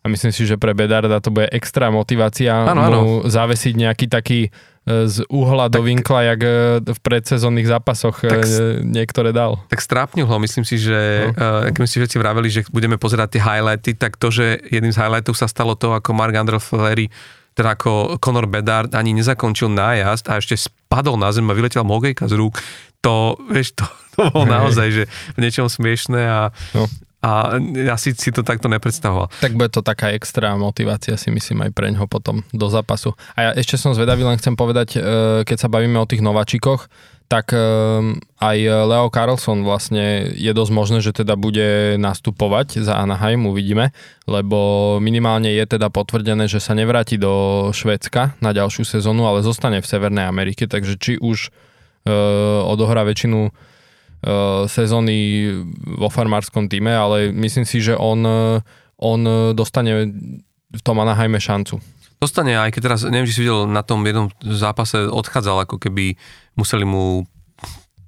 a 0.03 0.11
myslím 0.11 0.35
si, 0.35 0.43
že 0.43 0.59
pre 0.59 0.75
Bedarda 0.75 1.23
to 1.23 1.31
bude 1.31 1.47
extra 1.55 1.87
motivácia 1.87 2.51
ano, 2.51 2.75
mu 2.75 2.83
ano. 2.85 3.01
zavesiť 3.25 3.73
nejaký 3.81 4.05
taký 4.11 4.51
z 4.83 5.23
uhla 5.31 5.71
tak, 5.71 5.79
do 5.79 5.81
vinkla, 5.87 6.35
jak 6.35 6.39
e, 6.43 6.51
v 6.83 6.99
predsezónnych 6.99 7.67
zápasoch 7.67 8.19
e, 8.23 8.27
tak, 8.27 8.43
niektoré 8.83 9.31
dal. 9.31 9.55
Tak 9.71 9.79
strápnil 9.79 10.27
ho, 10.27 10.35
myslím 10.43 10.67
si, 10.67 10.75
že 10.75 11.31
no. 11.31 11.71
keď 11.71 11.87
si 11.87 11.97
všetci 12.03 12.17
vraveli, 12.19 12.47
že 12.51 12.61
budeme 12.67 12.99
pozerať 12.99 13.39
tie 13.39 13.41
highlighty, 13.41 13.95
tak 13.95 14.19
to, 14.19 14.27
že 14.27 14.59
jedným 14.67 14.91
z 14.91 14.99
highlightov 14.99 15.39
sa 15.39 15.47
stalo 15.47 15.79
to, 15.79 15.95
ako 15.95 16.11
Mark 16.11 16.35
Andrew 16.35 16.59
Flery 16.59 17.07
teda 17.53 17.77
ako 17.77 18.17
Conor 18.17 18.49
Bedard 18.49 18.89
ani 18.97 19.13
nezakončil 19.13 19.69
nájazd 19.69 20.25
a 20.25 20.41
ešte 20.41 20.57
spadol 20.57 21.21
na 21.21 21.29
zem 21.29 21.45
a 21.45 21.53
vyletel 21.53 21.85
mogejka 21.85 22.25
z 22.25 22.33
rúk, 22.33 22.57
to, 22.97 23.37
vieš, 23.45 23.77
to, 23.77 23.85
to 24.17 24.33
bolo 24.33 24.49
hey. 24.49 24.53
naozaj, 24.57 24.87
že 24.89 25.03
v 25.37 25.39
niečom 25.45 25.69
smiešné 25.69 26.21
a, 26.25 26.49
no 26.73 26.89
a 27.23 27.55
ja 27.71 27.95
si, 27.95 28.11
si 28.11 28.35
to 28.35 28.43
takto 28.43 28.67
nepredstavoval. 28.67 29.31
Tak 29.39 29.55
bude 29.55 29.71
to 29.71 29.79
taká 29.79 30.11
extra 30.11 30.59
motivácia 30.59 31.15
si 31.15 31.31
myslím 31.31 31.63
aj 31.63 31.71
pre 31.71 31.87
ňoho 31.95 32.11
potom 32.11 32.43
do 32.51 32.67
zápasu. 32.67 33.15
A 33.39 33.39
ja 33.39 33.51
ešte 33.55 33.79
som 33.79 33.95
zvedavý, 33.95 34.27
len 34.27 34.35
chcem 34.35 34.59
povedať, 34.59 34.99
e, 34.99 35.47
keď 35.47 35.57
sa 35.57 35.71
bavíme 35.71 35.95
o 35.95 36.09
tých 36.09 36.19
nováčikoch, 36.19 36.91
tak 37.31 37.55
e, 37.55 37.63
aj 38.43 38.57
Leo 38.67 39.07
Carlson 39.07 39.63
vlastne 39.63 40.35
je 40.35 40.51
dosť 40.51 40.71
možné, 40.75 40.99
že 40.99 41.15
teda 41.15 41.39
bude 41.39 41.95
nastupovať 41.95 42.83
za 42.83 42.99
Anaheim, 42.99 43.47
uvidíme, 43.47 43.95
lebo 44.27 44.99
minimálne 44.99 45.47
je 45.47 45.63
teda 45.63 45.87
potvrdené, 45.87 46.51
že 46.51 46.59
sa 46.59 46.75
nevráti 46.75 47.15
do 47.15 47.71
Švédska 47.71 48.35
na 48.43 48.51
ďalšiu 48.51 48.83
sezónu, 48.83 49.23
ale 49.23 49.47
zostane 49.47 49.79
v 49.79 49.87
Severnej 49.87 50.27
Amerike, 50.27 50.67
takže 50.67 50.99
či 50.99 51.15
už 51.23 51.47
e, 51.47 52.11
odohrá 52.67 53.07
väčšinu 53.07 53.71
sezóny 54.71 55.51
vo 55.83 56.07
farmárskom 56.07 56.71
týme, 56.71 56.95
ale 56.95 57.35
myslím 57.35 57.67
si, 57.67 57.83
že 57.83 57.99
on, 57.99 58.23
eh, 58.23 58.63
on 59.03 59.19
dostane 59.51 60.07
v 60.73 60.81
tom 60.81 60.97
Anaheime 61.03 61.37
šancu. 61.37 61.77
Dostane, 62.23 62.55
aj 62.55 62.71
keď 62.71 62.81
teraz, 62.87 62.99
neviem, 63.03 63.27
či 63.27 63.35
si 63.35 63.43
videl, 63.43 63.67
na 63.67 63.83
tom 63.83 63.99
jednom 64.07 64.31
zápase 64.47 64.95
odchádzal, 65.11 65.67
ako 65.67 65.75
keby 65.75 66.15
museli 66.55 66.87
mu 66.87 67.27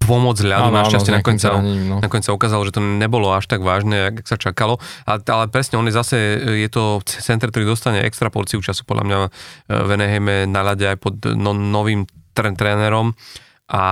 pomôcť 0.06 0.46
ľadu, 0.46 0.70
našťastie 0.72 1.12
nakoniec 1.18 1.42
sa, 1.42 1.60
no. 1.60 2.00
nakoniec 2.00 2.24
sa 2.24 2.32
ukázalo, 2.32 2.64
že 2.64 2.78
to 2.78 2.82
nebolo 2.82 3.34
až 3.34 3.50
tak 3.50 3.66
vážne, 3.66 4.14
jak 4.14 4.16
sa 4.24 4.38
čakalo, 4.38 4.78
ale, 5.04 5.20
ale 5.26 5.46
presne 5.50 5.82
on 5.82 5.90
je 5.90 5.98
zase, 5.98 6.18
je 6.64 6.70
to 6.70 7.02
center, 7.04 7.50
ktorý 7.50 7.66
dostane 7.66 8.06
extra 8.06 8.30
porciu 8.30 8.62
času, 8.62 8.86
podľa 8.86 9.04
mňa 9.04 9.18
eh, 9.20 9.30
v 9.68 9.90
Eneheme 10.00 10.36
na 10.48 10.62
ľade 10.64 10.96
aj 10.96 10.98
pod 11.02 11.20
no, 11.36 11.52
novým 11.52 12.08
trénerom 12.38 13.18
a 13.66 13.84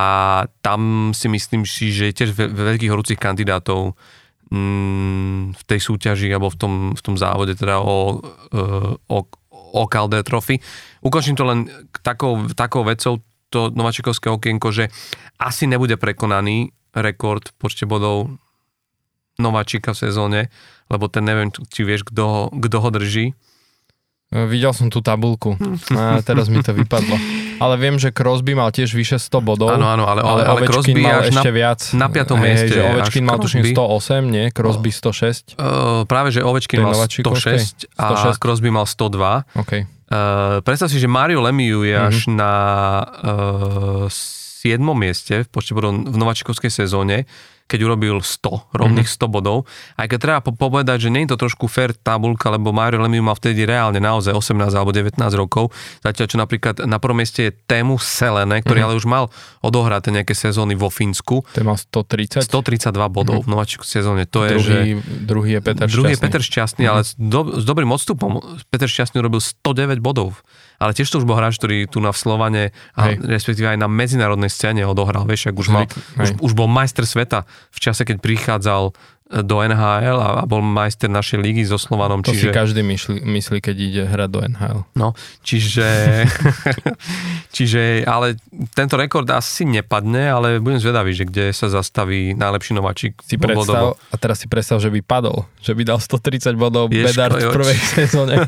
tam 0.62 1.12
si 1.18 1.26
myslím 1.30 1.66
si, 1.66 1.90
že 1.90 2.14
je 2.14 2.18
tiež 2.22 2.32
veľkých 2.38 2.92
horúcich 2.94 3.18
kandidátov 3.18 3.98
mm, 4.54 5.58
v 5.58 5.62
tej 5.66 5.80
súťaži 5.82 6.30
alebo 6.30 6.54
v 6.54 6.58
tom, 6.58 6.74
v 6.94 7.02
tom 7.02 7.16
závode 7.18 7.58
teda 7.58 7.82
o, 7.82 8.22
e, 8.54 8.58
o, 9.10 9.20
o 9.50 9.84
Calder 9.90 10.22
Trophy. 10.22 10.62
Ukončím 11.02 11.34
to 11.34 11.50
len 11.50 11.66
takou, 12.06 12.46
takou 12.54 12.86
vecou, 12.86 13.18
to 13.50 13.74
nováčikovské 13.74 14.30
okienko, 14.30 14.70
že 14.70 14.94
asi 15.42 15.66
nebude 15.66 15.98
prekonaný 15.98 16.70
rekord 16.94 17.50
počte 17.58 17.90
bodov 17.90 18.30
nováčika 19.42 19.98
v 19.98 20.02
sezóne, 20.06 20.42
lebo 20.94 21.10
ten 21.10 21.26
neviem, 21.26 21.50
či 21.50 21.82
vieš, 21.82 22.06
kto 22.54 22.78
ho 22.78 22.90
drží. 22.94 23.34
E, 24.34 24.50
videl 24.50 24.74
som 24.74 24.90
tú 24.90 24.98
tabulku 25.06 25.54
a 25.94 26.18
teraz 26.26 26.50
mi 26.50 26.58
to 26.66 26.74
vypadlo. 26.74 27.14
Ale 27.62 27.78
viem, 27.78 28.02
že 28.02 28.10
Crosby 28.10 28.58
mal 28.58 28.74
tiež 28.74 28.98
vyše 28.98 29.22
100 29.22 29.46
bodov. 29.46 29.70
Áno, 29.70 29.86
áno, 29.86 30.10
ale, 30.10 30.26
ale, 30.26 30.42
ale 30.42 30.60
Crosby 30.66 31.06
mal 31.06 31.22
ešte 31.30 31.54
na, 31.54 31.54
viac. 31.54 31.80
Na 31.94 32.08
piatom 32.10 32.42
hej, 32.42 32.46
mieste. 32.50 32.74
Že 32.74 32.82
Ovečkin 32.98 33.24
mal 33.24 33.38
tuším 33.38 33.64
108, 33.78 34.26
nie? 34.26 34.46
Crosby 34.50 34.90
106. 34.90 35.54
Uh, 35.54 36.04
práve, 36.10 36.34
že 36.34 36.42
Ovečkin 36.42 36.82
mal 36.82 36.98
106 36.98 37.94
a 37.94 38.34
106. 38.34 38.42
Crosby 38.42 38.74
mal 38.74 38.90
102. 38.90 39.46
Okay. 39.54 39.86
Uh, 40.10 40.66
predstav 40.66 40.90
si, 40.90 40.98
že 40.98 41.06
Mario 41.06 41.46
Lemieux 41.46 41.86
je 41.86 41.94
mm-hmm. 41.94 42.10
až 42.10 42.16
na 42.34 42.54
uh, 44.10 44.10
7. 44.10 44.82
mieste 44.98 45.46
v 45.46 45.48
počte 45.48 45.78
bodov 45.78 46.10
v 46.10 46.18
nováčikovskej 46.18 46.74
sezóne 46.74 47.30
keď 47.74 47.90
urobil 47.90 48.22
100, 48.22 48.70
rovných 48.70 49.10
mm-hmm. 49.10 49.26
100 49.26 49.34
bodov. 49.34 49.66
Aj 49.98 50.06
keď 50.06 50.20
treba 50.22 50.40
povedať, 50.46 51.10
že 51.10 51.10
nie 51.10 51.26
je 51.26 51.34
to 51.34 51.42
trošku 51.42 51.66
fair 51.66 51.90
tabulka, 51.98 52.54
lebo 52.54 52.70
Mario 52.70 53.02
Lemieux 53.02 53.26
mal 53.26 53.34
vtedy 53.34 53.66
reálne 53.66 53.98
naozaj 53.98 54.30
18 54.30 54.70
alebo 54.78 54.94
19 54.94 55.18
rokov, 55.34 55.74
zatiaľ 56.06 56.28
čo 56.30 56.38
napríklad 56.38 56.86
na 56.86 57.02
prvom 57.02 57.18
mieste 57.18 57.50
je 57.50 57.52
Tému 57.66 57.98
Selene, 57.98 58.62
ktorý 58.62 58.86
mm-hmm. 58.86 58.94
ale 58.94 59.00
už 59.02 59.10
mal 59.10 59.34
odohrať 59.66 60.14
nejaké 60.14 60.38
sezóny 60.38 60.78
vo 60.78 60.94
Fínsku. 60.94 61.42
Ten 61.58 61.66
mal 61.66 61.82
130? 61.82 62.46
132 62.46 62.94
bodov 63.10 63.42
mm-hmm. 63.42 63.50
v 63.50 63.50
nováčiku 63.50 63.86
sezóne. 63.90 64.30
To 64.30 64.46
je, 64.46 64.54
druhý, 64.54 64.62
že, 64.62 64.78
druhý 65.26 65.50
je 65.58 65.62
Peter 65.66 65.86
Druhý 65.90 66.14
Šťastný. 66.14 66.14
je 66.14 66.18
Peter 66.22 66.42
Šťastný, 66.46 66.84
mm-hmm. 66.86 66.94
ale 66.94 67.02
s, 67.02 67.12
do, 67.18 67.42
s 67.58 67.64
dobrým 67.66 67.90
odstupom 67.90 68.32
Peter 68.70 68.86
Šťastný 68.86 69.18
urobil 69.18 69.42
109 69.42 69.98
bodov. 69.98 70.46
Ale 70.84 70.92
tiež 70.92 71.08
to 71.08 71.24
už 71.24 71.26
bol 71.26 71.40
hráč, 71.40 71.56
ktorý 71.56 71.88
tu 71.88 72.04
na 72.04 72.12
v 72.12 72.20
Slovane, 72.20 72.64
a 73.00 73.16
respektíve 73.16 73.72
aj 73.72 73.80
na 73.80 73.88
medzinárodnej 73.88 74.52
scéne 74.52 74.84
odohral, 74.84 75.24
vieš, 75.24 75.50
ak 75.50 75.56
už, 75.56 75.68
mal, 75.72 75.88
už, 76.20 76.44
už 76.44 76.52
bol 76.52 76.68
majster 76.68 77.08
sveta 77.08 77.48
v 77.72 77.80
čase, 77.80 78.04
keď 78.04 78.20
prichádzal 78.20 78.92
do 79.42 79.66
NHL 79.66 80.18
a, 80.22 80.30
a 80.42 80.46
bol 80.46 80.62
majster 80.62 81.10
našej 81.10 81.42
ligy 81.42 81.66
so 81.66 81.82
Slovanom. 81.82 82.22
To 82.22 82.30
čiže... 82.30 82.54
si 82.54 82.54
každý 82.54 82.86
myslí, 82.86 83.26
myslí, 83.26 83.58
keď 83.66 83.76
ide 83.82 84.04
hrať 84.06 84.30
do 84.30 84.40
NHL. 84.46 84.80
No, 84.94 85.18
čiže, 85.42 85.90
čiže, 87.56 88.06
ale 88.06 88.38
tento 88.78 88.94
rekord 88.94 89.26
asi 89.34 89.66
nepadne, 89.66 90.30
ale 90.30 90.48
budem 90.62 90.78
zvedavý, 90.78 91.18
že 91.18 91.26
kde 91.26 91.50
sa 91.50 91.74
zastaví 91.74 92.38
najlepší 92.38 92.78
nováčik. 92.78 93.18
Si 93.26 93.42
predstav, 93.42 93.98
a 93.98 94.16
teraz 94.22 94.46
si 94.46 94.48
predstav, 94.52 94.78
že 94.78 94.94
by 94.94 95.02
padol, 95.02 95.50
že 95.66 95.74
by 95.74 95.82
dal 95.82 95.98
130 95.98 96.54
bodov 96.54 96.94
Ježko, 96.94 97.10
Bedard 97.10 97.42
v 97.42 97.50
prvej 97.50 97.80
sezóne. 98.06 98.46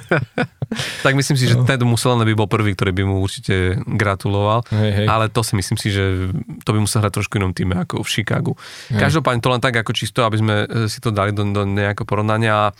tak 1.01 1.13
myslím 1.17 1.37
si, 1.37 1.49
že 1.49 1.57
no. 1.57 1.65
ten 1.65 1.81
musel 1.81 2.17
by 2.17 2.33
bol 2.37 2.49
prvý, 2.49 2.77
ktorý 2.77 2.91
by 2.93 3.03
mu 3.05 3.21
určite 3.21 3.79
gratuloval, 3.85 4.65
hej, 4.69 4.91
hej. 5.03 5.07
ale 5.09 5.29
to 5.29 5.41
si 5.41 5.57
myslím 5.57 5.77
si, 5.77 5.89
že 5.93 6.33
to 6.65 6.69
by 6.73 6.79
musel 6.81 7.01
hrať 7.01 7.21
trošku 7.21 7.37
inom 7.37 7.53
týme 7.53 7.77
ako 7.77 8.01
v 8.01 8.09
Chicagu. 8.09 8.53
Hej. 8.91 8.99
Každopádne 9.01 9.41
to 9.41 9.49
len 9.53 9.61
tak 9.61 9.77
ako 9.77 9.91
čisto, 9.93 10.25
aby 10.25 10.37
sme 10.41 10.55
si 10.91 10.99
to 10.99 11.09
dali 11.09 11.31
do, 11.31 11.47
do 11.47 11.63
nejakého 11.63 12.03
porovnania. 12.03 12.69
A 12.69 12.73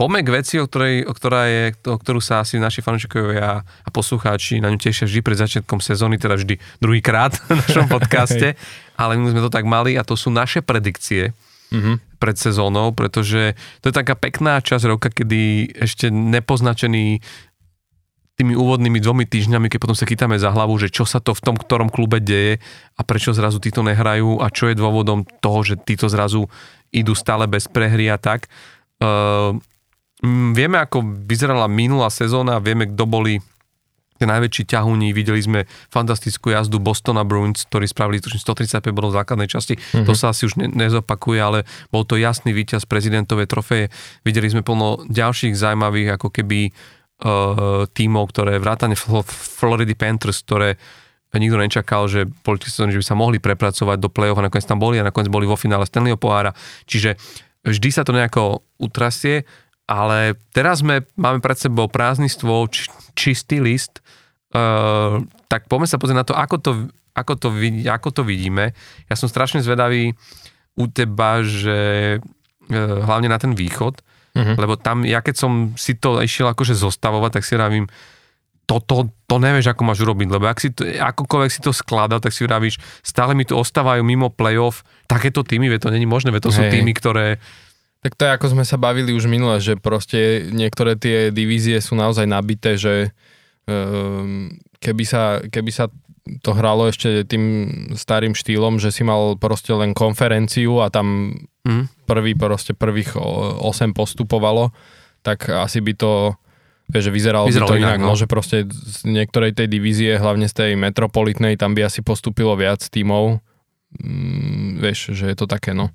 poďme 0.00 0.24
k 0.24 0.32
veci, 0.32 0.54
o, 0.56 0.64
ktorej, 0.64 1.04
o, 1.04 1.12
ktorá 1.12 1.48
je, 1.48 1.64
o 1.84 1.96
ktorú 2.00 2.20
sa 2.24 2.40
asi 2.40 2.56
naši 2.56 2.80
fanúšikovia 2.80 3.64
a 3.64 3.88
poslucháči 3.92 4.64
na 4.64 4.72
ňu 4.72 4.80
tešia 4.80 5.04
vždy 5.04 5.20
pred 5.20 5.36
začiatkom 5.36 5.84
sezóny, 5.84 6.16
teda 6.16 6.40
vždy 6.40 6.56
druhýkrát 6.80 7.36
v 7.36 7.60
našom 7.60 7.86
podcaste, 8.00 8.56
ale 8.96 9.20
my 9.20 9.28
sme 9.28 9.44
to 9.44 9.52
tak 9.52 9.68
mali 9.68 10.00
a 10.00 10.04
to 10.04 10.16
sú 10.16 10.32
naše 10.32 10.64
predikcie 10.64 11.36
mm-hmm. 11.68 12.16
pred 12.16 12.36
sezónou, 12.36 12.96
pretože 12.96 13.54
to 13.84 13.92
je 13.92 13.94
taká 13.94 14.16
pekná 14.16 14.60
časť 14.60 14.84
roka, 14.88 15.08
kedy 15.12 15.72
ešte 15.76 16.08
nepoznačený 16.08 17.20
tými 18.40 18.56
úvodnými 18.56 19.04
dvomi 19.04 19.28
týždňami, 19.28 19.68
keď 19.68 19.78
potom 19.84 19.92
sa 19.92 20.08
chytáme 20.08 20.40
za 20.40 20.48
hlavu, 20.48 20.72
že 20.80 20.88
čo 20.88 21.04
sa 21.04 21.20
to 21.20 21.36
v 21.36 21.44
tom 21.44 21.60
ktorom 21.60 21.92
klube 21.92 22.24
deje 22.24 22.56
a 22.96 23.04
prečo 23.04 23.36
zrazu 23.36 23.60
títo 23.60 23.84
nehrajú 23.84 24.40
a 24.40 24.48
čo 24.48 24.72
je 24.72 24.80
dôvodom 24.80 25.28
toho, 25.44 25.60
že 25.60 25.76
títo 25.76 26.08
zrazu 26.08 26.48
idú 26.88 27.12
stále 27.12 27.44
bez 27.44 27.68
prehry 27.68 28.08
a 28.08 28.16
tak. 28.16 28.48
Uh, 28.96 29.60
vieme, 30.56 30.80
ako 30.80 31.04
vyzerala 31.28 31.68
minulá 31.68 32.08
sezóna, 32.08 32.64
vieme, 32.64 32.88
kto 32.88 33.04
boli 33.04 33.44
tie 34.20 34.28
najväčší 34.28 34.68
ťahuní. 34.68 35.16
Videli 35.16 35.40
sme 35.40 35.60
fantastickú 35.88 36.52
jazdu 36.52 36.76
Bostona 36.76 37.24
Bruins, 37.24 37.64
ktorí 37.64 37.88
spravili 37.88 38.20
135 38.20 38.92
bodov 38.92 39.16
v 39.16 39.24
základnej 39.24 39.48
časti. 39.48 39.80
Mm-hmm. 39.80 40.04
To 40.04 40.12
sa 40.12 40.36
asi 40.36 40.44
už 40.44 40.60
ne, 40.60 40.68
nezopakuje, 40.68 41.40
ale 41.40 41.58
bol 41.88 42.04
to 42.04 42.20
jasný 42.20 42.52
víťaz 42.52 42.84
prezidentovej 42.84 43.48
trofeje. 43.48 43.88
Videli 44.20 44.52
sme 44.52 44.60
plno 44.60 45.08
ďalších 45.08 45.56
zaujímavých 45.56 46.20
ako 46.20 46.28
keby 46.28 46.68
tímov, 47.92 48.24
ktoré 48.32 48.56
vrátane 48.56 48.96
Florida 48.96 49.92
Panthers, 49.92 50.40
ktoré 50.40 50.80
nikto 51.36 51.60
nečakal, 51.60 52.10
že 52.10 52.26
politici, 52.42 52.80
že 52.80 52.98
by 52.98 53.06
sa 53.06 53.14
mohli 53.14 53.38
prepracovať 53.38 54.02
do 54.02 54.10
play-off 54.10 54.40
a 54.42 54.46
nakoniec 54.50 54.66
tam 54.66 54.82
boli 54.82 54.98
a 54.98 55.06
nakoniec 55.06 55.30
boli 55.30 55.46
vo 55.46 55.54
finále 55.54 55.86
Stanleyho 55.86 56.18
pohára. 56.18 56.56
Čiže 56.90 57.14
vždy 57.62 57.88
sa 57.94 58.02
to 58.02 58.10
nejako 58.10 58.66
utrasie, 58.82 59.46
ale 59.86 60.34
teraz 60.50 60.82
sme, 60.82 61.06
máme 61.14 61.38
pred 61.38 61.54
sebou 61.54 61.86
prázdny 61.86 62.26
stôl, 62.26 62.66
či, 62.66 62.90
čistý 63.14 63.62
list, 63.62 64.02
uh, 64.56 65.22
tak 65.46 65.70
poďme 65.70 65.86
sa 65.86 65.98
pozrieť 66.02 66.18
na 66.18 66.26
to, 66.26 66.34
ako 66.34 66.56
to, 66.58 66.70
ako, 67.14 67.32
to, 67.38 67.48
ako 67.86 68.08
to 68.10 68.22
vidíme. 68.26 68.74
Ja 69.06 69.14
som 69.14 69.30
strašne 69.30 69.62
zvedavý 69.62 70.14
u 70.74 70.84
teba, 70.90 71.46
že 71.46 72.18
uh, 72.18 73.02
hlavne 73.06 73.30
na 73.30 73.38
ten 73.38 73.54
východ, 73.54 74.02
uh-huh. 74.40 74.56
lebo 74.56 74.80
tam, 74.80 75.04
ja 75.04 75.20
keď 75.20 75.36
som 75.36 75.52
si 75.76 75.92
to 76.00 76.24
išiel 76.24 76.48
akože 76.48 76.72
zostavovať, 76.72 77.30
tak 77.36 77.44
si 77.44 77.54
vravím, 77.60 77.86
to, 78.78 79.10
to, 79.26 79.36
nevieš, 79.42 79.74
ako 79.74 79.82
máš 79.82 79.98
urobiť, 80.06 80.28
lebo 80.30 80.46
ak 80.46 80.62
si 80.62 80.70
to, 80.70 80.86
akokoľvek 80.86 81.50
si 81.50 81.58
to 81.58 81.74
skladá, 81.74 82.22
tak 82.22 82.30
si 82.30 82.46
vravíš, 82.46 82.78
stále 83.02 83.34
mi 83.34 83.42
tu 83.42 83.58
ostávajú 83.58 84.06
mimo 84.06 84.30
playoff 84.30 84.86
takéto 85.10 85.42
týmy, 85.42 85.66
veď 85.66 85.90
to 85.90 85.94
není 85.94 86.06
možné, 86.06 86.30
veď 86.30 86.46
to 86.46 86.52
Hej. 86.54 86.56
sú 86.56 86.62
týmy, 86.70 86.94
ktoré... 86.94 87.42
Tak 88.00 88.14
to 88.16 88.22
je, 88.24 88.30
ako 88.30 88.46
sme 88.54 88.64
sa 88.64 88.80
bavili 88.80 89.12
už 89.12 89.26
minule, 89.26 89.58
že 89.58 89.76
proste 89.76 90.48
niektoré 90.54 90.96
tie 90.96 91.34
divízie 91.34 91.82
sú 91.82 91.98
naozaj 91.98 92.24
nabité, 92.24 92.78
že 92.78 93.12
um, 93.66 94.54
keby, 94.78 95.04
sa, 95.04 95.42
keby 95.44 95.70
sa 95.74 95.92
to 96.40 96.50
hralo 96.54 96.88
ešte 96.88 97.26
tým 97.26 97.44
starým 97.98 98.32
štýlom, 98.32 98.78
že 98.78 98.94
si 98.94 99.02
mal 99.04 99.36
proste 99.36 99.74
len 99.76 99.92
konferenciu 99.92 100.80
a 100.80 100.88
tam 100.88 101.36
mm. 101.66 102.08
prvý, 102.08 102.32
proste 102.36 102.72
prvých 102.72 103.16
8 103.16 103.92
postupovalo, 103.96 104.72
tak 105.20 105.48
asi 105.52 105.84
by 105.84 105.92
to 105.96 106.12
že 106.98 107.14
vyzeralo, 107.14 107.46
vyzeralo 107.46 107.70
by 107.70 107.78
to 107.78 107.78
inak, 107.78 107.98
inak 108.02 108.10
no. 108.10 108.18
že 108.18 108.26
proste 108.26 108.66
z 108.66 109.06
niektorej 109.06 109.54
tej 109.54 109.70
divízie, 109.70 110.18
hlavne 110.18 110.50
z 110.50 110.54
tej 110.58 110.70
metropolitnej, 110.74 111.54
tam 111.54 111.78
by 111.78 111.86
asi 111.86 112.02
postupilo 112.02 112.58
viac 112.58 112.82
tímov. 112.82 113.38
Mm, 114.02 114.82
vieš, 114.82 115.14
že 115.14 115.30
je 115.30 115.36
to 115.38 115.46
také, 115.46 115.70
no 115.70 115.94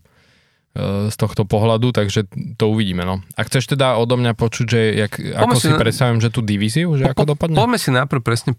e, 0.71 1.11
z 1.11 1.15
tohto 1.19 1.43
pohľadu, 1.43 1.91
takže 1.91 2.31
to 2.55 2.71
uvidíme. 2.71 3.03
No. 3.03 3.19
A 3.35 3.41
chceš 3.43 3.75
teda 3.75 3.99
odo 3.99 4.15
mňa 4.15 4.39
počuť, 4.39 4.65
že 4.71 4.79
jak, 4.95 5.19
ako 5.19 5.59
si, 5.59 5.67
si 5.67 5.75
predstavím, 5.75 6.23
že 6.23 6.31
tú 6.31 6.39
divíziu, 6.39 6.95
že 6.95 7.11
po, 7.11 7.11
ako 7.11 7.35
dopadne? 7.35 7.59
Poďme 7.59 7.79
si 7.79 7.91
najprv 7.91 8.21
presne 8.23 8.55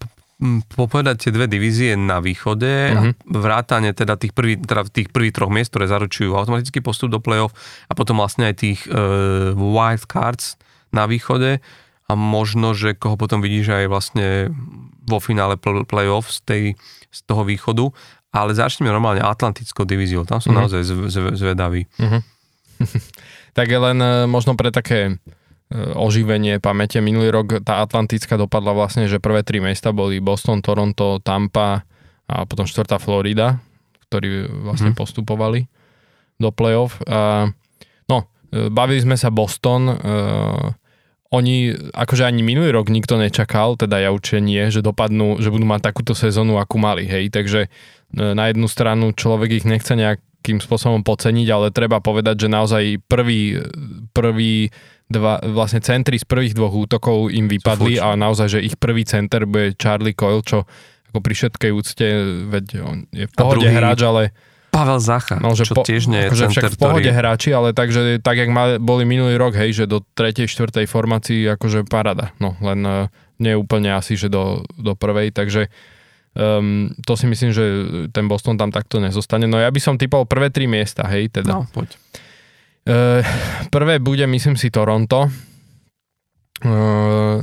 popovedať 0.77 1.17
tie 1.17 1.33
dve 1.33 1.49
divízie 1.49 1.97
na 1.97 2.21
východe 2.21 2.93
mhm. 2.93 3.11
vrátane 3.25 3.97
teda 3.97 4.21
tých, 4.21 4.37
prvý, 4.37 4.61
teda 4.61 4.85
tých 4.85 5.09
prvých 5.09 5.33
troch 5.33 5.49
miest, 5.49 5.73
ktoré 5.73 5.89
zaručujú 5.89 6.37
automatický 6.37 6.85
postup 6.85 7.09
do 7.09 7.21
play-off 7.25 7.57
a 7.89 7.97
potom 7.97 8.21
vlastne 8.21 8.53
aj 8.53 8.55
tých 8.61 8.85
uh, 8.93 9.57
wild 9.57 10.05
cards 10.05 10.61
na 10.93 11.09
východe 11.09 11.65
a 12.07 12.13
možno, 12.15 12.77
že 12.77 12.95
koho 12.95 13.19
potom 13.19 13.43
vidíš 13.43 13.73
aj 13.73 13.85
vlastne 13.91 14.27
vo 15.07 15.19
finále 15.19 15.59
play-off 15.59 16.31
z, 16.31 16.39
tej, 16.45 16.65
z 17.11 17.19
toho 17.27 17.43
východu, 17.43 17.91
ale 18.31 18.55
začneme 18.55 18.93
normálne 18.93 19.25
Atlantickou 19.25 19.89
divíziou, 19.89 20.29
tam 20.29 20.39
som 20.39 20.55
mm-hmm. 20.55 20.69
naozaj 20.69 20.83
zvedavý. 21.35 21.89
Mm-hmm. 21.99 22.23
tak 23.59 23.67
len 23.73 23.99
e, 23.99 24.29
možno 24.29 24.53
pre 24.55 24.69
také 24.69 25.17
e, 25.17 25.36
oživenie 25.75 26.63
pamäte. 26.63 27.03
Minulý 27.03 27.35
rok 27.35 27.61
tá 27.67 27.83
Atlantická 27.83 28.39
dopadla 28.39 28.71
vlastne, 28.71 29.11
že 29.11 29.19
prvé 29.19 29.43
tri 29.43 29.59
mesta 29.59 29.91
boli 29.91 30.23
Boston, 30.23 30.63
Toronto, 30.63 31.19
Tampa 31.19 31.83
a 32.27 32.47
potom 32.47 32.67
štvrtá 32.67 33.03
Florida, 33.03 33.59
ktorí 34.07 34.47
vlastne 34.63 34.95
hmm. 34.95 35.01
postupovali 35.01 35.67
do 36.39 36.55
playoff. 36.55 37.03
A, 37.07 37.51
no, 38.07 38.19
e, 38.55 38.71
bavili 38.71 39.03
sme 39.03 39.19
sa 39.19 39.35
Boston, 39.35 39.91
oni, 41.35 41.75
akože 41.91 42.23
ani 42.23 42.47
minulý 42.47 42.71
rok 42.71 42.87
nikto 42.87 43.19
nečakal, 43.19 43.75
teda 43.75 43.99
ja 43.99 44.15
určite 44.15 44.39
nie, 44.39 44.71
že 44.71 44.85
dopadnú, 44.85 45.43
že 45.43 45.51
budú 45.51 45.67
mať 45.67 45.91
takúto 45.91 46.15
sezónu, 46.15 46.57
akú 46.57 46.79
mali, 46.79 47.03
hej, 47.05 47.35
takže 47.35 47.67
e, 47.67 47.69
na 48.15 48.47
jednu 48.49 48.71
stranu 48.71 49.11
človek 49.11 49.63
ich 49.63 49.67
nechce 49.67 49.99
nejakým 49.99 50.63
spôsobom 50.63 51.03
poceniť, 51.03 51.49
ale 51.51 51.75
treba 51.75 51.99
povedať, 51.99 52.47
že 52.47 52.49
naozaj 52.49 52.83
prvý, 53.11 53.59
prvý 54.15 54.71
dva, 55.07 55.39
vlastne 55.43 55.79
centri 55.79 56.19
z 56.19 56.27
prvých 56.27 56.55
dvoch 56.59 56.75
útokov 56.75 57.31
im 57.31 57.47
vypadli 57.47 58.03
a 58.03 58.19
naozaj, 58.19 58.59
že 58.59 58.61
ich 58.63 58.75
prvý 58.75 59.07
center 59.07 59.47
bude 59.47 59.79
Charlie 59.79 60.17
Coyle, 60.17 60.43
čo 60.43 60.67
ako 61.15 61.19
pri 61.23 61.35
všetkej 61.39 61.71
úcte, 61.73 62.07
veď 62.51 62.65
on 62.83 62.97
je 63.15 63.25
v 63.25 63.33
pohode 63.33 63.65
hráč, 63.65 64.01
ale 64.03 64.23
Pavel 64.75 65.01
Zacha, 65.01 65.41
no, 65.41 65.57
že 65.57 65.65
čo 65.65 65.73
po, 65.73 65.89
tiež 65.89 66.11
nie 66.11 66.21
je 66.21 66.29
akože 66.29 66.45
center, 66.51 66.53
však 66.53 66.73
v 66.77 66.79
pohode 66.83 67.09
ktorý... 67.09 67.17
hráči, 67.17 67.51
ale 67.57 67.73
takže 67.73 68.21
tak, 68.21 68.37
jak 68.37 68.51
mali, 68.53 68.77
boli 68.77 69.09
minulý 69.09 69.41
rok, 69.41 69.57
hej, 69.57 69.73
že 69.73 69.85
do 69.89 70.05
3. 70.05 70.45
4. 70.45 70.85
formácii 70.85 71.49
akože 71.57 71.89
parada. 71.89 72.37
No, 72.37 72.59
len 72.61 72.85
uh, 72.85 73.09
nie 73.41 73.57
úplne 73.57 73.97
asi, 73.97 74.21
že 74.21 74.29
do, 74.29 74.61
do 74.77 74.93
prvej, 74.93 75.33
takže 75.33 75.73
um, 76.37 76.93
to 77.09 77.17
si 77.17 77.25
myslím, 77.25 77.57
že 77.57 77.65
ten 78.13 78.29
Boston 78.29 78.61
tam 78.61 78.69
takto 78.69 79.01
nezostane. 79.01 79.49
No 79.49 79.57
ja 79.57 79.73
by 79.73 79.81
som 79.81 79.97
typol 79.97 80.29
prvé 80.29 80.53
tri 80.53 80.69
miesta, 80.69 81.09
hej, 81.09 81.33
teda. 81.33 81.57
No, 81.57 81.65
poď. 81.73 81.97
Uh, 81.97 82.26
prvé 83.75 83.99
bude, 83.99 84.23
myslím 84.27 84.55
si, 84.55 84.71
Toronto. 84.71 85.27
Uh, 86.65 87.43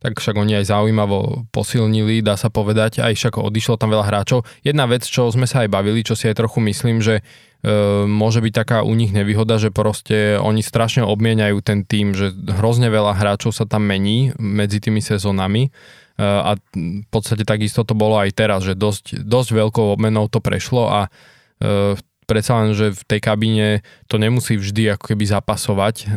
tak 0.00 0.16
však 0.16 0.32
oni 0.32 0.64
aj 0.64 0.72
zaujímavo 0.72 1.44
posilnili, 1.52 2.24
dá 2.24 2.34
sa 2.40 2.48
povedať, 2.48 3.04
aj 3.04 3.12
však 3.20 3.36
odišlo 3.36 3.76
tam 3.76 3.92
veľa 3.92 4.08
hráčov. 4.08 4.48
Jedna 4.64 4.88
vec, 4.88 5.04
čo 5.04 5.28
sme 5.28 5.44
sa 5.44 5.62
aj 5.62 5.68
bavili, 5.68 6.00
čo 6.00 6.16
si 6.16 6.24
aj 6.24 6.40
trochu 6.40 6.64
myslím, 6.64 7.04
že 7.04 7.20
e, 7.20 7.22
môže 8.08 8.40
byť 8.40 8.52
taká 8.56 8.78
u 8.80 8.96
nich 8.96 9.12
nevýhoda, 9.12 9.60
že 9.60 9.68
proste 9.68 10.40
oni 10.40 10.64
strašne 10.64 11.04
obmieniajú 11.04 11.60
ten 11.60 11.84
tým, 11.84 12.16
že 12.16 12.32
hrozne 12.32 12.88
veľa 12.88 13.12
hráčov 13.12 13.52
sa 13.52 13.68
tam 13.68 13.84
mení 13.84 14.32
medzi 14.40 14.80
tými 14.80 15.04
sezónami 15.04 15.68
a 16.20 16.60
v 16.76 17.08
podstate 17.08 17.48
takisto 17.48 17.80
to 17.80 17.96
bolo 17.96 18.20
aj 18.20 18.36
teraz, 18.36 18.60
že 18.60 18.76
dosť, 18.76 19.24
dosť 19.24 19.56
veľkou 19.56 19.96
obmenou 19.96 20.28
to 20.28 20.44
prešlo 20.44 20.84
a 20.88 21.00
e, 21.08 21.96
predsa 22.30 22.62
len, 22.62 22.70
že 22.78 22.94
v 22.94 23.02
tej 23.02 23.18
kabíne 23.18 23.82
to 24.06 24.22
nemusí 24.22 24.54
vždy 24.54 24.94
ako 24.94 25.10
keby 25.10 25.26
zapasovať. 25.26 26.06
E, 26.06 26.08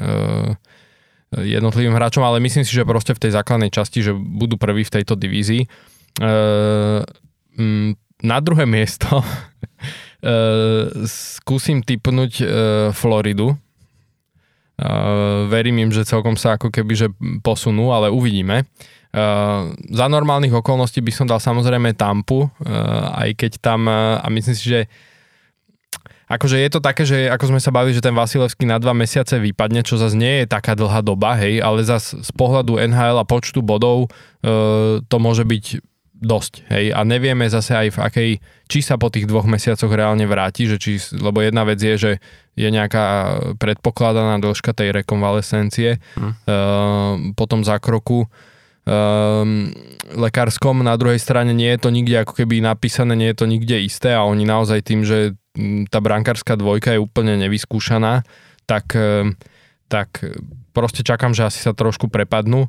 jednotlivým 1.34 1.98
hráčom, 1.98 2.22
ale 2.22 2.38
myslím 2.46 2.62
si, 2.62 2.78
že 2.78 2.86
proste 2.86 3.18
v 3.18 3.26
tej 3.26 3.32
základnej 3.34 3.74
časti, 3.74 4.06
že 4.06 4.14
budú 4.14 4.62
prví 4.62 4.86
v 4.86 4.94
tejto 5.02 5.18
divízii. 5.18 5.66
Ehm, 6.22 7.98
na 8.22 8.38
druhé 8.38 8.70
miesto 8.70 9.10
ehm, 10.22 11.10
skúsim 11.10 11.82
typnúť 11.82 12.46
Floridu, 12.94 13.58
verím 15.50 15.86
im, 15.86 15.92
že 15.94 16.06
celkom 16.06 16.34
sa 16.34 16.58
ako 16.58 16.74
keby 16.74 16.94
že 16.94 17.08
posunú, 17.46 17.94
ale 17.94 18.10
uvidíme. 18.10 18.66
Uh, 19.14 19.70
za 19.94 20.10
normálnych 20.10 20.50
okolností 20.58 20.98
by 21.06 21.14
som 21.14 21.30
dal 21.30 21.38
samozrejme 21.38 21.94
Tampu, 21.94 22.50
uh, 22.50 22.50
aj 23.14 23.38
keď 23.38 23.52
tam, 23.62 23.86
uh, 23.86 24.18
a 24.18 24.26
myslím 24.34 24.58
si, 24.58 24.66
že 24.66 24.80
akože 26.34 26.58
je 26.58 26.70
to 26.70 26.80
také, 26.82 27.04
že 27.06 27.30
ako 27.30 27.54
sme 27.54 27.60
sa 27.62 27.70
bavili, 27.70 27.94
že 27.94 28.04
ten 28.04 28.16
Vasilevský 28.16 28.66
na 28.66 28.82
dva 28.82 28.98
mesiace 28.98 29.38
vypadne, 29.38 29.86
čo 29.86 30.02
zase 30.02 30.18
nie 30.18 30.44
je 30.44 30.46
taká 30.50 30.74
dlhá 30.74 31.06
doba, 31.06 31.38
hej, 31.38 31.62
ale 31.62 31.86
zase 31.86 32.20
z 32.26 32.32
pohľadu 32.34 32.82
NHL 32.82 33.22
a 33.22 33.26
počtu 33.28 33.62
bodov 33.62 34.10
uh, 34.10 35.00
to 35.06 35.18
môže 35.22 35.46
byť 35.46 35.66
dosť, 36.24 36.54
hej, 36.72 36.96
a 36.96 37.04
nevieme 37.04 37.44
zase 37.52 37.76
aj 37.76 37.88
v 37.94 38.00
akej, 38.00 38.30
či 38.72 38.80
sa 38.80 38.96
po 38.96 39.12
tých 39.12 39.28
dvoch 39.28 39.44
mesiacoch 39.44 39.92
reálne 39.92 40.24
vráti, 40.24 40.72
že 40.72 40.80
či, 40.80 40.96
lebo 41.20 41.44
jedna 41.44 41.68
vec 41.68 41.84
je, 41.84 41.96
že 42.00 42.12
je 42.56 42.70
nejaká 42.72 43.36
predpokladaná 43.60 44.40
dĺžka 44.40 44.72
tej 44.72 44.96
rekonvalescencie 45.04 46.00
hm. 46.16 46.24
uh, 46.24 46.34
po 47.36 47.46
tom 47.46 47.68
zákroku 47.68 48.24
um, 48.88 49.72
lekárskom, 50.16 50.84
na 50.84 50.96
druhej 50.96 51.20
strane 51.20 51.52
nie 51.52 51.72
je 51.76 51.80
to 51.84 51.90
nikde 51.92 52.24
ako 52.24 52.34
keby 52.40 52.64
napísané, 52.64 53.20
nie 53.20 53.30
je 53.32 53.38
to 53.44 53.48
nikde 53.48 53.78
isté 53.84 54.16
a 54.16 54.24
oni 54.24 54.48
naozaj 54.48 54.80
tým, 54.84 55.04
že 55.04 55.36
tá 55.90 56.00
brankárska 56.02 56.58
dvojka 56.58 56.98
je 56.98 57.04
úplne 57.04 57.38
nevyskúšaná, 57.38 58.26
tak, 58.66 58.98
tak 59.92 60.10
proste 60.74 61.06
čakám, 61.06 61.38
že 61.38 61.46
asi 61.46 61.62
sa 61.62 61.78
trošku 61.78 62.10
prepadnú. 62.10 62.68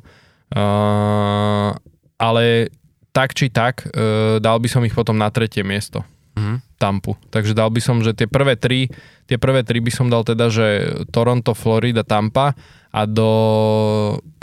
Uh, 0.53 1.73
ale 2.21 2.69
tak 3.09 3.33
či 3.33 3.49
tak, 3.49 3.89
uh, 3.89 4.37
dal 4.37 4.61
by 4.61 4.69
som 4.69 4.85
ich 4.85 4.93
potom 4.93 5.17
na 5.17 5.33
tretie 5.33 5.65
miesto. 5.65 6.05
Mm-hmm. 6.35 6.57
Tampu. 6.77 7.15
Takže 7.31 7.55
dal 7.55 7.71
by 7.71 7.81
som, 7.81 8.03
že 8.03 8.11
tie 8.11 8.27
prvé 8.27 8.59
tri, 8.59 8.91
tie 9.25 9.39
prvé 9.39 9.63
tri 9.63 9.79
by 9.79 9.89
som 9.89 10.11
dal 10.11 10.27
teda, 10.27 10.51
že 10.51 10.67
Toronto, 11.09 11.55
Florida, 11.55 12.03
Tampa 12.03 12.53
a 12.91 13.01
do, 13.07 13.31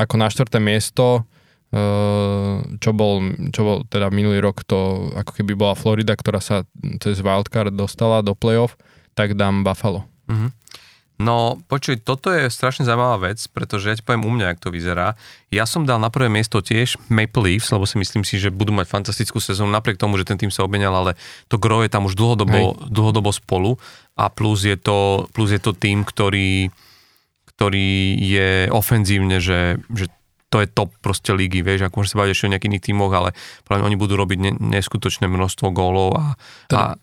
ako 0.00 0.14
na 0.16 0.32
štvrté 0.32 0.58
miesto 0.58 1.28
čo 2.76 2.90
bol, 2.92 3.32
čo 3.48 3.60
bol 3.64 3.76
teda 3.88 4.12
minulý 4.12 4.44
rok 4.44 4.60
to 4.68 5.08
ako 5.16 5.40
keby 5.40 5.56
bola 5.56 5.72
Florida, 5.72 6.12
ktorá 6.12 6.36
sa 6.36 6.68
cez 7.00 7.24
wildcard 7.24 7.72
dostala 7.72 8.20
do 8.20 8.36
playoff, 8.36 8.76
tak 9.16 9.32
dám 9.32 9.64
Buffalo. 9.64 10.04
Mm-hmm. 10.28 10.50
No, 11.22 11.62
počuj, 11.70 12.02
toto 12.02 12.34
je 12.34 12.50
strašne 12.50 12.82
zaujímavá 12.82 13.30
vec, 13.30 13.38
pretože 13.54 13.86
ja 13.86 13.94
ti 13.94 14.02
poviem 14.02 14.26
u 14.26 14.32
mňa, 14.34 14.52
ako 14.52 14.68
to 14.68 14.74
vyzerá. 14.74 15.14
Ja 15.54 15.70
som 15.70 15.86
dal 15.86 16.02
na 16.02 16.10
prvé 16.10 16.26
miesto 16.26 16.58
tiež 16.58 16.98
Maple 17.06 17.46
Leafs, 17.46 17.70
lebo 17.70 17.86
si 17.86 17.94
myslím 18.00 18.26
si, 18.26 18.42
že 18.42 18.50
budú 18.50 18.74
mať 18.74 18.90
fantastickú 18.90 19.38
sezónu, 19.38 19.70
napriek 19.70 20.02
tomu, 20.02 20.18
že 20.18 20.26
ten 20.26 20.40
tým 20.40 20.50
sa 20.50 20.66
obmenal, 20.66 20.90
ale 20.92 21.12
to 21.46 21.62
gro 21.62 21.86
je 21.86 21.92
tam 21.92 22.10
už 22.10 22.18
dlhodobo, 22.18 22.90
dlhodobo 22.90 23.30
spolu 23.30 23.78
a 24.18 24.28
plus 24.32 24.66
je 24.66 24.74
to, 24.74 25.30
plus 25.30 25.54
je 25.54 25.62
to 25.62 25.76
tým, 25.76 26.02
ktorý, 26.02 26.74
ktorý 27.54 28.18
je 28.18 28.50
ofenzívne, 28.74 29.38
že, 29.38 29.78
že 29.94 30.10
to 30.52 30.60
je 30.60 30.68
top 30.68 30.92
proste 31.00 31.32
lígy, 31.32 31.64
vieš, 31.64 31.88
ako 31.88 32.04
môžeš 32.04 32.12
sa 32.12 32.20
baviť 32.20 32.32
ešte 32.36 32.44
o 32.44 32.52
nejakých 32.52 32.70
iných 32.76 32.86
tímoch, 32.92 33.12
ale 33.16 33.32
práve 33.64 33.88
oni 33.88 33.96
budú 33.96 34.20
robiť 34.20 34.38
ne, 34.38 34.52
neskutočné 34.60 35.24
množstvo 35.24 35.72
gólov 35.72 36.20
a, 36.20 36.26
teda, 36.68 36.94
a 36.94 37.00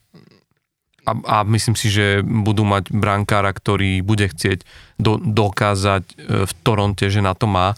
a, 1.10 1.12
a 1.26 1.38
myslím 1.50 1.74
si, 1.74 1.90
že 1.90 2.22
budú 2.22 2.62
mať 2.68 2.94
brankára, 2.94 3.50
ktorý 3.50 4.06
bude 4.06 4.30
chcieť 4.30 4.62
do, 5.02 5.18
dokázať 5.18 6.04
e, 6.06 6.14
v 6.46 6.52
Toronte, 6.62 7.10
že 7.10 7.26
na 7.26 7.34
to 7.34 7.50
má 7.50 7.74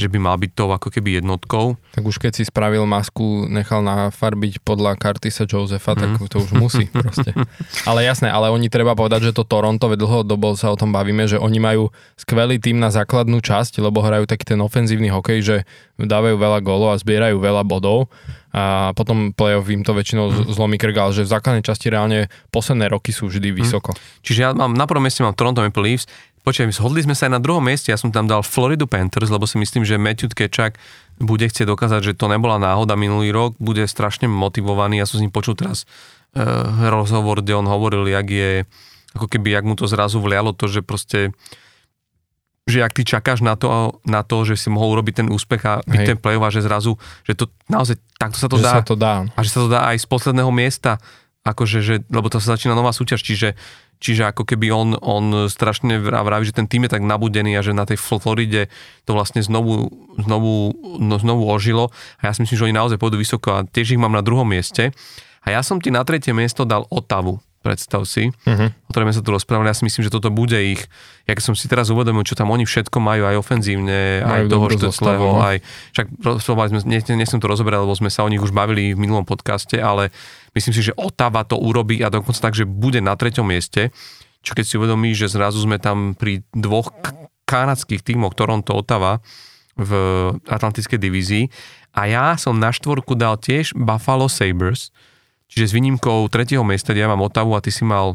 že 0.00 0.08
by 0.08 0.18
mal 0.18 0.36
byť 0.40 0.52
to 0.56 0.64
ako 0.72 0.88
keby 0.88 1.20
jednotkou. 1.20 1.76
Tak 1.92 2.04
už 2.04 2.16
keď 2.16 2.32
si 2.40 2.48
spravil 2.48 2.88
masku, 2.88 3.44
nechal 3.46 3.84
nafarbiť 3.84 4.64
podľa 4.64 4.96
Curtisa 4.96 5.44
Josefa, 5.44 5.92
mm. 5.94 6.00
tak 6.00 6.10
mhm. 6.16 6.28
to 6.32 6.36
už 6.40 6.50
musí 6.56 6.84
proste. 7.04 7.36
Ale 7.84 8.02
jasné, 8.02 8.32
ale 8.32 8.48
oni 8.48 8.72
treba 8.72 8.96
povedať, 8.96 9.30
že 9.30 9.36
to 9.36 9.44
Toronto, 9.44 9.92
dlhodobo 9.92 10.56
sa 10.56 10.72
o 10.72 10.76
tom 10.80 10.90
bavíme, 10.90 11.28
že 11.28 11.36
oni 11.36 11.60
majú 11.60 11.92
skvelý 12.16 12.56
tým 12.56 12.80
na 12.80 12.88
základnú 12.88 13.44
časť, 13.44 13.84
lebo 13.84 14.00
hrajú 14.00 14.24
taký 14.24 14.56
ten 14.56 14.60
ofenzívny 14.64 15.12
hokej, 15.12 15.38
že 15.44 15.56
dávajú 16.00 16.40
veľa 16.40 16.64
gólov 16.64 16.96
a 16.96 17.00
zbierajú 17.00 17.36
veľa 17.36 17.62
bodov 17.68 18.08
a 18.50 18.90
potom 18.98 19.30
playoff 19.30 19.70
im 19.70 19.86
to 19.86 19.94
väčšinou 19.94 20.26
mm. 20.26 20.50
zlomí 20.50 20.74
krk, 20.74 20.96
ale 20.98 21.14
že 21.14 21.22
v 21.22 21.32
základnej 21.38 21.62
časti 21.62 21.86
reálne 21.86 22.26
posledné 22.50 22.90
roky 22.90 23.14
sú 23.14 23.30
vždy 23.30 23.54
mhm. 23.54 23.56
vysoko. 23.62 23.94
Mm. 23.94 23.98
Čiže 24.26 24.40
ja 24.42 24.50
mám, 24.50 24.74
na 24.74 24.90
prvom 24.90 25.06
mieste 25.06 25.22
mám 25.22 25.38
Toronto 25.38 25.62
Maple 25.62 25.86
Leafs, 25.86 26.10
Počujem, 26.40 26.72
zhodli 26.72 27.04
sme 27.04 27.12
sa 27.12 27.28
aj 27.28 27.36
na 27.36 27.42
druhom 27.42 27.60
mieste, 27.60 27.92
ja 27.92 28.00
som 28.00 28.08
tam 28.08 28.24
dal 28.24 28.40
Floridu 28.40 28.88
Panthers, 28.88 29.28
lebo 29.28 29.44
si 29.44 29.60
myslím, 29.60 29.84
že 29.84 30.00
Matthew 30.00 30.32
Tkečak 30.32 30.80
bude 31.20 31.44
chcieť 31.44 31.68
dokázať, 31.68 32.00
že 32.00 32.12
to 32.16 32.32
nebola 32.32 32.56
náhoda 32.56 32.96
minulý 32.96 33.28
rok, 33.28 33.60
bude 33.60 33.84
strašne 33.84 34.24
motivovaný, 34.24 35.04
ja 35.04 35.06
som 35.06 35.20
s 35.20 35.24
ním 35.28 35.32
počul 35.32 35.52
teraz 35.52 35.84
uh, 36.32 36.88
rozhovor, 36.88 37.44
kde 37.44 37.60
on 37.60 37.68
hovoril, 37.68 38.08
jak 38.08 38.26
je, 38.32 38.52
ako 39.12 39.28
keby, 39.28 39.52
jak 39.52 39.68
mu 39.68 39.76
to 39.76 39.84
zrazu 39.84 40.16
vlialo 40.16 40.56
to, 40.56 40.64
že 40.64 40.80
proste 40.80 41.36
že 42.70 42.86
ak 42.86 42.94
ty 42.94 43.02
čakáš 43.02 43.42
na 43.42 43.58
to, 43.58 43.98
na 44.06 44.22
to, 44.22 44.46
že 44.46 44.54
si 44.54 44.68
mohol 44.70 44.94
urobiť 44.94 45.24
ten 45.24 45.28
úspech 45.28 45.62
a 45.66 45.82
byť 45.82 46.00
Hej. 46.06 46.08
ten 46.14 46.18
play 46.22 46.38
a 46.38 46.48
že 46.54 46.62
zrazu, 46.62 46.94
že 47.26 47.34
to 47.34 47.50
naozaj 47.66 47.98
takto 48.14 48.38
sa 48.38 48.46
to 48.46 48.62
že 48.62 48.64
dá. 48.64 48.72
Sa 48.78 48.84
to 48.86 48.94
dá. 48.94 49.14
A 49.34 49.40
že 49.42 49.50
sa 49.50 49.60
to 49.66 49.68
dá 49.68 49.80
aj 49.90 49.96
z 49.98 50.06
posledného 50.06 50.52
miesta, 50.54 51.02
akože, 51.42 51.78
že, 51.82 51.94
lebo 52.06 52.30
to 52.30 52.38
sa 52.38 52.54
začína 52.54 52.78
nová 52.78 52.94
súťaž, 52.94 53.26
čiže 53.26 53.58
Čiže 54.00 54.32
ako 54.32 54.48
keby 54.48 54.72
on, 54.72 54.88
on 54.96 55.52
strašne 55.52 56.00
vraví, 56.00 56.48
že 56.48 56.56
ten 56.56 56.64
tým 56.64 56.88
je 56.88 56.96
tak 56.96 57.04
nabudený 57.04 57.52
a 57.54 57.64
že 57.64 57.76
na 57.76 57.84
tej 57.84 58.00
Floride 58.00 58.72
to 59.04 59.12
vlastne 59.12 59.44
znovu, 59.44 59.92
znovu, 60.16 60.72
no, 60.96 61.20
znovu 61.20 61.44
ožilo. 61.44 61.92
A 62.24 62.28
ja 62.28 62.32
si 62.32 62.40
myslím, 62.40 62.56
že 62.56 62.66
oni 62.66 62.80
naozaj 62.80 62.96
pôjdu 62.96 63.20
vysoko 63.20 63.60
a 63.60 63.68
tiež 63.68 63.92
ich 63.92 64.00
mám 64.00 64.16
na 64.16 64.24
druhom 64.24 64.48
mieste. 64.48 64.96
A 65.44 65.52
ja 65.52 65.60
som 65.60 65.84
ti 65.84 65.92
na 65.92 66.00
tretie 66.00 66.32
miesto 66.32 66.64
dal 66.64 66.88
Otavu 66.88 67.44
predstav 67.60 68.08
si, 68.08 68.32
uh-huh. 68.32 68.72
o 68.72 68.90
ktorom 68.90 69.12
sa 69.12 69.20
tu 69.20 69.36
rozprávali. 69.36 69.68
Ja 69.68 69.76
si 69.76 69.84
myslím, 69.84 70.08
že 70.08 70.12
toto 70.12 70.32
bude 70.32 70.56
ich, 70.56 70.80
ja 71.28 71.36
som 71.38 71.52
si 71.52 71.68
teraz 71.68 71.92
uvedomil, 71.92 72.24
čo 72.24 72.32
tam 72.32 72.48
oni 72.48 72.64
všetko 72.64 72.96
majú, 73.04 73.28
aj 73.28 73.36
ofenzívne, 73.36 74.24
majú 74.24 74.48
aj 74.48 74.52
toho 74.52 74.66
Štetlevo, 74.72 75.28
no. 75.36 75.44
aj, 75.44 75.56
však 75.92 76.06
sme, 76.72 76.80
nechcem 77.20 77.38
to 77.38 77.46
rozoberať, 77.46 77.84
lebo 77.84 77.92
sme 77.92 78.08
sa 78.08 78.24
o 78.24 78.32
nich 78.32 78.40
už 78.40 78.56
bavili 78.56 78.96
v 78.96 78.98
minulom 78.98 79.28
podcaste, 79.28 79.76
ale 79.76 80.08
Myslím 80.50 80.74
si, 80.74 80.82
že 80.90 80.96
Otava 80.98 81.46
to 81.46 81.54
urobí 81.54 82.02
a 82.02 82.10
dokonca 82.10 82.50
tak, 82.50 82.58
že 82.58 82.66
bude 82.66 82.98
na 82.98 83.14
treťom 83.14 83.46
mieste. 83.46 83.94
Čo 84.42 84.56
keď 84.56 84.64
si 84.66 84.78
uvedomí, 84.80 85.14
že 85.14 85.30
zrazu 85.30 85.62
sme 85.62 85.78
tam 85.78 86.16
pri 86.16 86.42
dvoch 86.50 86.90
kanadských 87.46 88.02
tímoch 88.02 88.34
Toronto, 88.34 88.74
Otava 88.74 89.22
v 89.78 89.92
Atlantickej 90.50 90.98
divízii 90.98 91.44
a 91.94 92.06
ja 92.10 92.26
som 92.34 92.58
na 92.58 92.74
štvorku 92.74 93.14
dal 93.14 93.38
tiež 93.38 93.74
Buffalo 93.74 94.26
Sabres, 94.26 94.90
čiže 95.50 95.66
s 95.70 95.76
výnimkou 95.76 96.30
tretieho 96.30 96.62
miesta, 96.62 96.94
kde 96.94 97.02
ja 97.04 97.10
mám 97.10 97.26
Otavu 97.26 97.58
a 97.58 97.60
ty 97.60 97.74
si 97.74 97.82
mal 97.82 98.14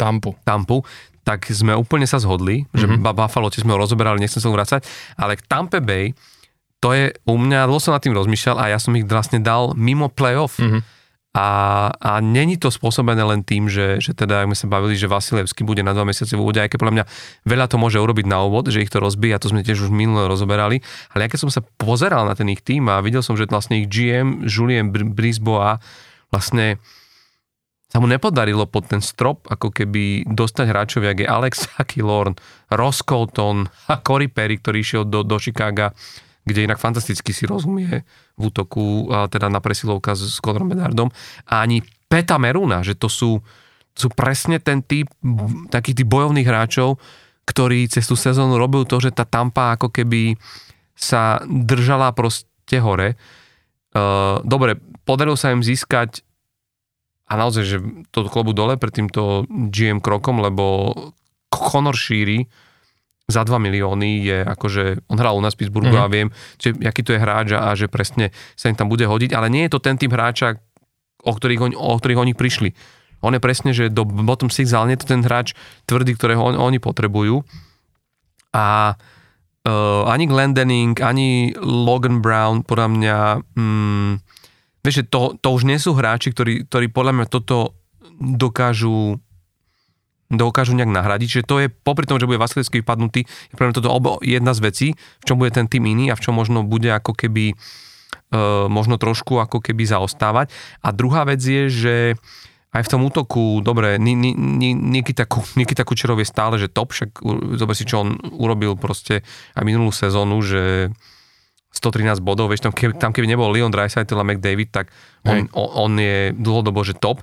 Tampu. 0.00 0.32
Tampu, 0.42 0.80
tak 1.24 1.48
sme 1.48 1.76
úplne 1.76 2.08
sa 2.08 2.20
zhodli, 2.20 2.64
mm-hmm. 2.64 2.78
že 2.80 2.86
mhm. 2.88 3.00
Buffalo 3.16 3.52
tiež 3.52 3.68
sme 3.68 3.76
ho 3.76 3.80
rozoberali, 3.80 4.20
nechcem 4.20 4.40
sa 4.40 4.52
vrácať, 4.52 4.84
ale 5.20 5.36
k 5.36 5.42
Tampa 5.44 5.80
Bay, 5.80 6.16
to 6.84 6.92
je 6.92 7.16
u 7.24 7.36
mňa, 7.40 7.64
dlho 7.64 7.80
som 7.80 7.96
nad 7.96 8.04
tým 8.04 8.12
rozmýšľal 8.12 8.60
a 8.60 8.64
ja 8.76 8.78
som 8.80 8.92
ich 8.92 9.08
vlastne 9.08 9.40
dal 9.40 9.72
mimo 9.72 10.12
playoff. 10.12 10.60
Mm-hmm. 10.60 10.92
A, 11.34 11.48
a 11.98 12.22
není 12.22 12.54
to 12.54 12.70
spôsobené 12.70 13.18
len 13.26 13.42
tým, 13.42 13.66
že, 13.66 13.98
že 13.98 14.14
teda, 14.14 14.46
ak 14.46 14.54
sme 14.54 14.54
sa 14.54 14.66
bavili, 14.70 14.94
že 14.94 15.10
Vasilevský 15.10 15.66
bude 15.66 15.82
na 15.82 15.90
dva 15.90 16.06
mesiace 16.06 16.38
v 16.38 16.46
úvode, 16.46 16.62
aj 16.62 16.70
keď 16.70 16.78
podľa 16.78 16.94
mňa 16.94 17.04
veľa 17.42 17.66
to 17.66 17.74
môže 17.74 17.98
urobiť 17.98 18.30
na 18.30 18.46
úvod, 18.46 18.70
že 18.70 18.78
ich 18.78 18.92
to 18.92 19.02
rozbíja, 19.02 19.42
to 19.42 19.50
sme 19.50 19.66
tiež 19.66 19.82
už 19.82 19.90
minule 19.90 20.30
rozoberali, 20.30 20.78
ale 21.10 21.26
ja 21.26 21.28
keď 21.34 21.42
som 21.42 21.50
sa 21.50 21.66
pozeral 21.74 22.30
na 22.30 22.38
ten 22.38 22.46
ich 22.54 22.62
tým 22.62 22.86
a 22.86 23.02
videl 23.02 23.18
som, 23.18 23.34
že 23.34 23.50
vlastne 23.50 23.82
ich 23.82 23.90
GM 23.90 24.46
Julien 24.46 24.94
Brisboa 24.94 25.82
vlastne 26.34 26.82
sa 27.86 28.02
mu 28.02 28.10
nepodarilo 28.10 28.66
pod 28.66 28.90
ten 28.90 28.98
strop 28.98 29.46
ako 29.46 29.70
keby 29.70 30.26
dostať 30.26 30.66
hráčov, 30.66 31.06
jak 31.06 31.22
je 31.22 31.30
Alex 31.30 31.54
Hakilorn, 31.78 32.34
Ross 32.74 33.06
Colton 33.06 33.70
a 33.86 34.02
Corey 34.02 34.26
Perry, 34.26 34.58
ktorý 34.58 34.82
išiel 34.82 35.02
do, 35.06 35.22
do 35.22 35.38
Chicaga 35.38 35.94
kde 36.44 36.68
inak 36.68 36.76
fantasticky 36.76 37.32
si 37.32 37.48
rozumie 37.48 38.04
v 38.36 38.40
útoku, 38.52 39.08
teda 39.32 39.48
na 39.48 39.64
presilovka 39.64 40.12
s 40.12 40.38
Conorom 40.44 40.68
Bedardom. 40.68 41.08
A 41.48 41.64
ani 41.64 41.80
Peta 42.04 42.36
Meruna, 42.36 42.84
že 42.84 42.94
to 42.94 43.08
sú, 43.08 43.40
sú 43.96 44.08
presne 44.12 44.60
ten 44.60 44.84
typ 44.84 45.08
takých 45.72 46.04
tých 46.04 46.08
bojovných 46.08 46.44
hráčov, 46.44 47.00
ktorí 47.48 47.88
cez 47.88 48.04
tú 48.04 48.16
sezónu 48.16 48.60
robil 48.60 48.84
to, 48.84 49.00
že 49.00 49.12
tá 49.12 49.24
Tampa 49.24 49.76
ako 49.76 49.88
keby 49.88 50.36
sa 50.92 51.40
držala 51.48 52.12
proste 52.12 52.76
hore. 52.80 53.16
Uh, 53.94 54.42
dobre, 54.42 54.74
podarilo 55.06 55.38
sa 55.38 55.54
im 55.54 55.62
získať 55.62 56.26
a 57.30 57.38
naozaj, 57.38 57.62
že 57.62 57.76
to 58.10 58.26
klobu 58.26 58.50
dole 58.50 58.74
pred 58.74 58.90
týmto 58.90 59.46
GM 59.48 60.02
krokom, 60.02 60.42
lebo 60.42 60.92
Conor 61.48 61.94
Sheary, 61.94 62.50
za 63.24 63.40
2 63.40 63.56
milióny 63.56 64.20
je 64.20 64.38
akože, 64.44 65.08
on 65.08 65.16
hral 65.16 65.38
u 65.38 65.40
nás 65.40 65.56
v 65.56 65.64
Pittsburghu 65.64 65.96
mm-hmm. 65.96 66.10
a 66.10 66.12
viem, 66.12 66.28
že, 66.60 66.76
aký 66.84 67.00
to 67.00 67.16
je 67.16 67.22
hráč 67.22 67.56
a, 67.56 67.72
a 67.72 67.78
že 67.78 67.88
presne 67.88 68.34
sa 68.52 68.68
im 68.68 68.76
tam 68.76 68.92
bude 68.92 69.08
hodiť, 69.08 69.32
ale 69.32 69.48
nie 69.48 69.64
je 69.64 69.72
to 69.72 69.80
ten 69.80 69.96
typ 69.96 70.12
hráča, 70.12 70.60
o 71.24 71.32
ktorých, 71.32 71.72
oni, 71.72 71.74
o 71.78 71.96
ktorých 71.96 72.20
oni 72.20 72.32
prišli. 72.36 72.76
On 73.24 73.32
je 73.32 73.40
presne, 73.40 73.72
že 73.72 73.88
do 73.88 74.04
bottom 74.04 74.52
six, 74.52 74.68
ale 74.76 74.92
nie 74.92 74.96
je 75.00 75.08
to 75.08 75.12
ten 75.16 75.24
hráč 75.24 75.56
tvrdý, 75.88 76.12
ktorého 76.12 76.44
on, 76.44 76.60
oni 76.60 76.76
potrebujú. 76.76 77.40
A 78.52 78.92
uh, 78.92 79.13
ani 80.04 80.24
Glendening, 80.28 81.00
ani 81.00 81.56
Logan 81.56 82.20
Brown, 82.20 82.60
podľa 82.68 82.88
mňa, 82.92 83.18
mm, 83.56 84.12
vieš, 84.84 85.08
to, 85.08 85.40
to 85.40 85.48
už 85.56 85.64
nie 85.64 85.80
sú 85.80 85.96
hráči, 85.96 86.36
ktorí, 86.36 86.68
ktorí 86.68 86.92
podľa 86.92 87.12
mňa 87.16 87.26
toto 87.32 87.72
dokážu 88.20 89.16
dokážu 90.32 90.74
nejak 90.74 90.90
nahradiť. 90.90 91.28
Čiže 91.30 91.46
to 91.46 91.56
je, 91.62 91.66
popri 91.70 92.08
tom, 92.08 92.18
že 92.18 92.26
bude 92.26 92.40
Vasilevský 92.40 92.82
vypadnutý, 92.82 93.24
je 93.24 93.54
pre 93.54 93.68
mňa 93.68 93.76
toto 93.76 93.92
obo 93.92 94.18
jedna 94.24 94.56
z 94.56 94.60
vecí, 94.64 94.88
v 94.96 95.24
čom 95.24 95.38
bude 95.38 95.54
ten 95.54 95.70
tým 95.70 95.84
iný 95.86 96.10
a 96.10 96.18
v 96.18 96.22
čom 96.24 96.34
možno 96.34 96.66
bude 96.66 96.90
ako 96.90 97.14
keby 97.14 97.54
uh, 97.54 98.66
možno 98.66 98.98
trošku 98.98 99.38
ako 99.38 99.62
keby 99.62 99.84
zaostávať. 99.86 100.50
A 100.82 100.90
druhá 100.90 101.22
vec 101.28 101.44
je, 101.44 101.70
že 101.70 101.96
aj 102.74 102.82
v 102.82 102.90
tom 102.90 103.06
útoku, 103.06 103.62
dobre, 103.62 104.02
Nikita, 104.02 105.30
Nikita 105.54 105.86
Kučerov 105.86 106.18
je 106.18 106.26
stále, 106.26 106.58
že 106.58 106.66
top, 106.66 106.90
však 106.90 107.22
zober 107.54 107.74
si, 107.78 107.86
čo 107.86 108.02
on 108.02 108.18
urobil 108.34 108.74
proste 108.74 109.22
aj 109.54 109.62
minulú 109.62 109.94
sezónu, 109.94 110.42
že 110.42 110.90
113 111.70 112.18
bodov, 112.18 112.50
vieš, 112.50 112.66
tam 112.66 112.74
keby, 112.74 112.98
tam 112.98 113.14
keby 113.14 113.30
nebol 113.30 113.50
Leon 113.50 113.70
Dreisaitl 113.70 114.18
a 114.18 114.26
McDavid, 114.26 114.70
tak 114.74 114.90
on, 115.22 115.46
on, 115.54 115.68
on 115.86 115.92
je 115.98 116.34
dlhodobo, 116.34 116.82
že 116.82 116.98
top. 116.98 117.22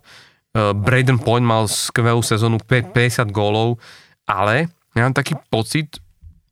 Uh, 0.52 0.76
Braden 0.76 1.20
Point 1.20 1.44
mal 1.44 1.68
skvelú 1.68 2.24
sezónu, 2.24 2.60
50 2.60 3.32
gólov, 3.32 3.80
ale 4.28 4.72
ja 4.96 5.08
mám 5.08 5.16
taký 5.16 5.40
pocit, 5.52 6.00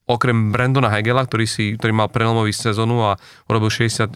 okrem 0.07 0.49
Brandona 0.51 0.89
Hegela, 0.89 1.27
ktorý, 1.27 1.45
si, 1.45 1.75
ktorý 1.75 1.91
mal 1.93 2.09
prelomový 2.09 2.55
sezónu 2.55 3.03
a 3.03 3.19
urobil 3.45 3.69
64 3.69 4.15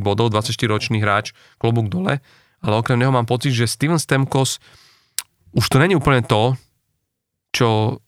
bodov, 0.00 0.32
24-ročný 0.32 1.02
hráč, 1.02 1.36
klobúk 1.60 1.92
dole, 1.92 2.24
ale 2.64 2.80
okrem 2.80 2.96
neho 2.96 3.12
mám 3.12 3.28
pocit, 3.28 3.52
že 3.52 3.68
Steven 3.68 4.00
Stemkos 4.00 4.56
už 5.52 5.68
to 5.68 5.76
není 5.78 5.94
úplne 5.94 6.24
to, 6.24 6.56
čo, 7.54 8.00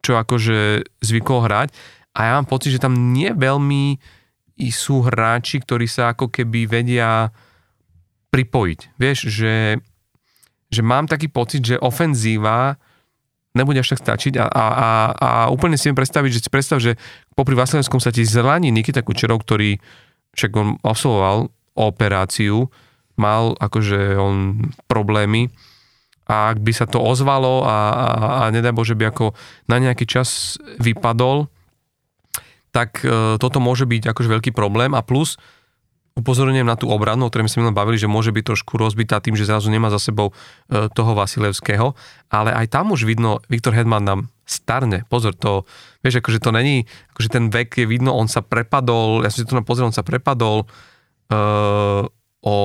čo 0.00 0.12
akože 0.16 0.86
zvykol 1.04 1.44
hrať. 1.44 1.68
A 2.16 2.18
ja 2.30 2.32
mám 2.40 2.48
pocit, 2.48 2.72
že 2.72 2.82
tam 2.82 3.12
nie 3.12 3.34
veľmi 3.34 4.00
sú 4.68 5.04
hráči, 5.04 5.60
ktorí 5.60 5.88
sa 5.88 6.12
ako 6.12 6.28
keby 6.28 6.68
vedia 6.68 7.32
pripojiť. 8.28 8.80
Vieš, 9.00 9.18
že, 9.32 9.80
že 10.68 10.80
mám 10.84 11.08
taký 11.08 11.32
pocit, 11.32 11.64
že 11.64 11.80
ofenzíva 11.80 12.76
nebude 13.56 13.82
až 13.82 13.96
tak 13.96 14.04
stačiť. 14.06 14.38
A, 14.38 14.46
a, 14.46 14.64
a, 14.64 14.90
a 15.16 15.30
úplne 15.50 15.74
si 15.74 15.90
viem 15.90 15.98
predstaviť, 15.98 16.30
že 16.30 16.42
si 16.46 16.50
predstav, 16.52 16.78
že 16.78 16.94
popri 17.34 17.58
Vasilevskom 17.58 17.98
sa 17.98 18.14
ti 18.14 18.22
zraní 18.22 18.70
Nikita 18.70 19.02
Kučerov, 19.02 19.42
ktorý 19.42 19.80
však 20.38 20.50
on 20.54 20.78
absolvoval 20.86 21.50
operáciu, 21.74 22.70
mal 23.20 23.52
akože 23.60 24.16
on 24.16 24.64
problémy. 24.88 25.52
A 26.30 26.54
ak 26.54 26.62
by 26.62 26.72
sa 26.72 26.86
to 26.86 27.02
ozvalo 27.02 27.66
a, 27.66 27.76
a, 27.90 28.06
a 28.46 28.54
nedaj 28.54 28.72
Bože 28.72 28.94
by 28.94 29.10
ako 29.10 29.34
na 29.66 29.82
nejaký 29.82 30.06
čas 30.06 30.56
vypadol, 30.78 31.50
tak 32.70 33.02
e, 33.02 33.36
toto 33.36 33.58
môže 33.58 33.82
byť 33.82 34.14
akože 34.14 34.30
veľký 34.30 34.50
problém. 34.54 34.94
A 34.94 35.02
plus 35.02 35.36
upozorňujem 36.14 36.66
na 36.66 36.78
tú 36.78 36.86
obranu, 36.90 37.26
o 37.26 37.30
ktorej 37.30 37.50
sme 37.50 37.66
sa 37.66 37.74
bavili, 37.74 37.98
že 37.98 38.10
môže 38.10 38.30
byť 38.30 38.44
trošku 38.46 38.78
rozbitá 38.78 39.18
tým, 39.18 39.34
že 39.34 39.46
zrazu 39.46 39.70
nemá 39.70 39.90
za 39.90 39.98
sebou 39.98 40.30
e, 40.30 40.86
toho 40.90 41.14
Vasilevského, 41.14 41.94
ale 42.30 42.50
aj 42.54 42.66
tam 42.70 42.94
už 42.94 43.06
vidno, 43.06 43.42
Viktor 43.50 43.74
Hedman 43.74 44.06
nám 44.06 44.20
starne, 44.46 45.06
pozor, 45.06 45.38
to, 45.38 45.62
vieš, 46.02 46.18
akože 46.18 46.42
to 46.42 46.50
není, 46.50 46.90
akože 47.14 47.28
ten 47.30 47.44
vek 47.54 47.70
je 47.74 47.86
vidno, 47.86 48.14
on 48.14 48.26
sa 48.26 48.42
prepadol, 48.42 49.22
ja 49.22 49.30
som 49.30 49.42
si 49.42 49.46
to 49.46 49.54
pozrel, 49.62 49.90
on 49.90 49.94
sa 49.94 50.02
prepadol 50.02 50.66
uh, 50.66 52.02
o 52.42 52.56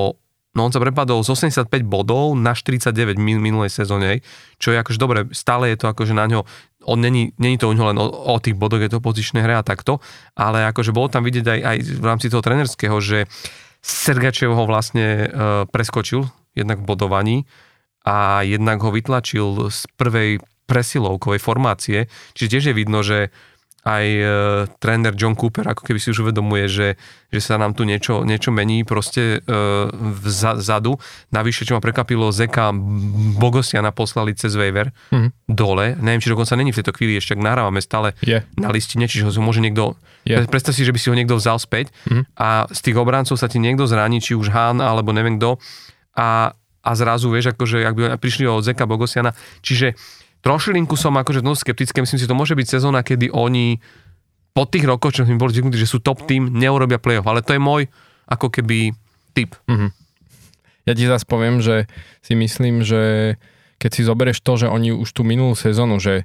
No 0.56 0.64
on 0.64 0.72
sa 0.72 0.80
prepadol 0.80 1.20
z 1.22 1.36
85 1.36 1.68
bodov 1.84 2.34
na 2.40 2.56
49 2.56 3.20
min- 3.20 3.44
minulej 3.44 3.68
sezóne, 3.68 4.24
čo 4.56 4.72
je 4.72 4.80
akože 4.80 4.96
dobre, 4.96 5.28
stále 5.36 5.76
je 5.76 5.78
to 5.84 5.92
akože 5.92 6.16
na 6.16 6.26
ňo, 6.32 6.48
on 6.88 7.00
není, 7.04 7.36
není 7.36 7.60
to 7.60 7.68
u 7.68 7.76
ňo 7.76 7.92
len 7.92 7.98
o, 8.00 8.08
o 8.08 8.40
tých 8.40 8.56
bodoch, 8.56 8.80
je 8.80 8.88
to 8.88 9.04
pozičné 9.04 9.44
hre 9.44 9.60
a 9.60 9.68
takto, 9.68 10.00
ale 10.32 10.64
akože 10.72 10.96
bolo 10.96 11.12
tam 11.12 11.28
vidieť 11.28 11.46
aj, 11.46 11.60
aj 11.60 11.78
v 12.00 12.06
rámci 12.08 12.32
toho 12.32 12.40
trenerského, 12.40 12.96
že 13.04 13.28
Sergačev 13.86 14.50
ho 14.50 14.66
vlastne 14.66 15.06
e, 15.06 15.28
preskočil 15.70 16.26
jednak 16.58 16.82
v 16.82 16.88
bodovaní 16.88 17.38
a 18.02 18.42
jednak 18.42 18.82
ho 18.82 18.90
vytlačil 18.90 19.70
z 19.70 19.86
prvej 19.94 20.42
presilovkovej 20.66 21.38
formácie, 21.38 22.10
čiže 22.34 22.52
tiež 22.58 22.64
je 22.72 22.76
vidno, 22.80 23.06
že 23.06 23.30
aj 23.86 24.06
e, 24.10 24.26
tréner 24.82 25.14
John 25.14 25.38
Cooper 25.38 25.70
ako 25.70 25.86
keby 25.86 26.02
si 26.02 26.10
už 26.10 26.26
uvedomuje, 26.26 26.66
že, 26.66 26.88
že 27.30 27.40
sa 27.40 27.62
nám 27.62 27.78
tu 27.78 27.86
niečo, 27.86 28.26
niečo 28.26 28.50
mení 28.50 28.82
proste 28.82 29.46
e, 29.46 29.54
vzadu. 30.26 30.98
Navyše, 31.30 31.70
čo 31.70 31.78
ma 31.78 31.82
prekapilo, 31.86 32.34
Zeka 32.34 32.74
Bogosiana 33.38 33.94
poslali 33.94 34.34
cez 34.34 34.58
waiver 34.58 34.90
mm-hmm. 34.90 35.30
dole. 35.46 35.94
Neviem, 36.02 36.18
či 36.18 36.34
dokonca 36.34 36.58
není 36.58 36.74
v 36.74 36.82
tejto 36.82 36.98
chvíli 36.98 37.22
ešte, 37.22 37.38
ak 37.38 37.46
nahrávame 37.46 37.78
stále 37.78 38.18
yeah. 38.26 38.42
na 38.58 38.74
listine, 38.74 39.06
čiže 39.06 39.30
ho 39.30 39.32
môže 39.38 39.62
niekto... 39.62 39.94
Yeah. 40.26 40.50
Predstav 40.50 40.74
si, 40.74 40.82
že 40.82 40.90
by 40.90 40.98
si 40.98 41.14
ho 41.14 41.16
niekto 41.16 41.38
vzal 41.38 41.62
späť 41.62 41.94
mm-hmm. 42.10 42.34
a 42.42 42.66
z 42.74 42.80
tých 42.90 42.98
obrancov 42.98 43.38
sa 43.38 43.46
ti 43.46 43.62
niekto 43.62 43.86
zraní, 43.86 44.18
či 44.18 44.34
už 44.34 44.50
Hán 44.50 44.82
alebo 44.82 45.14
neviem 45.14 45.38
kto. 45.38 45.62
A, 46.18 46.58
a 46.58 46.92
zrazu, 46.98 47.30
vieš, 47.30 47.54
akože 47.54 47.86
ak 47.86 47.94
by 47.94 48.04
prišli 48.18 48.50
od 48.50 48.66
Zeka 48.66 48.90
Bogosiana. 48.90 49.38
Čiže 49.62 49.94
trošilinku 50.46 50.94
som 50.94 51.18
akože 51.18 51.42
no 51.42 51.58
skeptický, 51.58 52.06
myslím 52.06 52.22
si, 52.22 52.30
to 52.30 52.38
môže 52.38 52.54
byť 52.54 52.78
sezóna, 52.78 53.02
kedy 53.02 53.34
oni 53.34 53.82
po 54.54 54.70
tých 54.70 54.86
rokoch, 54.86 55.18
čo 55.18 55.26
sme 55.26 55.42
boli 55.42 55.52
zvyknutí, 55.52 55.82
že 55.82 55.90
sú 55.90 56.00
top 56.00 56.24
tým, 56.30 56.54
neurobia 56.54 57.02
play-off, 57.02 57.26
ale 57.26 57.42
to 57.42 57.58
je 57.58 57.60
môj 57.60 57.90
ako 58.30 58.54
keby 58.54 58.94
typ. 59.34 59.58
Mm-hmm. 59.68 59.90
Ja 60.86 60.94
ti 60.94 61.10
zase 61.10 61.26
poviem, 61.26 61.60
že 61.60 61.90
si 62.22 62.38
myslím, 62.38 62.86
že 62.86 63.36
keď 63.82 63.92
si 63.92 64.02
zoberieš 64.06 64.40
to, 64.46 64.54
že 64.56 64.68
oni 64.70 64.94
už 64.94 65.10
tú 65.12 65.26
minulú 65.26 65.58
sezónu, 65.58 65.98
že, 65.98 66.24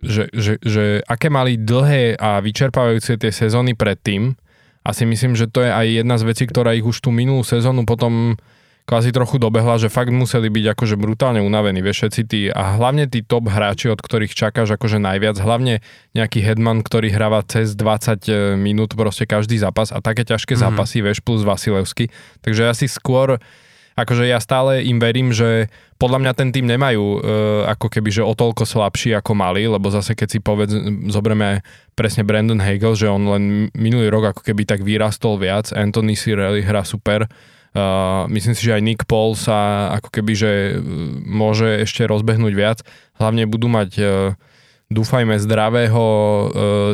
že, 0.00 0.32
že, 0.32 0.56
že 0.58 1.04
aké 1.06 1.28
mali 1.28 1.60
dlhé 1.60 2.16
a 2.16 2.40
vyčerpávajúce 2.40 3.20
tie 3.20 3.30
sezóny 3.30 3.76
predtým, 3.76 4.34
a 4.86 4.94
si 4.94 5.02
myslím, 5.02 5.34
že 5.34 5.50
to 5.50 5.66
je 5.66 5.70
aj 5.74 5.86
jedna 5.98 6.14
z 6.14 6.26
vecí, 6.30 6.46
ktorá 6.46 6.70
ich 6.70 6.86
už 6.86 7.02
tú 7.02 7.10
minulú 7.10 7.42
sezónu 7.42 7.82
potom 7.82 8.38
kvázi 8.86 9.10
trochu 9.10 9.42
dobehla, 9.42 9.82
že 9.82 9.90
fakt 9.90 10.14
museli 10.14 10.46
byť 10.46 10.78
akože 10.78 10.94
brutálne 10.94 11.42
unavení, 11.42 11.82
vieš, 11.82 12.06
všetci 12.06 12.22
tí, 12.30 12.40
a 12.54 12.78
hlavne 12.78 13.10
tí 13.10 13.26
top 13.26 13.50
hráči, 13.50 13.90
od 13.90 13.98
ktorých 13.98 14.30
čakáš 14.30 14.78
akože 14.78 15.02
najviac, 15.02 15.34
hlavne 15.42 15.82
nejaký 16.14 16.38
headman, 16.38 16.86
ktorý 16.86 17.10
hráva 17.10 17.42
cez 17.42 17.74
20 17.74 17.82
e, 17.82 18.32
minút 18.54 18.94
proste 18.94 19.26
každý 19.26 19.58
zápas 19.58 19.90
a 19.90 19.98
také 19.98 20.22
ťažké 20.22 20.54
mm-hmm. 20.54 20.78
zápasy, 20.78 21.02
vieš, 21.02 21.18
plus 21.18 21.42
Vasilevsky. 21.42 22.14
Takže 22.46 22.62
ja 22.62 22.72
si 22.78 22.86
skôr, 22.86 23.42
akože 23.98 24.22
ja 24.22 24.38
stále 24.38 24.86
im 24.86 25.02
verím, 25.02 25.34
že 25.34 25.66
podľa 25.98 26.22
mňa 26.22 26.32
ten 26.38 26.54
tým 26.54 26.70
nemajú 26.70 27.02
e, 27.02 27.18
ako 27.66 27.90
keby, 27.90 28.14
že 28.14 28.22
o 28.22 28.38
toľko 28.38 28.62
slabší 28.70 29.18
ako 29.18 29.34
mali, 29.34 29.66
lebo 29.66 29.90
zase 29.90 30.14
keď 30.14 30.28
si 30.30 30.38
povedz, 30.38 30.70
zoberieme 31.10 31.66
presne 31.98 32.22
Brandon 32.22 32.62
Hagel, 32.62 32.94
že 32.94 33.10
on 33.10 33.26
len 33.34 33.44
minulý 33.74 34.14
rok 34.14 34.30
ako 34.30 34.46
keby 34.46 34.62
tak 34.62 34.86
vyrastol 34.86 35.42
viac, 35.42 35.74
Anthony 35.74 36.14
Cirelli 36.14 36.62
hrá 36.62 36.86
super, 36.86 37.26
Uh, 37.76 38.24
myslím 38.32 38.56
si, 38.56 38.64
že 38.64 38.72
aj 38.72 38.82
Nick 38.82 39.02
Paul 39.04 39.36
sa 39.36 39.92
ako 40.00 40.08
keby, 40.08 40.32
že 40.32 40.52
uh, 40.72 40.80
môže 41.28 41.84
ešte 41.84 42.08
rozbehnúť 42.08 42.54
viac. 42.56 42.78
Hlavne 43.20 43.44
budú 43.44 43.68
mať 43.68 43.90
uh, 44.00 44.08
dúfajme 44.86 45.34
zdravého 45.42 46.04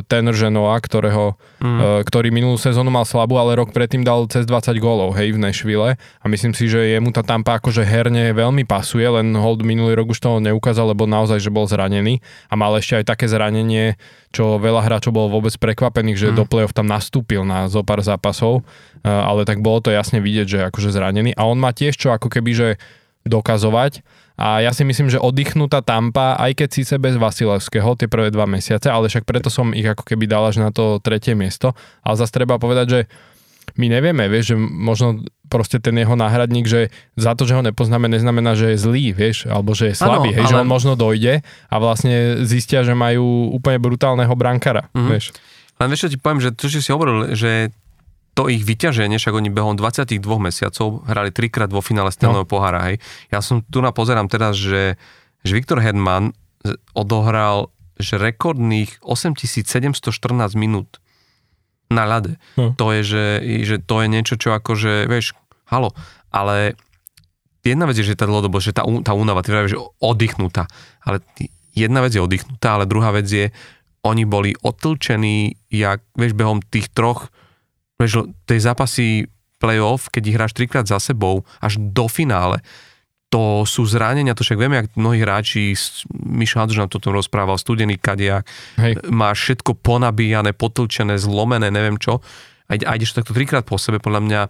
Tenor 0.08 0.32
Genoa, 0.32 0.80
ktorého, 0.80 1.36
mm. 1.60 1.66
uh, 1.66 2.00
ktorý 2.00 2.32
minulú 2.32 2.56
sezónu 2.56 2.88
mal 2.88 3.04
slabú, 3.04 3.36
ale 3.36 3.60
rok 3.60 3.68
predtým 3.68 4.00
dal 4.00 4.24
cez 4.32 4.48
20 4.48 4.72
gólov, 4.80 5.12
hej, 5.12 5.36
v 5.36 5.38
Nešvile 5.38 5.90
a 6.00 6.24
myslím 6.28 6.56
si, 6.56 6.72
že 6.72 6.96
jemu 6.96 7.12
tá 7.12 7.20
tampa 7.20 7.60
akože 7.60 7.84
herne 7.84 8.32
veľmi 8.32 8.64
pasuje, 8.64 9.04
len 9.04 9.36
hold 9.36 9.60
minulý 9.60 9.92
rok 9.92 10.16
už 10.16 10.24
toho 10.24 10.40
neukázal, 10.40 10.96
lebo 10.96 11.04
naozaj, 11.04 11.44
že 11.44 11.52
bol 11.52 11.68
zranený 11.68 12.24
a 12.48 12.56
mal 12.56 12.72
ešte 12.80 13.04
aj 13.04 13.12
také 13.12 13.28
zranenie, 13.28 14.00
čo 14.32 14.56
veľa 14.56 14.88
hráčov 14.88 15.12
bolo 15.12 15.28
vôbec 15.28 15.52
prekvapených, 15.60 16.16
že 16.16 16.28
mm. 16.32 16.36
do 16.40 16.44
play-off 16.48 16.72
tam 16.72 16.88
nastúpil 16.88 17.44
na 17.44 17.68
zo 17.68 17.84
pár 17.84 18.00
zápasov, 18.00 18.64
uh, 18.64 19.28
ale 19.28 19.44
tak 19.44 19.60
bolo 19.60 19.84
to 19.84 19.92
jasne 19.92 20.24
vidieť, 20.24 20.46
že 20.48 20.58
akože 20.72 20.88
zranený 20.88 21.36
a 21.36 21.44
on 21.44 21.60
má 21.60 21.76
tiež 21.76 22.00
čo 22.00 22.08
ako 22.08 22.32
keby, 22.32 22.52
že 22.56 22.68
dokazovať 23.24 24.02
a 24.42 24.64
ja 24.64 24.72
si 24.72 24.82
myslím, 24.82 25.12
že 25.12 25.20
oddychnutá 25.20 25.84
Tampa, 25.84 26.34
aj 26.40 26.64
keď 26.64 26.68
síce 26.72 26.94
bez 26.96 27.20
Vasilevského 27.20 27.94
tie 27.94 28.08
prvé 28.08 28.32
dva 28.32 28.48
mesiace, 28.48 28.88
ale 28.88 29.12
však 29.12 29.28
preto 29.28 29.52
som 29.52 29.76
ich 29.76 29.84
ako 29.84 30.02
keby 30.02 30.24
dal 30.24 30.48
až 30.48 30.58
na 30.58 30.72
to 30.72 30.98
tretie 31.04 31.36
miesto. 31.36 31.76
Ale 32.00 32.16
zase 32.16 32.32
treba 32.32 32.56
povedať, 32.56 32.86
že 32.88 33.00
my 33.78 33.86
nevieme, 33.86 34.26
vieš, 34.26 34.52
že 34.52 34.56
možno 34.58 35.22
proste 35.46 35.78
ten 35.78 35.94
jeho 35.94 36.18
náhradník, 36.18 36.66
že 36.66 36.90
za 37.14 37.36
to, 37.38 37.46
že 37.46 37.54
ho 37.54 37.62
nepoznáme, 37.62 38.10
neznamená, 38.10 38.58
že 38.58 38.74
je 38.74 38.82
zlý, 38.82 39.14
vieš, 39.14 39.46
alebo 39.46 39.76
že 39.76 39.92
je 39.92 40.00
slabý, 40.00 40.34
ano, 40.34 40.36
hej, 40.42 40.44
ale... 40.44 40.50
že 40.50 40.60
on 40.64 40.68
možno 40.68 40.92
dojde 40.98 41.44
a 41.44 41.74
vlastne 41.78 42.42
zistia, 42.42 42.82
že 42.82 42.96
majú 42.96 43.52
úplne 43.54 43.78
brutálneho 43.78 44.32
brankara, 44.34 44.90
mm-hmm. 44.90 45.08
vieš. 45.12 45.30
Len 45.78 45.88
vieš, 45.88 46.08
čo 46.08 46.12
ti 46.12 46.18
poviem, 46.18 46.42
že 46.42 46.50
to, 46.50 46.66
čo 46.66 46.80
si 46.82 46.90
hovoril, 46.90 47.38
že 47.38 47.70
to 48.32 48.48
ich 48.48 48.64
vyťaženie, 48.64 49.20
však 49.20 49.36
oni 49.36 49.52
behom 49.52 49.76
22 49.76 50.16
mesiacov 50.40 51.04
hrali 51.04 51.28
trikrát 51.28 51.68
vo 51.68 51.84
finále 51.84 52.08
Stanleyho 52.08 52.48
no. 52.48 52.50
pohára, 52.50 52.88
hej. 52.88 52.96
Ja 53.28 53.44
som 53.44 53.60
tu 53.60 53.84
na 53.84 53.92
pozerám 53.92 54.32
teraz, 54.32 54.56
že, 54.56 54.96
že 55.44 55.52
Viktor 55.52 55.84
Hedman 55.84 56.32
odohral 56.96 57.68
že 58.00 58.18
rekordných 58.18 58.98
8714 59.04 60.58
minút 60.58 60.98
na 61.92 62.08
ľade. 62.08 62.40
No. 62.56 62.72
To 62.74 62.90
je, 62.90 63.02
že, 63.04 63.24
že 63.62 63.76
to 63.78 64.02
je 64.02 64.06
niečo, 64.08 64.34
čo 64.40 64.56
akože, 64.56 65.06
vieš, 65.06 65.36
halo, 65.68 65.92
ale 66.32 66.74
jedna 67.62 67.84
vec 67.84 68.00
je, 68.00 68.08
že 68.08 68.18
tá 68.18 68.24
dlhodobosť, 68.24 68.64
že 68.64 68.74
tá, 68.74 68.82
tá 69.04 69.12
únava, 69.12 69.44
ty 69.44 69.52
že 69.54 69.78
oddychnutá, 70.00 70.66
ale 71.04 71.20
jedna 71.76 72.00
vec 72.00 72.16
je 72.16 72.24
oddychnutá, 72.24 72.80
ale 72.80 72.88
druhá 72.88 73.12
vec 73.12 73.28
je, 73.28 73.52
oni 74.02 74.24
boli 74.26 74.56
otlčení, 74.56 75.54
jak, 75.70 76.02
vieš, 76.18 76.34
behom 76.34 76.58
tých 76.58 76.90
troch 76.90 77.30
Vieš, 78.02 78.34
tej 78.44 78.58
zápasy 78.58 79.30
playoff, 79.62 80.10
keď 80.10 80.22
ich 80.26 80.36
hráš 80.36 80.52
trikrát 80.58 80.86
za 80.90 80.98
sebou, 80.98 81.46
až 81.62 81.78
do 81.78 82.10
finále, 82.10 82.58
to 83.32 83.64
sú 83.64 83.88
zranenia, 83.88 84.36
to 84.36 84.44
však 84.44 84.60
vieme, 84.60 84.84
ak 84.84 84.92
mnohí 84.92 85.24
hráči, 85.24 85.72
Mišo 86.12 86.60
Hanzuš 86.60 86.84
nám 86.84 86.92
toto 86.92 87.08
rozprával, 87.08 87.56
studený 87.56 87.96
kadiak, 87.96 88.44
Hej. 88.76 89.00
má 89.08 89.32
všetko 89.32 89.80
ponabíjané, 89.80 90.52
potlčené, 90.52 91.16
zlomené, 91.16 91.72
neviem 91.72 91.96
čo, 91.96 92.20
a, 92.68 92.76
a 92.76 92.90
ideš 92.96 93.16
takto 93.16 93.32
trikrát 93.32 93.64
po 93.64 93.80
sebe, 93.80 94.00
podľa 94.00 94.20
mňa 94.20 94.40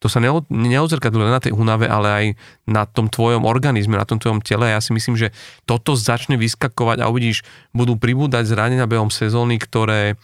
to 0.00 0.08
sa 0.08 0.16
neodzrkadluje 0.48 1.24
len 1.28 1.36
na 1.36 1.44
tej 1.44 1.52
únave, 1.52 1.84
ale 1.84 2.08
aj 2.08 2.26
na 2.64 2.88
tom 2.88 3.12
tvojom 3.12 3.44
organizme, 3.44 4.00
na 4.00 4.08
tom 4.08 4.16
tvojom 4.16 4.40
tele. 4.40 4.72
Ja 4.72 4.80
si 4.80 4.96
myslím, 4.96 5.12
že 5.20 5.28
toto 5.68 5.92
začne 5.92 6.40
vyskakovať 6.40 7.04
a 7.04 7.12
uvidíš, 7.12 7.44
budú 7.76 8.00
pribúdať 8.00 8.48
zranenia 8.48 8.88
behom 8.88 9.12
sezóny, 9.12 9.60
ktoré 9.60 10.16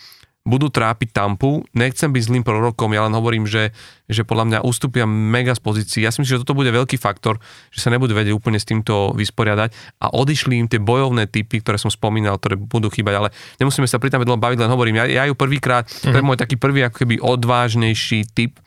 budú 0.47 0.71
trápiť 0.71 1.11
Tampu. 1.11 1.67
Nechcem 1.75 2.07
byť 2.07 2.23
zlým 2.23 2.45
prorokom, 2.47 2.95
ja 2.95 3.03
len 3.03 3.13
hovorím, 3.13 3.51
že, 3.51 3.75
že 4.07 4.23
podľa 4.23 4.47
mňa 4.47 4.59
ustúpia 4.63 5.03
mega 5.05 5.53
z 5.53 5.61
pozícií. 5.61 6.01
Ja 6.07 6.15
si 6.15 6.23
myslím, 6.23 6.39
že 6.39 6.43
toto 6.47 6.55
bude 6.55 6.71
veľký 6.71 6.95
faktor, 6.97 7.43
že 7.75 7.83
sa 7.83 7.91
nebudú 7.91 8.15
vedieť 8.15 8.31
úplne 8.31 8.63
s 8.63 8.65
týmto 8.65 9.11
vysporiadať 9.19 9.75
a 9.99 10.15
odišli 10.15 10.55
im 10.63 10.71
tie 10.71 10.79
bojovné 10.79 11.27
typy, 11.27 11.59
ktoré 11.59 11.83
som 11.83 11.91
spomínal, 11.91 12.39
ktoré 12.39 12.55
budú 12.55 12.87
chýbať, 12.87 13.15
ale 13.19 13.29
nemusíme 13.59 13.91
sa 13.91 13.99
pri 13.99 14.15
tom 14.15 14.23
baviť, 14.23 14.59
len 14.63 14.71
hovorím, 14.71 15.03
ja, 15.03 15.05
ja 15.11 15.23
ju 15.27 15.35
prvýkrát, 15.35 15.91
mm-hmm. 15.91 16.15
to 16.15 16.17
je 16.17 16.23
mhm. 16.23 16.29
môj 16.31 16.39
taký 16.39 16.57
prvý 16.57 16.87
ako 16.87 17.03
keby 17.03 17.19
odvážnejší 17.19 18.31
typ, 18.31 18.63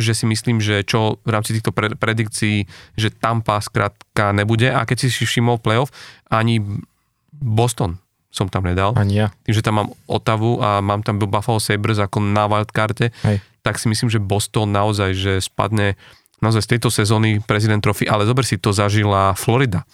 že 0.00 0.16
si 0.16 0.24
myslím, 0.24 0.62
že 0.64 0.80
čo 0.86 1.20
v 1.26 1.30
rámci 1.34 1.52
týchto 1.52 1.74
pre- 1.76 1.92
predikcií, 1.92 2.64
že 2.96 3.12
Tampa 3.12 3.60
skrátka 3.60 4.32
nebude 4.32 4.72
a 4.72 4.86
keď 4.88 5.04
si 5.04 5.08
si 5.12 5.28
všimol 5.28 5.60
playoff, 5.60 5.92
ani 6.32 6.62
Boston 7.36 8.00
som 8.30 8.46
tam 8.46 8.64
nedal. 8.64 8.94
Ani 8.94 9.26
ja. 9.26 9.34
Tým, 9.42 9.54
že 9.54 9.62
tam 9.62 9.74
mám 9.82 9.88
Otavu 10.06 10.62
a 10.62 10.78
mám 10.78 11.02
tam 11.02 11.18
Buffalo 11.18 11.58
Sabres 11.58 11.98
ako 11.98 12.22
na 12.22 12.46
wildcarte, 12.46 13.10
Hej. 13.26 13.42
tak 13.66 13.76
si 13.82 13.90
myslím, 13.90 14.06
že 14.06 14.22
Boston 14.22 14.70
naozaj, 14.70 15.10
že 15.18 15.32
spadne 15.42 15.98
naozaj 16.40 16.64
z 16.64 16.70
tejto 16.76 16.88
sezóny 16.88 17.42
prezident 17.42 17.82
trofy, 17.82 18.08
ale 18.08 18.24
zober 18.24 18.46
si, 18.46 18.56
to 18.56 18.72
zažila 18.72 19.36
Florida. 19.36 19.84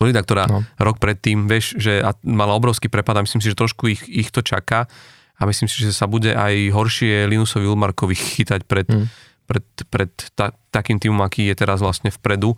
Florida, 0.00 0.24
ktorá 0.24 0.48
no. 0.48 0.64
rok 0.80 0.96
predtým, 0.96 1.44
vieš, 1.44 1.76
že 1.76 2.00
mala 2.24 2.56
obrovský 2.56 2.88
prepad 2.88 3.20
a 3.20 3.26
myslím 3.26 3.44
si, 3.44 3.52
že 3.52 3.58
trošku 3.58 3.84
ich, 3.92 4.00
ich 4.08 4.32
to 4.32 4.40
čaká 4.40 4.88
a 5.36 5.42
myslím 5.44 5.68
si, 5.68 5.84
že 5.84 5.92
sa 5.92 6.08
bude 6.08 6.32
aj 6.32 6.72
horšie 6.72 7.28
Linusovi 7.28 7.68
Ulmarkovi 7.68 8.16
chytať 8.16 8.64
pred, 8.64 8.88
hmm. 8.88 9.06
pred, 9.44 9.66
pred 9.92 10.12
ta, 10.32 10.56
takým 10.72 10.96
týmom, 10.96 11.20
aký 11.20 11.52
je 11.52 11.56
teraz 11.58 11.84
vlastne 11.84 12.08
vpredu 12.08 12.56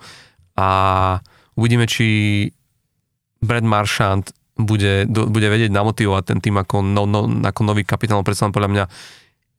a 0.55 1.18
uvidíme, 1.59 1.90
či 1.90 2.46
Brad 3.42 3.66
Marchand 3.66 4.30
bude, 4.57 5.09
do, 5.09 5.28
bude 5.28 5.48
vedieť 5.48 5.72
namotivovať 5.72 6.22
ten 6.28 6.38
tým 6.38 6.61
ako, 6.61 6.84
no, 6.84 7.09
no, 7.09 7.26
ako 7.42 7.61
nový 7.64 7.88
kapitán, 7.88 8.20
predsa 8.20 8.53
podľa 8.53 8.70
mňa 8.70 8.84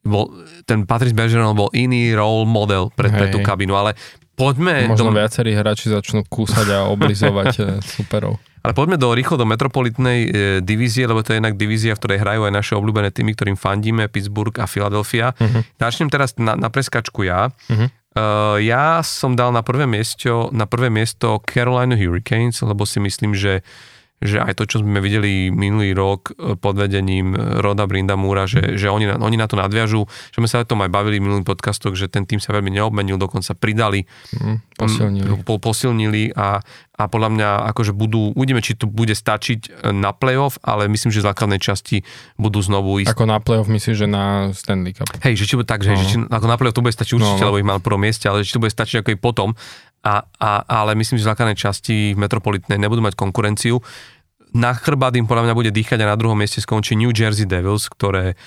bol, 0.04 0.44
ten 0.68 0.84
Patrice 0.84 1.16
Bergeron 1.16 1.56
bol 1.56 1.72
iný 1.72 2.12
role 2.12 2.44
model 2.44 2.92
pre, 2.92 3.08
pre 3.08 3.32
tú 3.32 3.40
kabinu, 3.40 3.74
ale 3.80 3.96
poďme... 4.36 4.92
Možno 4.92 5.10
do... 5.10 5.16
viacerí 5.16 5.56
hráči 5.56 5.88
začnú 5.88 6.28
kúsať 6.28 6.68
a 6.76 6.80
oblizovať 6.92 7.54
eh, 7.64 7.66
superov. 7.80 8.36
Ale 8.64 8.72
poďme 8.72 8.96
do 8.96 9.12
rýchlo 9.12 9.36
do 9.36 9.44
metropolitnej 9.44 10.20
e, 10.24 10.30
divízie, 10.64 11.04
lebo 11.04 11.20
to 11.20 11.36
je 11.36 11.44
jednak 11.44 11.60
divízia, 11.60 12.00
v 12.00 12.00
ktorej 12.00 12.24
hrajú 12.24 12.42
aj 12.48 12.54
naše 12.56 12.74
obľúbené 12.80 13.12
týmy, 13.12 13.36
ktorým 13.36 13.60
fandíme, 13.60 14.08
Pittsburgh 14.08 14.56
a 14.56 14.72
Philadelphia. 14.72 15.36
Uh-huh. 15.36 15.68
Začnem 15.84 16.08
teraz 16.08 16.40
na, 16.40 16.56
na 16.56 16.72
preskačku 16.72 17.28
ja. 17.28 17.52
Uh-huh. 17.52 17.92
Uh, 18.16 18.64
ja 18.64 19.04
som 19.04 19.36
dal 19.36 19.52
na 19.52 19.68
prvé 19.68 19.84
miesto, 19.84 20.48
na 20.56 20.64
prvé 20.64 20.88
miesto 20.88 21.44
Carolina 21.44 22.00
Hurricanes, 22.00 22.64
lebo 22.64 22.88
si 22.88 23.04
myslím, 23.04 23.36
že 23.36 23.68
že 24.24 24.40
aj 24.40 24.56
to, 24.56 24.64
čo 24.66 24.82
sme 24.82 25.04
videli 25.04 25.52
minulý 25.52 25.92
rok 25.92 26.32
e, 26.32 26.56
pod 26.56 26.80
vedením 26.80 27.36
Roda 27.36 27.84
Brindamúra, 27.84 28.48
že, 28.48 28.80
že 28.80 28.88
oni, 28.88 29.12
oni 29.12 29.38
na 29.38 29.48
to 29.52 29.60
nadviažú, 29.60 30.08
že 30.32 30.38
sme 30.40 30.48
sa 30.48 30.64
o 30.64 30.68
tom 30.68 30.82
aj 30.82 30.90
bavili 30.90 31.20
v 31.20 31.28
minulých 31.30 31.48
podcastoch, 31.48 31.94
že 31.94 32.08
ten 32.08 32.24
tým 32.24 32.40
sa 32.40 32.56
veľmi 32.56 32.72
neobmenil, 32.72 33.20
dokonca 33.20 33.52
pridali, 33.54 34.08
mm, 34.34 34.80
posilnili. 34.80 35.28
Po, 35.44 35.60
posilnili 35.60 36.32
a, 36.34 36.64
a 36.96 37.04
podľa 37.12 37.30
mňa 37.36 37.50
akože 37.76 37.92
budú, 37.92 38.32
uvidíme, 38.34 38.64
či 38.64 38.80
to 38.80 38.88
bude 38.88 39.14
stačiť 39.14 39.92
na 39.92 40.16
playoff, 40.16 40.58
ale 40.64 40.88
myslím, 40.88 41.12
že 41.12 41.22
z 41.22 41.30
základnej 41.30 41.60
časti 41.60 42.08
budú 42.40 42.64
znovu 42.64 43.04
ísť. 43.04 43.12
Ako 43.12 43.28
na 43.28 43.44
playoff 43.44 43.68
myslíš, 43.68 43.96
že 43.96 44.08
na 44.08 44.56
Stanley 44.56 44.96
Cup? 44.96 45.12
Hej, 45.22 45.44
že 45.44 45.46
či 45.46 45.54
bude 45.60 45.68
tak, 45.68 45.84
že, 45.84 45.94
no. 45.94 46.00
že 46.00 46.06
či, 46.08 46.18
ako 46.24 46.46
na 46.48 46.56
playoff 46.56 46.76
to 46.78 46.86
bude 46.86 46.96
stačiť 46.96 47.14
určite, 47.20 47.44
no, 47.44 47.46
no. 47.46 47.50
lebo 47.52 47.60
ich 47.60 47.68
mal 47.68 47.84
prvom 47.84 48.02
mieste, 48.02 48.26
ale 48.32 48.48
či 48.48 48.56
to 48.56 48.64
bude 48.64 48.72
stačiť 48.72 49.04
ako 49.04 49.10
i 49.12 49.18
potom. 49.20 49.52
A, 50.04 50.28
a, 50.36 50.68
ale 50.68 51.00
myslím, 51.00 51.16
že 51.16 51.24
v 51.24 51.32
základnej 51.32 51.56
časti 51.56 52.12
metropolitnej 52.20 52.76
nebudú 52.76 53.00
mať 53.00 53.16
konkurenciu 53.16 53.80
na 54.54 54.72
chrbát 54.78 55.14
im 55.18 55.26
podľa 55.26 55.50
mňa 55.50 55.58
bude 55.58 55.72
dýchať 55.74 56.00
a 56.06 56.14
na 56.14 56.20
druhom 56.20 56.38
mieste 56.38 56.62
skončí 56.62 56.94
New 56.94 57.10
Jersey 57.10 57.50
Devils, 57.50 57.90
ktoré 57.90 58.38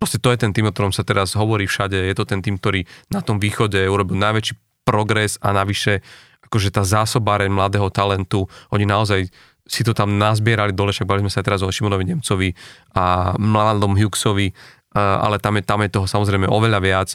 proste 0.00 0.18
to 0.18 0.32
je 0.32 0.40
ten 0.40 0.50
tým, 0.50 0.66
o 0.66 0.74
ktorom 0.74 0.90
sa 0.90 1.06
teraz 1.06 1.38
hovorí 1.38 1.68
všade, 1.68 1.94
je 1.94 2.14
to 2.16 2.26
ten 2.26 2.42
tým, 2.42 2.58
ktorý 2.58 2.88
na 3.12 3.22
tom 3.22 3.38
východe 3.38 3.78
urobil 3.86 4.18
najväčší 4.18 4.58
progres 4.82 5.38
a 5.38 5.54
navyše 5.54 6.02
akože 6.42 6.74
tá 6.74 6.82
zásobáreň 6.82 7.52
mladého 7.52 7.86
talentu, 7.92 8.50
oni 8.74 8.82
naozaj 8.82 9.30
si 9.62 9.86
to 9.86 9.94
tam 9.94 10.18
nazbierali 10.18 10.74
dole, 10.74 10.90
však 10.90 11.06
bali 11.06 11.22
sme 11.22 11.30
sa 11.30 11.40
teraz 11.40 11.62
o 11.62 11.70
Šimonovi 11.70 12.02
Nemcovi 12.02 12.50
a 12.98 13.38
Mladom 13.38 13.94
Hughesovi, 13.94 14.50
ale 14.92 15.38
tam 15.38 15.56
je, 15.56 15.62
tam 15.62 15.80
je 15.86 15.88
toho 15.88 16.10
samozrejme 16.10 16.50
oveľa 16.50 16.80
viac. 16.82 17.08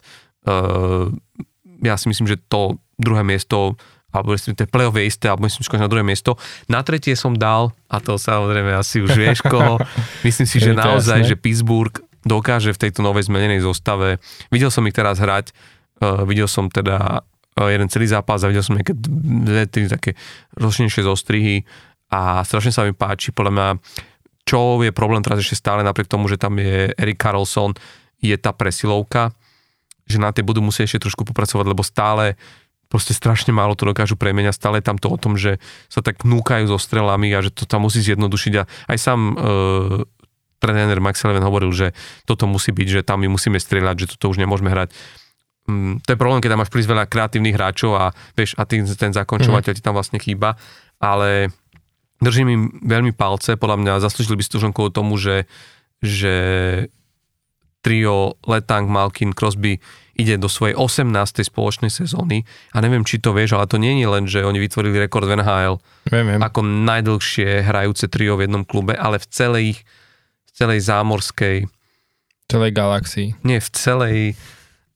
Ja 1.84 2.00
si 2.00 2.08
myslím, 2.08 2.26
že 2.26 2.40
to 2.48 2.80
druhé 2.96 3.22
miesto 3.28 3.76
alebo 4.18 4.34
to 4.34 4.66
play-off 4.66 4.98
je 4.98 5.06
isté, 5.06 5.30
alebo 5.30 5.46
myslím, 5.46 5.62
že 5.62 5.78
na 5.78 5.92
druhé 5.92 6.04
miesto. 6.04 6.36
Na 6.66 6.82
tretie 6.82 7.14
som 7.14 7.38
dal, 7.38 7.72
a 7.88 8.02
to 8.02 8.18
samozrejme 8.18 8.74
asi 8.74 9.06
už 9.06 9.14
vieš 9.14 9.40
koho, 9.46 9.78
myslím 10.28 10.48
si, 10.50 10.58
že 10.58 10.74
naozaj, 10.74 11.24
že 11.24 11.36
Pittsburgh 11.38 11.94
dokáže 12.26 12.76
v 12.76 12.82
tejto 12.90 13.06
novej 13.06 13.30
zmenenej 13.32 13.64
zostave. 13.64 14.20
Videl 14.52 14.74
som 14.74 14.84
ich 14.90 14.98
teraz 14.98 15.22
hrať, 15.22 15.56
uh, 16.04 16.28
videl 16.28 16.50
som 16.50 16.68
teda 16.68 17.24
uh, 17.24 17.70
jeden 17.72 17.88
celý 17.88 18.10
zápas 18.12 18.44
a 18.44 18.52
videl 18.52 18.66
som 18.66 18.76
nejaké 18.76 18.92
dve, 18.98 19.64
tri 19.70 19.88
také 19.88 20.18
ročnejšie 20.60 21.08
zostrihy 21.08 21.64
a 22.12 22.44
strašne 22.44 22.72
sa 22.72 22.84
mi 22.84 22.96
páči, 22.96 23.32
podľa 23.36 23.54
mňa, 23.54 23.68
čo 24.48 24.80
je 24.80 24.96
problém 24.96 25.20
teraz 25.20 25.44
ešte 25.44 25.60
stále, 25.60 25.84
napriek 25.84 26.08
tomu, 26.08 26.32
že 26.32 26.40
tam 26.40 26.56
je 26.56 26.92
Erik 26.96 27.20
Carlson, 27.20 27.76
je 28.24 28.36
tá 28.40 28.56
presilovka, 28.56 29.36
že 30.08 30.18
na 30.18 30.32
tej 30.32 30.48
budú 30.48 30.64
musieť 30.64 30.88
ešte 30.88 31.04
trošku 31.08 31.28
popracovať, 31.28 31.66
lebo 31.68 31.84
stále 31.84 32.40
proste 32.88 33.12
strašne 33.12 33.52
málo 33.52 33.76
to 33.76 33.88
dokážu 33.88 34.16
premeniať, 34.16 34.56
stále 34.56 34.80
tam 34.80 34.96
to 34.96 35.12
o 35.12 35.18
tom, 35.20 35.36
že 35.36 35.60
sa 35.92 36.00
tak 36.00 36.24
núkajú 36.24 36.72
so 36.72 36.80
strelami 36.80 37.32
a 37.36 37.44
že 37.44 37.52
to 37.52 37.68
tam 37.68 37.88
musí 37.88 38.00
zjednodušiť 38.04 38.54
a 38.60 38.64
aj 38.66 38.98
sám 38.98 39.20
e, 39.20 39.34
tréner 40.58 41.00
Max 41.04 41.22
Sullivan 41.22 41.46
hovoril, 41.46 41.72
že 41.76 41.88
toto 42.26 42.48
musí 42.50 42.74
byť, 42.74 42.88
že 42.88 43.02
tam 43.06 43.22
my 43.22 43.30
musíme 43.30 43.60
strieľať, 43.60 43.96
že 44.08 44.10
toto 44.18 44.32
už 44.32 44.42
nemôžeme 44.42 44.72
hrať. 44.72 44.96
Mm, 45.68 46.00
to 46.02 46.16
je 46.16 46.18
problém, 46.20 46.40
keď 46.40 46.56
tam 46.56 46.62
máš 46.64 46.72
príliš 46.72 46.90
veľa 46.90 47.06
kreatívnych 47.12 47.56
hráčov 47.56 47.92
a 48.00 48.16
vieš, 48.34 48.56
a 48.56 48.64
tý, 48.64 48.82
ten 48.96 49.12
zakončovateľ 49.12 49.72
mm-hmm. 49.76 49.84
ti 49.84 49.86
tam 49.86 49.96
vlastne 49.96 50.18
chýba, 50.18 50.56
ale 50.98 51.52
držím 52.24 52.48
im 52.50 52.64
veľmi 52.88 53.14
palce, 53.14 53.60
podľa 53.60 53.78
mňa 53.84 53.94
zaslúžili 54.02 54.40
by 54.40 54.44
si 54.44 54.50
kvôli 54.58 54.92
tomu, 54.96 55.20
že, 55.20 55.46
že 56.02 56.36
trio 57.86 58.36
Letang, 58.44 58.90
Malkin, 58.90 59.32
Crosby 59.32 59.78
ide 60.18 60.42
do 60.42 60.50
svojej 60.50 60.74
18. 60.74 61.14
spoločnej 61.46 61.94
sezóny 61.94 62.44
a 62.74 62.82
neviem, 62.82 63.06
či 63.06 63.22
to 63.22 63.32
vieš, 63.32 63.54
ale 63.56 63.70
to 63.70 63.78
nie 63.78 64.02
je 64.02 64.08
len, 64.10 64.26
že 64.26 64.42
oni 64.42 64.58
vytvorili 64.58 64.98
rekord 64.98 65.30
v 65.30 65.38
NHL 65.38 65.78
viem, 66.10 66.26
viem. 66.36 66.42
ako 66.42 66.66
najdlhšie 66.66 67.62
hrajúce 67.64 68.10
trio 68.10 68.36
v 68.36 68.50
jednom 68.50 68.66
klube, 68.66 68.98
ale 68.98 69.22
v 69.22 69.28
celej, 69.30 69.68
v 70.44 70.52
celej 70.58 70.80
zámorskej 70.84 71.70
celej 72.48 72.72
galaxii. 72.72 73.36
Nie, 73.44 73.60
v 73.60 73.70
celej 73.76 74.18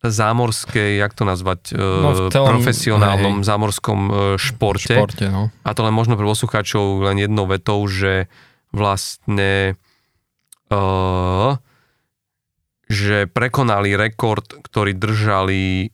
zámorskej, 0.01 0.97
jak 0.97 1.13
to 1.13 1.29
nazvať, 1.29 1.77
no, 1.77 2.33
celom, 2.33 2.57
profesionálnom 2.57 3.43
hej, 3.43 3.45
zámorskom 3.45 3.99
e, 4.01 4.11
športe. 4.41 4.97
športe 4.97 5.29
no. 5.29 5.53
A 5.61 5.69
to 5.77 5.85
len 5.85 5.93
možno 5.93 6.17
pre 6.17 6.25
poslucháčov 6.25 7.05
len 7.05 7.21
jednou 7.21 7.45
vetou, 7.45 7.85
že 7.85 8.25
vlastne 8.73 9.77
uh, 10.71 11.59
že 12.91 13.31
prekonali 13.31 13.95
rekord, 13.95 14.43
ktorý 14.67 14.91
držali, 14.99 15.87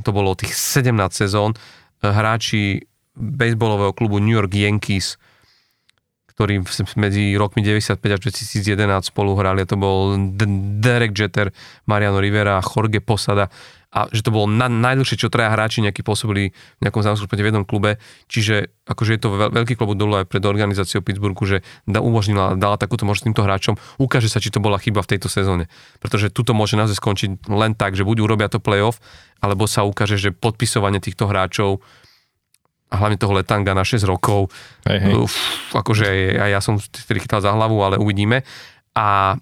to 0.00 0.10
bolo 0.16 0.32
tých 0.32 0.56
17 0.56 0.96
sezón, 1.12 1.52
eh, 1.52 2.08
hráči 2.08 2.88
baseballového 3.12 3.92
klubu 3.92 4.16
New 4.16 4.32
York 4.32 4.56
Yankees, 4.56 5.20
ktorí 6.32 6.64
medzi 6.96 7.36
rokmi 7.36 7.60
95 7.60 8.16
až 8.16 8.20
2011 8.32 9.12
spolu 9.12 9.36
hrali. 9.36 9.60
A 9.60 9.68
to 9.68 9.76
bol 9.76 10.16
Derek 10.80 11.12
Jeter, 11.12 11.52
Mariano 11.84 12.16
Rivera 12.16 12.56
a 12.56 12.64
Jorge 12.64 13.04
Posada 13.04 13.52
a 13.90 14.06
že 14.14 14.22
to 14.22 14.30
bolo 14.30 14.46
na, 14.46 14.70
najdlhšie, 14.70 15.18
čo 15.18 15.34
traja 15.34 15.50
hráči 15.50 15.82
nejaký 15.82 16.06
pôsobili 16.06 16.54
v 16.54 16.80
nejakom 16.86 17.02
zámosku 17.02 17.26
v 17.26 17.42
jednom 17.42 17.66
klube. 17.66 17.98
Čiže 18.30 18.70
akože 18.86 19.18
je 19.18 19.20
to 19.20 19.28
veľ, 19.34 19.50
veľký 19.50 19.74
klub 19.74 19.98
dolu 19.98 20.22
aj 20.22 20.30
pred 20.30 20.46
organizáciou 20.46 21.02
Pittsburghu, 21.02 21.42
že 21.42 21.66
da, 21.90 21.98
umožnila, 21.98 22.54
dala 22.54 22.78
takúto 22.78 23.02
možnosť 23.02 23.26
týmto 23.26 23.42
hráčom. 23.42 23.74
Ukáže 23.98 24.30
sa, 24.30 24.38
či 24.38 24.54
to 24.54 24.62
bola 24.62 24.78
chyba 24.78 25.02
v 25.02 25.10
tejto 25.10 25.26
sezóne. 25.26 25.66
Pretože 25.98 26.30
tuto 26.30 26.54
môže 26.54 26.78
naozaj 26.78 27.02
skončiť 27.02 27.50
len 27.50 27.74
tak, 27.74 27.98
že 27.98 28.06
buď 28.06 28.22
urobia 28.22 28.46
to 28.46 28.62
playoff, 28.62 29.02
alebo 29.42 29.66
sa 29.66 29.82
ukáže, 29.82 30.14
že 30.14 30.30
podpisovanie 30.30 31.02
týchto 31.02 31.26
hráčov 31.26 31.82
a 32.90 32.94
hlavne 32.94 33.18
toho 33.18 33.34
Letanga 33.34 33.74
na 33.74 33.82
6 33.82 34.06
rokov, 34.06 34.54
hej, 34.86 34.98
hej. 35.02 35.14
Uf, 35.18 35.34
akože 35.74 36.38
aj 36.38 36.50
ja 36.50 36.60
som 36.62 36.78
vtedy 36.78 37.26
chytal 37.26 37.42
za 37.42 37.54
hlavu, 37.54 37.78
ale 37.82 37.98
uvidíme. 37.98 38.42
A 38.94 39.38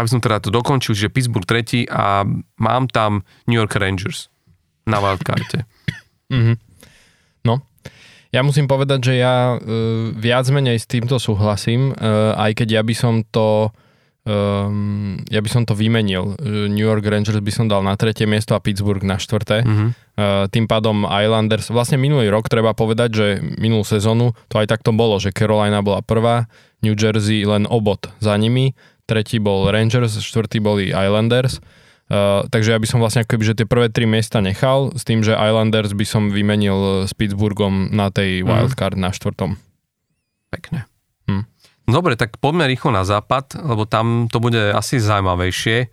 aby 0.00 0.10
som 0.10 0.22
teda 0.22 0.38
to 0.38 0.54
dokončil, 0.54 0.94
že 0.94 1.12
Pittsburgh 1.12 1.46
tretí 1.46 1.84
a 1.90 2.22
mám 2.58 2.86
tam 2.88 3.26
New 3.50 3.58
York 3.58 3.74
Rangers 3.74 4.30
na 4.86 5.02
wildcarte. 5.02 5.66
Mm-hmm. 6.32 6.68
Ja 8.28 8.44
musím 8.44 8.68
povedať, 8.68 9.12
že 9.12 9.14
ja 9.16 9.56
uh, 9.56 10.12
viac 10.12 10.44
menej 10.52 10.76
s 10.76 10.84
týmto 10.84 11.16
súhlasím, 11.16 11.96
uh, 11.96 12.36
aj 12.36 12.60
keď 12.60 12.68
ja 12.80 12.82
by 12.84 12.94
som 12.94 13.24
to 13.24 13.72
um, 14.28 15.16
ja 15.32 15.40
by 15.40 15.48
som 15.48 15.64
to 15.64 15.72
vymenil. 15.72 16.36
New 16.44 16.84
York 16.84 17.08
Rangers 17.08 17.40
by 17.40 17.52
som 17.52 17.66
dal 17.72 17.80
na 17.80 17.96
tretie 17.96 18.28
miesto 18.28 18.52
a 18.52 18.60
Pittsburgh 18.60 19.00
na 19.00 19.16
štvrté. 19.16 19.64
Mhm. 19.64 19.86
Uh, 20.18 20.44
tým 20.52 20.68
pádom 20.68 21.08
Islanders, 21.08 21.72
vlastne 21.72 21.96
minulý 21.96 22.28
rok 22.28 22.52
treba 22.52 22.76
povedať, 22.76 23.10
že 23.14 23.26
minulú 23.40 23.86
sezónu 23.86 24.36
to 24.52 24.60
aj 24.60 24.76
takto 24.76 24.92
bolo, 24.92 25.16
že 25.16 25.32
Carolina 25.32 25.80
bola 25.80 26.04
prvá, 26.04 26.52
New 26.84 26.98
Jersey 26.98 27.48
len 27.48 27.64
obod 27.64 28.12
za 28.20 28.36
nimi, 28.36 28.76
tretí 29.08 29.40
bol 29.40 29.66
Rangers, 29.66 30.14
štvrtý 30.14 30.60
boli 30.60 30.88
Islanders. 30.88 31.64
Uh, 32.06 32.44
takže 32.46 32.72
ja 32.72 32.78
by 32.78 32.84
som 32.84 32.98
vlastne 32.98 33.20
akoby, 33.20 33.42
že 33.42 33.54
tie 33.54 33.64
prvé 33.64 33.88
tri 33.88 34.04
miesta 34.04 34.38
nechal, 34.38 34.92
s 34.92 35.02
tým, 35.02 35.20
že 35.20 35.32
Islanders 35.32 35.92
by 35.92 36.04
som 36.04 36.28
vymenil 36.28 37.04
s 37.04 37.12
Pittsburghom 37.12 37.88
na 37.90 38.08
tej 38.08 38.40
Mhm. 38.40 38.46
wildcard 38.46 38.96
na 38.96 39.08
štvrtom. 39.10 39.56
Pekne. 40.48 40.88
Hm. 41.26 41.44
Dobre, 41.86 42.14
tak 42.14 42.36
poďme 42.36 42.64
rýchlo 42.64 42.88
na 42.90 43.02
západ, 43.02 43.56
lebo 43.58 43.84
tam 43.84 44.24
to 44.26 44.38
bude 44.38 44.72
asi 44.72 44.96
zaujímavejšie. 44.98 45.88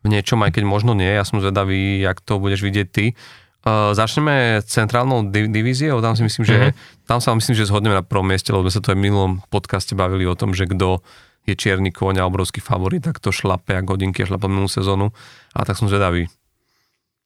V 0.00 0.06
niečom, 0.06 0.36
aj 0.38 0.52
keď 0.52 0.64
možno 0.64 0.92
nie. 0.92 1.08
Ja 1.08 1.24
som 1.24 1.40
zvedavý, 1.40 1.96
jak 1.98 2.20
to 2.20 2.36
budeš 2.36 2.60
vidieť 2.60 2.88
ty. 2.88 3.12
Uh, 3.60 3.92
začneme 3.92 4.60
centrálnou 4.62 5.24
div- 5.26 5.48
divíziou. 5.48 5.96
Tam 5.98 6.12
si 6.12 6.20
myslím, 6.22 6.44
že, 6.44 6.56
Mhm. 6.62 6.72
tam 7.06 7.18
sa 7.18 7.32
myslím, 7.32 7.52
že 7.54 7.64
zhodneme 7.64 7.94
na 7.94 8.02
prvom 8.02 8.24
mieste, 8.26 8.48
lebo 8.48 8.60
sme 8.62 8.70
sa 8.70 8.80
to 8.80 8.92
aj 8.92 8.98
v 8.98 9.02
minulom 9.02 9.32
podcaste 9.48 9.92
bavili 9.92 10.24
o 10.24 10.32
tom, 10.32 10.52
že 10.52 10.64
kto 10.66 11.00
je 11.44 11.54
čierny 11.54 11.88
kôň 11.88 12.18
a 12.18 12.24
obrovský 12.24 12.58
favorit, 12.58 13.00
tak 13.00 13.18
to 13.18 13.28
šlape 13.28 13.72
ako 13.72 13.94
hodinky 13.94 14.20
a 14.20 14.26
šlape 14.26 14.44
minulú 14.44 14.66
sezónu. 14.66 15.12
A 15.50 15.62
tak 15.62 15.74
som 15.74 15.86
zvedavý. 15.86 16.26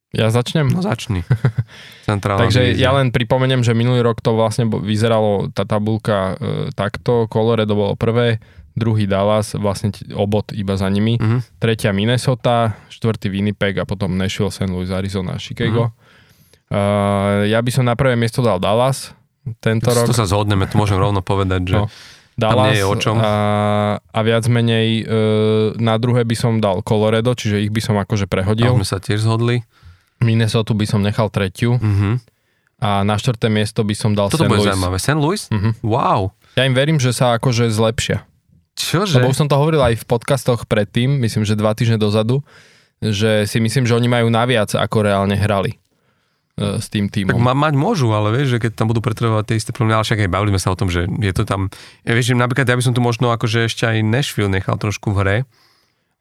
Ja 0.08 0.26
začnem? 0.26 0.66
No 0.66 0.80
začni. 0.80 1.20
Centrálna 2.08 2.40
Takže 2.42 2.72
divízia. 2.72 2.82
ja 2.82 2.96
len 2.96 3.08
pripomeniem, 3.08 3.60
že 3.60 3.72
minulý 3.72 4.00
rok 4.00 4.18
to 4.18 4.32
vlastne 4.32 4.64
vyzeralo, 4.66 5.50
tá 5.50 5.62
tabulka 5.62 6.32
e, 6.32 6.34
takto, 6.72 7.26
Colorado 7.26 7.72
bolo 7.72 7.92
prvé, 7.92 8.40
druhý 8.72 9.04
Dallas, 9.04 9.52
vlastne 9.52 9.90
obod 10.12 10.48
iba 10.50 10.74
za 10.74 10.86
nimi, 10.86 11.14
Mhm. 11.14 11.58
tretia 11.58 11.90
Minnesota, 11.90 12.78
štvrtý 12.88 13.28
Winnipeg 13.28 13.76
a 13.76 13.84
potom 13.84 14.14
Nashville, 14.14 14.48
St. 14.48 14.66
Louis, 14.66 14.88
Arizona, 14.88 15.36
Chicago. 15.36 15.90
Mhm. 15.90 16.06
Uh, 16.68 16.76
ja 17.46 17.58
by 17.58 17.70
som 17.70 17.82
na 17.82 17.92
prvé 17.92 18.12
miesto 18.14 18.40
dal 18.40 18.56
Dallas 18.58 19.12
tento 19.58 19.88
rok. 19.88 20.04
Tu 20.04 20.12
sa 20.12 20.24
zhodneme, 20.24 20.64
tu 20.64 20.76
môžem 20.76 20.94
rovno 20.94 21.20
povedať, 21.20 21.64
že 21.66 21.76
No. 21.76 21.88
Dallas 22.39 22.70
nie 22.70 22.78
je 22.78 22.86
o 22.86 22.95
čom. 22.95 23.18
A, 23.18 23.32
a 23.99 24.18
viac 24.22 24.47
menej 24.47 24.86
e, 24.99 25.05
na 25.76 25.95
druhé 25.95 26.22
by 26.22 26.32
som 26.32 26.53
dal 26.57 26.80
Colorado, 26.80 27.34
čiže 27.34 27.59
ich 27.59 27.68
by 27.68 27.82
som 27.82 27.95
akože 27.97 28.24
tam 28.24 28.32
prehodil. 28.32 28.70
sme 28.72 28.86
sa 28.86 28.97
tiež 28.97 29.20
zhodli. 29.20 29.66
Minnesota 30.18 30.70
by 30.70 30.82
som 30.82 31.01
nechal 31.01 31.28
tretiu 31.28 31.74
Mhm. 31.74 32.22
a 32.78 33.03
na 33.03 33.14
štvrté 33.14 33.47
miesto 33.49 33.82
by 33.82 33.91
som 33.93 34.14
dal 34.14 34.30
Toto 34.30 34.43
St. 34.43 34.49
bude 34.49 34.61
Louis. 34.61 34.70
zaujímavé. 34.70 34.97
St. 34.97 35.14
Louis? 35.16 35.43
Mhm. 35.49 35.70
Wow. 35.80 36.30
Ja 36.55 36.62
im 36.62 36.72
verím, 36.72 36.97
že 36.97 37.11
sa 37.11 37.34
akože 37.34 37.66
zlepšia. 37.68 38.22
Čože? 38.74 39.18
Lebo 39.18 39.30
už 39.30 39.36
som 39.36 39.47
to 39.47 39.55
hovoril 39.55 39.78
aj 39.80 39.99
v 39.99 40.05
podcastoch 40.05 40.62
predtým, 40.64 41.18
myslím, 41.18 41.43
že 41.43 41.55
dva 41.55 41.74
týždne 41.74 41.99
dozadu, 41.99 42.47
že 43.01 43.43
si 43.45 43.59
myslím, 43.59 43.82
že 43.82 43.95
oni 43.95 44.07
majú 44.07 44.26
naviac, 44.28 44.70
ako 44.72 45.03
reálne 45.05 45.34
hrali 45.34 45.74
s 46.59 46.86
tým 46.90 47.06
Tak 47.06 47.14
týmom. 47.14 47.38
ma, 47.38 47.54
mať 47.54 47.74
môžu, 47.78 48.11
ale 48.11 48.34
vieš, 48.34 48.59
že 48.59 48.68
keď 48.68 48.72
tam 48.74 48.90
budú 48.90 48.98
pretrebovať 48.98 49.44
tie 49.48 49.56
isté 49.56 49.70
problémy, 49.70 49.96
ale 49.96 50.04
však 50.04 50.26
aj 50.26 50.30
bavili 50.30 50.50
sme 50.52 50.61
sa 50.61 50.70
o 50.74 50.78
tom, 50.78 50.90
že 50.90 51.06
je 51.06 51.32
to 51.32 51.46
tam, 51.46 51.70
ja 52.02 52.12
vieš, 52.12 52.30
že 52.30 52.34
napríklad 52.34 52.66
ja 52.66 52.76
by 52.76 52.82
som 52.82 52.92
tu 52.92 53.00
možno 53.00 53.30
akože 53.30 53.64
ešte 53.64 53.86
aj 53.86 54.02
Nashville 54.02 54.50
nechal 54.50 54.74
trošku 54.76 55.14
v 55.14 55.18
hre, 55.22 55.36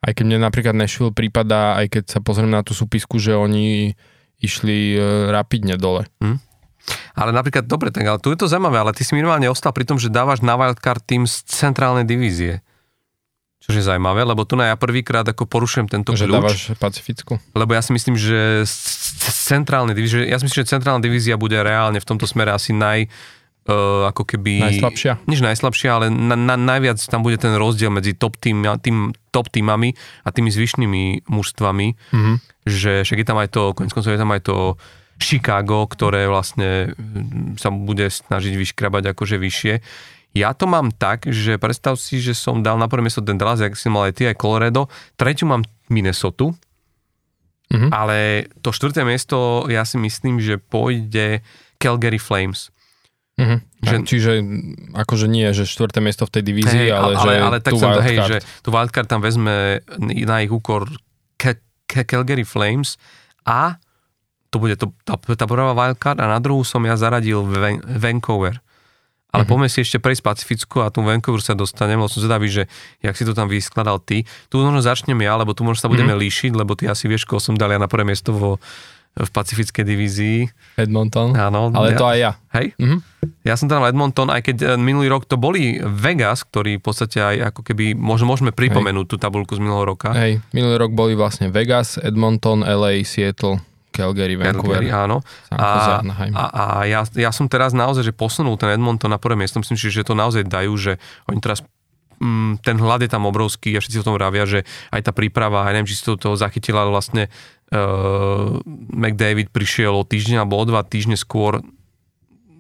Aj 0.06 0.14
keď 0.14 0.24
mne 0.30 0.40
napríklad 0.46 0.78
Nashville 0.78 1.10
prípada, 1.10 1.74
aj 1.82 1.90
keď 1.90 2.04
sa 2.06 2.20
pozriem 2.22 2.54
na 2.54 2.62
tú 2.62 2.78
súpisku, 2.78 3.18
že 3.18 3.34
oni 3.34 3.98
išli 4.38 4.94
e, 4.94 5.00
rapidne 5.34 5.74
dole. 5.82 6.06
ale 7.18 7.32
napríklad, 7.34 7.66
dobre, 7.66 7.90
tak, 7.90 8.06
ale 8.06 8.22
tu 8.22 8.30
je 8.30 8.38
to 8.38 8.46
zaujímavé, 8.46 8.78
ale 8.78 8.94
ty 8.94 9.02
si 9.02 9.18
minimálne 9.18 9.50
ostal 9.50 9.74
pri 9.74 9.90
tom, 9.90 9.98
že 9.98 10.14
dávaš 10.14 10.46
na 10.46 10.54
wildcard 10.54 11.02
tým 11.02 11.26
z 11.26 11.42
centrálnej 11.50 12.06
divízie. 12.06 12.62
Čo 13.58 13.74
je 13.74 13.84
zaujímavé, 13.84 14.24
lebo 14.24 14.46
tu 14.46 14.56
na 14.56 14.72
ja 14.72 14.76
prvýkrát 14.78 15.28
ako 15.28 15.44
porušujem 15.44 15.92
tento 15.92 16.16
že 16.16 16.24
kľúč. 16.24 16.34
dávaš 16.34 16.60
Pacifickú. 16.80 17.36
Lebo 17.52 17.76
ja 17.76 17.82
si 17.84 17.92
myslím, 17.92 18.16
že 18.16 18.64
centrálnej 19.50 19.98
divízie, 19.98 20.24
ja 20.30 20.40
si 20.40 20.48
myslím, 20.48 20.64
že 20.64 20.72
centrálna 20.72 21.04
divízia 21.04 21.36
bude 21.36 21.58
reálne 21.60 22.00
v 22.00 22.08
tomto 22.08 22.24
smere 22.30 22.54
asi 22.54 22.72
naj, 22.72 23.10
uh, 23.68 24.08
ako 24.08 24.24
keby... 24.24 24.64
Najslabšia? 24.72 25.20
Než 25.28 25.40
najslabšia, 25.44 25.90
ale 25.90 26.06
na, 26.08 26.40
na, 26.40 26.56
najviac 26.56 27.02
tam 27.02 27.26
bude 27.26 27.36
ten 27.42 27.58
rozdiel 27.60 27.92
medzi 27.92 28.16
top, 28.16 28.40
tým, 28.40 28.64
tým, 28.80 29.12
top 29.34 29.52
týmami 29.52 29.98
a 30.24 30.30
tými 30.32 30.48
zvyšnými 30.48 31.28
mužstvami, 31.28 31.88
Mhm. 32.16 32.34
že 32.68 32.92
však 33.04 33.20
je 33.20 33.28
tam 33.28 33.40
aj 33.40 33.50
to, 33.52 33.76
konec 33.76 33.92
koncov 33.92 34.12
je 34.12 34.22
tam 34.22 34.32
aj 34.32 34.42
to 34.44 34.58
Chicago, 35.18 35.90
ktoré 35.90 36.30
vlastne 36.30 36.94
mm, 36.94 37.58
sa 37.58 37.74
bude 37.74 38.06
snažiť 38.06 38.54
vyškrabať 38.54 39.18
akože 39.18 39.42
vyššie. 39.42 39.74
Ja 40.38 40.52
to 40.52 40.66
mám 40.66 40.92
tak, 40.92 41.26
že 41.26 41.58
predstav 41.58 41.96
si, 41.96 42.18
že 42.18 42.32
som 42.32 42.62
dal 42.62 42.76
na 42.76 42.86
prvé 42.86 43.02
miesto 43.02 43.20
ten 43.20 43.36
Dallas, 43.36 43.58
jak 43.58 43.74
si 43.74 43.88
mal 43.88 44.06
aj 44.06 44.14
ty, 44.14 44.24
aj 44.26 44.36
Colorado. 44.36 44.86
Treťu 45.16 45.46
mám 45.46 45.62
Minnesota, 45.88 46.54
Mhm. 47.68 47.90
ale 47.90 48.18
to 48.58 48.70
štvrté 48.70 49.02
miesto 49.02 49.36
ja 49.68 49.82
si 49.82 49.98
myslím, 49.98 50.38
že 50.38 50.56
pôjde 50.56 51.44
Calgary 51.76 52.16
Flames. 52.18 52.72
Mhm. 53.36 53.58
Že- 53.80 53.98
Čiže 54.04 54.32
akože 54.96 55.28
nie, 55.28 55.46
že 55.52 55.62
štvrté 55.64 56.00
miesto 56.00 56.24
v 56.24 56.32
tej 56.32 56.44
divízii, 56.44 56.86
Hej, 56.86 56.92
ale, 56.92 57.12
ale, 57.14 57.22
že 57.22 57.34
ale 57.40 57.58
tak 57.60 57.72
tú 57.72 57.78
som, 57.78 57.92
hej, 58.00 58.18
že 58.24 58.36
tu 58.64 58.70
wildcard 58.70 59.06
tam 59.06 59.20
vezme 59.20 59.84
na 60.00 60.38
ich 60.40 60.50
úkor 60.50 60.90
Ke- 61.36 61.62
Ke- 61.86 62.02
Calgary 62.04 62.42
Flames 62.42 62.98
a 63.44 63.78
to 64.48 64.58
bude 64.58 64.74
to, 64.76 64.90
tá, 65.04 65.14
tá 65.14 65.46
prvá 65.46 65.70
wildcard 65.72 66.18
a 66.18 66.26
na 66.26 66.40
druhú 66.40 66.64
som 66.64 66.82
ja 66.82 66.96
zaradil 66.96 67.44
Van- 67.44 67.84
Vancouver. 67.84 68.58
Ale 69.30 69.44
Mhm. 69.44 69.50
poďme 69.50 69.68
si 69.68 69.80
ešte 69.80 69.98
prejsť 69.98 70.24
Pacificku 70.24 70.80
a 70.80 70.88
tu 70.88 71.00
Vancouver 71.00 71.40
sa 71.40 71.52
dostanem, 71.52 71.96
lebo 71.96 72.08
som 72.08 72.20
zvedavý, 72.20 72.48
že 72.48 72.64
jak 73.00 73.12
si 73.12 73.24
to 73.24 73.32
tam 73.32 73.46
vyskladal 73.46 74.00
ty. 74.00 74.22
Tu 74.48 74.56
možno 74.56 74.80
začnem 74.80 75.18
ja, 75.18 75.36
lebo 75.36 75.52
tu 75.52 75.62
možno 75.62 75.82
sa 75.82 75.88
budeme 75.88 76.12
Mhm. 76.12 76.20
líšiť, 76.20 76.52
lebo 76.54 76.74
ty 76.74 76.86
asi 76.86 77.06
vieš, 77.06 77.24
koho 77.24 77.38
som 77.38 77.54
dal 77.54 77.70
ja 77.70 77.78
na 77.78 77.86
prvé 77.86 78.04
miesto 78.04 78.32
vo, 78.32 78.56
v 79.14 79.28
pacifickej 79.28 79.82
divízii. 79.84 80.40
Edmonton. 80.78 81.34
Áno. 81.34 81.74
Ale 81.74 81.92
ja, 81.92 81.98
to 81.98 82.06
aj 82.06 82.18
ja. 82.20 82.32
Hej? 82.54 82.78
Mhm. 82.78 82.98
Ja 83.42 83.58
som 83.58 83.66
tam 83.66 83.82
Edmonton, 83.82 84.30
aj 84.30 84.42
keď 84.44 84.58
e, 84.58 84.68
minulý 84.78 85.10
rok 85.10 85.26
to 85.26 85.36
boli 85.36 85.82
Vegas, 85.82 86.46
ktorý 86.46 86.78
v 86.78 86.84
podstate 86.84 87.18
aj 87.18 87.36
ako 87.50 87.62
keby, 87.64 87.92
môžeme, 87.94 88.30
môžeme 88.30 88.52
pripomenúť 88.52 89.06
tú 89.08 89.18
tabulku 89.18 89.52
z 89.52 89.60
minulého 89.60 89.90
roka. 89.90 90.14
Hej, 90.14 90.40
minulý 90.52 90.78
rok 90.78 90.94
boli 90.94 91.14
vlastne 91.14 91.50
Vegas, 91.50 91.98
Edmonton, 91.98 92.62
LA, 92.62 93.02
Seattle, 93.02 93.58
Calgary, 93.98 94.38
Vancouver, 94.38 94.78
Calgary, 94.78 94.94
áno. 94.94 95.26
A, 95.50 95.98
a, 96.06 96.44
a 96.46 96.64
ja, 96.86 97.02
ja 97.18 97.32
som 97.34 97.50
teraz 97.50 97.74
naozaj, 97.74 98.06
že 98.06 98.14
posunul 98.14 98.54
ten 98.62 98.78
Edmonton 98.78 99.10
na 99.10 99.18
prvé 99.18 99.34
miesto, 99.34 99.58
myslím 99.58 99.74
si, 99.74 99.90
že 99.90 100.06
to 100.06 100.14
naozaj 100.14 100.46
dajú, 100.46 100.78
že 100.78 101.02
oni 101.26 101.42
teraz 101.42 101.66
mm, 102.22 102.62
ten 102.62 102.78
hlad 102.78 103.02
je 103.02 103.10
tam 103.10 103.26
obrovský 103.26 103.74
a 103.74 103.82
všetci 103.82 104.02
o 104.02 104.06
tom 104.06 104.18
vravia, 104.18 104.46
že 104.46 104.66
aj 104.94 105.10
tá 105.10 105.12
príprava, 105.14 105.66
aj 105.66 105.74
neviem, 105.74 105.90
či 105.90 105.98
si 105.98 106.06
to 106.06 106.18
toho 106.18 106.38
zachytila, 106.38 106.86
ale 106.86 106.94
vlastne 106.94 107.24
uh, 107.74 108.62
McDavid 108.94 109.50
prišiel 109.50 109.94
o 109.94 110.06
týždeň 110.06 110.46
alebo 110.46 110.62
o 110.62 110.66
dva 110.70 110.86
týždne 110.86 111.18
skôr 111.18 111.66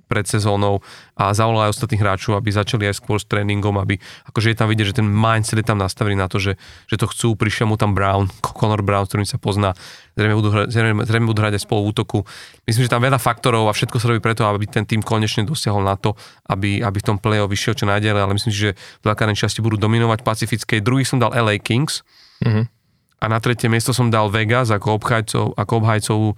pred 0.07 0.23
sezónou 0.23 0.79
a 1.13 1.35
zavolal 1.35 1.67
aj 1.69 1.77
ostatných 1.77 2.01
hráčov, 2.01 2.39
aby 2.39 2.49
začali 2.49 2.87
aj 2.87 3.03
skôr 3.03 3.19
s 3.19 3.27
tréningom, 3.27 3.75
aby 3.77 3.99
akože 4.31 4.55
je 4.55 4.57
tam 4.57 4.71
vidieť, 4.71 4.87
že 4.95 4.97
ten 5.03 5.07
mindset 5.07 5.59
je 5.59 5.67
tam 5.67 5.77
nastavený 5.77 6.15
na 6.15 6.31
to, 6.31 6.39
že, 6.39 6.55
že 6.87 6.95
to 6.95 7.05
chcú, 7.11 7.35
prišiel 7.35 7.67
mu 7.67 7.75
tam 7.75 7.91
Brown, 7.91 8.31
Conor 8.41 8.81
Brown, 8.81 9.05
s 9.05 9.11
ktorým 9.11 9.27
sa 9.27 9.35
pozná, 9.37 9.75
zrejme 10.15 10.33
budú, 10.39 10.49
hrať, 10.55 10.67
zrejme, 10.71 11.03
zrejme 11.03 11.27
budú 11.27 11.39
hrať 11.43 11.53
aj 11.59 11.63
spolu 11.67 11.81
útoku. 11.91 12.23
Myslím, 12.63 12.87
že 12.87 12.91
tam 12.95 13.03
veľa 13.03 13.19
faktorov 13.19 13.67
a 13.69 13.75
všetko 13.75 13.99
sa 13.99 14.09
robí 14.09 14.23
preto, 14.23 14.47
aby 14.47 14.65
ten 14.65 14.87
tým 14.87 15.03
konečne 15.03 15.43
dosiahol 15.43 15.83
na 15.83 15.99
to, 15.99 16.15
aby, 16.49 16.79
aby 16.79 16.97
v 17.03 17.05
tom 17.05 17.17
play-off 17.19 17.51
vyšiel 17.51 17.75
čo 17.75 17.85
najďalej, 17.85 18.21
ale 18.23 18.33
myslím 18.39 18.53
si, 18.55 18.71
že 18.71 18.71
v 19.03 19.05
základnej 19.05 19.35
časti 19.35 19.59
budú 19.59 19.75
dominovať 19.75 20.23
pacifickej. 20.23 20.79
Druhý 20.79 21.03
som 21.03 21.19
dal 21.19 21.35
LA 21.35 21.59
Kings, 21.59 22.01
Mhm. 22.45 22.69
A 23.17 23.25
na 23.25 23.41
tretie 23.41 23.65
miesto 23.65 23.97
som 23.97 24.13
dal 24.13 24.29
Vegas 24.29 24.69
ako 24.69 25.01
obhajcov, 25.01 25.45
ako 25.57 25.73
obhajcov 25.81 26.19
e, 26.29 26.33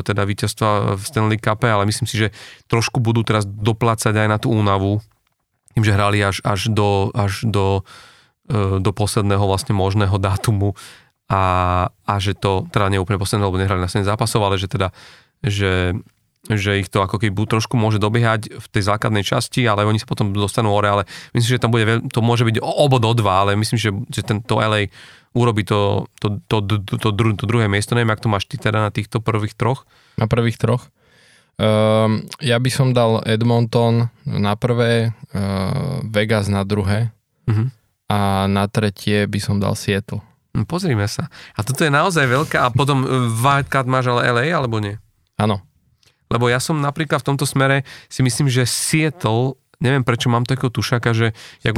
teda 0.00 0.22
víťazstva 0.24 0.96
v 0.96 1.02
Stanley 1.04 1.36
Cupe, 1.36 1.68
ale 1.68 1.84
myslím 1.84 2.08
si, 2.08 2.16
že 2.16 2.28
trošku 2.72 3.04
budú 3.04 3.20
teraz 3.20 3.44
doplácať 3.44 4.16
aj 4.16 4.28
na 4.28 4.38
tú 4.40 4.48
únavu, 4.48 5.04
tým, 5.76 5.84
že 5.84 5.92
hrali 5.92 6.24
až, 6.24 6.40
až, 6.40 6.72
do, 6.72 7.12
až 7.12 7.44
do, 7.44 7.84
e, 8.48 8.80
do 8.80 8.90
posledného 8.96 9.44
vlastne 9.44 9.76
možného 9.76 10.16
dátumu 10.16 10.72
a, 11.28 11.44
a 12.08 12.14
že 12.16 12.32
to, 12.32 12.64
teda 12.72 12.88
nie 12.88 13.02
úplne 13.02 13.20
posledného, 13.20 13.52
lebo 13.52 13.60
nehrali 13.60 13.84
na 13.84 13.92
7 13.92 14.08
zápasov, 14.08 14.40
ale 14.40 14.56
že 14.56 14.72
teda, 14.72 14.96
že, 15.44 15.92
že 16.48 16.80
ich 16.80 16.88
to 16.88 17.02
ako 17.02 17.18
keby 17.18 17.44
trošku 17.44 17.76
môže 17.76 17.98
dobiehať 17.98 18.56
v 18.56 18.66
tej 18.72 18.82
základnej 18.88 19.26
časti, 19.26 19.66
ale 19.66 19.84
oni 19.84 19.98
sa 19.98 20.08
potom 20.08 20.30
dostanú 20.30 20.72
hore, 20.72 20.88
ale 20.88 21.02
myslím, 21.34 21.50
že 21.58 21.62
tam 21.62 21.74
bude, 21.74 22.08
to 22.08 22.24
môže 22.24 22.46
byť 22.46 22.62
obod 22.62 23.02
o 23.04 23.12
dva, 23.12 23.44
ale 23.44 23.58
myslím, 23.58 23.76
že, 23.76 23.90
že 24.08 24.22
tento 24.24 24.56
LA 24.56 24.88
urobí 25.36 25.62
to, 25.62 26.08
to, 26.16 26.40
to, 26.48 26.64
to, 26.64 26.74
to, 26.80 26.94
to, 26.96 27.08
dru- 27.12 27.36
to 27.36 27.44
druhé 27.44 27.68
miesto. 27.68 27.92
Neviem, 27.92 28.10
ak 28.10 28.24
to 28.24 28.32
máš 28.32 28.48
ty 28.48 28.56
teda 28.56 28.80
na 28.80 28.88
týchto 28.88 29.20
prvých 29.20 29.52
troch. 29.52 29.84
Na 30.16 30.24
prvých 30.24 30.56
troch. 30.56 30.88
Um, 31.56 32.24
ja 32.40 32.56
by 32.56 32.68
som 32.68 32.92
dal 32.92 33.20
Edmonton 33.24 34.08
na 34.24 34.56
prvé, 34.56 35.12
uh, 35.32 36.00
Vegas 36.04 36.48
na 36.48 36.64
druhé 36.64 37.12
Mhm. 37.46 37.70
a 38.08 38.18
na 38.44 38.64
tretie 38.66 39.24
by 39.24 39.38
som 39.38 39.56
dal 39.56 39.72
Seattle. 39.72 40.20
No, 40.52 40.64
pozrime 40.64 41.04
sa. 41.04 41.28
A 41.52 41.60
toto 41.60 41.80
je 41.80 41.92
naozaj 41.92 42.24
veľká. 42.24 42.64
A 42.64 42.72
potom 42.72 43.04
e, 43.04 43.08
wildcard 43.36 43.84
máš 43.84 44.08
ale 44.08 44.24
LA, 44.24 44.46
alebo 44.50 44.80
nie? 44.80 44.96
Áno. 45.36 45.60
Lebo 46.26 46.48
ja 46.48 46.56
som 46.58 46.80
napríklad 46.80 47.20
v 47.20 47.28
tomto 47.28 47.44
smere 47.44 47.84
si 48.08 48.24
myslím, 48.24 48.48
že 48.48 48.64
Seattle 48.64 49.60
neviem 49.80 50.02
prečo 50.02 50.32
mám 50.32 50.48
takého 50.48 50.72
tušaka, 50.72 51.12
že 51.12 51.26
jak, 51.60 51.76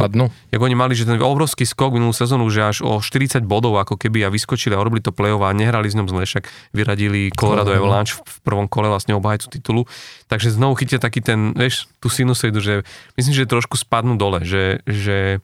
jak 0.50 0.60
oni 0.60 0.74
mali, 0.78 0.94
že 0.94 1.08
ten 1.08 1.18
obrovský 1.18 1.66
skok 1.66 1.98
minulú 1.98 2.14
sezónu, 2.14 2.46
že 2.46 2.62
až 2.62 2.78
o 2.86 3.02
40 3.02 3.42
bodov 3.42 3.74
ako 3.78 3.98
keby 3.98 4.22
a 4.26 4.30
vyskočili 4.30 4.74
a 4.74 4.82
robili 4.82 5.02
to 5.02 5.10
play 5.10 5.34
a 5.34 5.50
nehrali 5.54 5.90
s 5.90 5.98
ňom 5.98 6.06
zle, 6.06 6.22
však 6.22 6.46
vyradili 6.74 7.34
Colorado 7.34 7.74
Avalanche 7.74 8.22
v 8.22 8.38
prvom 8.46 8.70
kole 8.70 8.86
vlastne 8.86 9.18
obhajcu 9.18 9.50
titulu. 9.50 9.82
Takže 10.30 10.54
znovu 10.54 10.78
chytia 10.78 11.02
taký 11.02 11.20
ten, 11.24 11.54
vieš, 11.54 11.90
tú 11.98 12.06
sinusoidu, 12.06 12.62
že 12.62 12.74
myslím, 13.18 13.34
že 13.34 13.50
trošku 13.50 13.74
spadnú 13.74 14.14
dole, 14.14 14.46
že, 14.46 14.80
že 14.86 15.42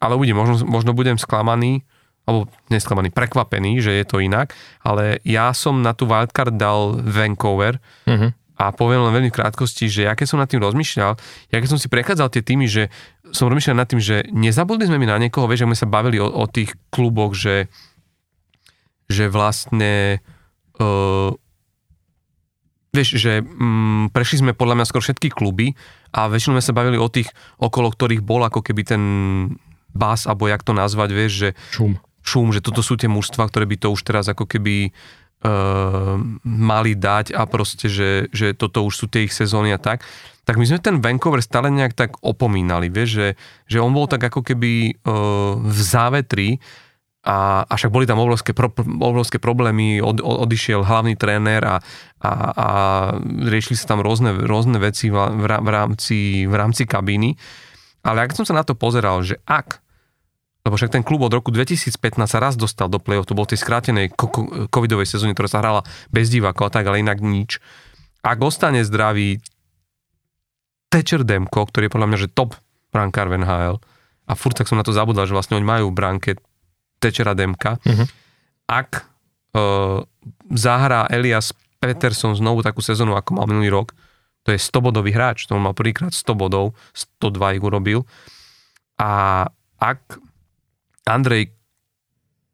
ale 0.00 0.16
uvidím, 0.16 0.40
možno, 0.40 0.64
možno 0.64 0.96
budem 0.96 1.20
sklamaný, 1.20 1.84
alebo 2.24 2.46
nesklamaný, 2.70 3.10
prekvapený, 3.10 3.80
že 3.82 3.92
je 4.00 4.04
to 4.06 4.22
inak, 4.22 4.54
ale 4.86 5.18
ja 5.26 5.50
som 5.50 5.82
na 5.82 5.96
tú 5.96 6.06
wildcard 6.06 6.54
dal 6.54 7.00
Vancouver, 7.02 7.76
uh-huh 8.06 8.39
a 8.60 8.76
poviem 8.76 9.00
len 9.08 9.16
veľmi 9.16 9.32
v 9.32 9.38
krátkosti, 9.40 9.88
že 9.88 10.04
ja 10.04 10.12
keď 10.12 10.26
som 10.28 10.36
nad 10.36 10.52
tým 10.52 10.60
rozmýšľal, 10.60 11.16
ja 11.48 11.56
keď 11.56 11.68
som 11.72 11.80
si 11.80 11.88
prechádzal 11.88 12.28
tie 12.28 12.44
týmy, 12.44 12.68
že 12.68 12.92
som 13.32 13.48
rozmýšľal 13.48 13.80
nad 13.80 13.88
tým, 13.88 14.04
že 14.04 14.28
nezabudli 14.28 14.84
sme 14.84 15.00
mi 15.00 15.08
na 15.08 15.16
niekoho, 15.16 15.48
vieš, 15.48 15.64
ak 15.64 15.72
sme 15.72 15.80
sa 15.80 15.88
bavili 15.88 16.20
o, 16.20 16.28
o 16.28 16.44
tých 16.44 16.76
kluboch, 16.92 17.32
že, 17.32 17.72
že 19.08 19.32
vlastne 19.32 20.20
uh, 20.76 21.32
vieš, 22.92 23.16
že 23.16 23.40
um, 23.40 24.12
prešli 24.12 24.44
sme 24.44 24.52
podľa 24.52 24.76
mňa 24.76 24.88
skoro 24.92 25.08
všetky 25.08 25.32
kluby 25.32 25.72
a 26.12 26.28
väčšinou 26.28 26.60
sme 26.60 26.64
sa 26.68 26.76
bavili 26.76 27.00
o 27.00 27.08
tých, 27.08 27.32
okolo 27.56 27.88
ktorých 27.96 28.20
bol 28.20 28.44
ako 28.44 28.60
keby 28.60 28.82
ten 28.84 29.02
bás, 29.96 30.28
alebo 30.28 30.52
jak 30.52 30.60
to 30.60 30.76
nazvať, 30.76 31.08
vieš, 31.16 31.32
že 31.32 31.48
šum. 31.72 31.96
šum, 32.20 32.52
že 32.52 32.60
toto 32.60 32.84
sú 32.84 33.00
tie 33.00 33.08
mužstva, 33.08 33.48
ktoré 33.48 33.64
by 33.64 33.76
to 33.80 33.88
už 33.88 34.04
teraz 34.04 34.28
ako 34.28 34.44
keby 34.44 34.92
mali 36.44 36.92
dať 36.92 37.32
a 37.32 37.48
proste, 37.48 37.88
že, 37.88 38.28
že 38.28 38.52
toto 38.52 38.84
už 38.84 38.94
sú 38.94 39.06
tie 39.08 39.24
ich 39.24 39.32
sezóny 39.32 39.72
a 39.72 39.80
tak, 39.80 40.04
tak 40.44 40.60
my 40.60 40.64
sme 40.68 40.82
ten 40.82 41.00
Vancouver 41.00 41.40
stále 41.40 41.72
nejak 41.72 41.96
tak 41.96 42.10
opomínali, 42.20 42.92
vieš, 42.92 43.10
že, 43.16 43.28
že 43.70 43.78
on 43.80 43.94
bol 43.94 44.04
tak 44.10 44.20
ako 44.20 44.44
keby 44.44 44.98
uh, 45.00 45.56
v 45.56 45.78
závetri 45.80 46.48
a, 47.20 47.68
a 47.68 47.72
však 47.76 47.92
boli 47.92 48.08
tam 48.08 48.16
obrovské, 48.20 48.56
pro, 48.56 48.72
obrovské 48.80 49.36
problémy, 49.36 50.00
od, 50.00 50.24
od, 50.24 50.36
odišiel 50.48 50.80
hlavný 50.80 51.20
tréner 51.20 51.60
a, 51.60 51.76
a, 52.24 52.30
a 52.56 52.68
riešili 53.24 53.76
sa 53.76 53.92
tam 53.92 54.00
rôzne, 54.00 54.32
rôzne 54.48 54.80
veci 54.80 55.12
v, 55.12 55.16
v, 55.20 55.68
rámci, 55.68 56.48
v 56.48 56.54
rámci 56.56 56.88
kabíny. 56.88 57.36
Ale 58.00 58.24
ak 58.24 58.32
som 58.32 58.48
sa 58.48 58.56
na 58.56 58.64
to 58.64 58.72
pozeral, 58.72 59.20
že 59.20 59.36
ak 59.44 59.84
lebo 60.60 60.76
však 60.76 60.92
ten 60.92 61.02
klub 61.04 61.24
od 61.24 61.32
roku 61.32 61.48
2015 61.48 61.96
sa 62.28 62.38
raz 62.38 62.54
dostal 62.56 62.92
do 62.92 63.00
play-off, 63.00 63.24
to 63.24 63.36
bol 63.36 63.48
tej 63.48 63.60
skrátenej 63.60 64.12
covidovej 64.68 65.08
sezóne, 65.08 65.32
ktorá 65.32 65.48
sa 65.48 65.60
hrala 65.64 65.80
bez 66.12 66.28
divákov 66.28 66.68
a 66.68 66.72
tak, 66.72 66.84
ale 66.84 67.00
inak 67.00 67.24
nič. 67.24 67.62
Ak 68.20 68.36
ostane 68.44 68.84
zdravý 68.84 69.40
Tečer 70.92 71.24
Demko, 71.24 71.64
ktorý 71.64 71.88
je 71.88 71.94
podľa 71.94 72.08
mňa, 72.12 72.18
že 72.18 72.28
top 72.34 72.58
brankár 72.92 73.32
v 73.32 73.40
NHL, 73.40 73.76
a 74.30 74.32
furt 74.36 74.54
tak 74.54 74.68
som 74.68 74.76
na 74.76 74.84
to 74.84 74.92
zabudol, 74.92 75.24
že 75.24 75.34
vlastne 75.34 75.56
oni 75.56 75.66
majú 75.66 75.90
v 75.90 75.96
bránke 75.96 76.30
Tečera 77.00 77.32
Demka, 77.32 77.80
uh-huh. 77.80 78.06
ak 78.68 79.08
uh, 79.56 80.04
zahrá 80.52 81.08
Elias 81.08 81.56
Peterson 81.80 82.36
znovu 82.36 82.60
takú 82.60 82.84
sezónu, 82.84 83.16
ako 83.16 83.40
mal 83.40 83.48
minulý 83.48 83.72
rok, 83.72 83.96
to 84.44 84.52
je 84.52 84.60
100-bodový 84.60 85.16
hráč, 85.16 85.48
to 85.48 85.56
on 85.56 85.64
mal 85.64 85.76
prvýkrát 85.76 86.12
100 86.12 86.36
bodov, 86.36 86.76
102 86.92 87.56
ich 87.56 87.64
urobil. 87.64 88.04
A 89.00 89.44
ak 89.80 90.20
Andrej 91.10 91.52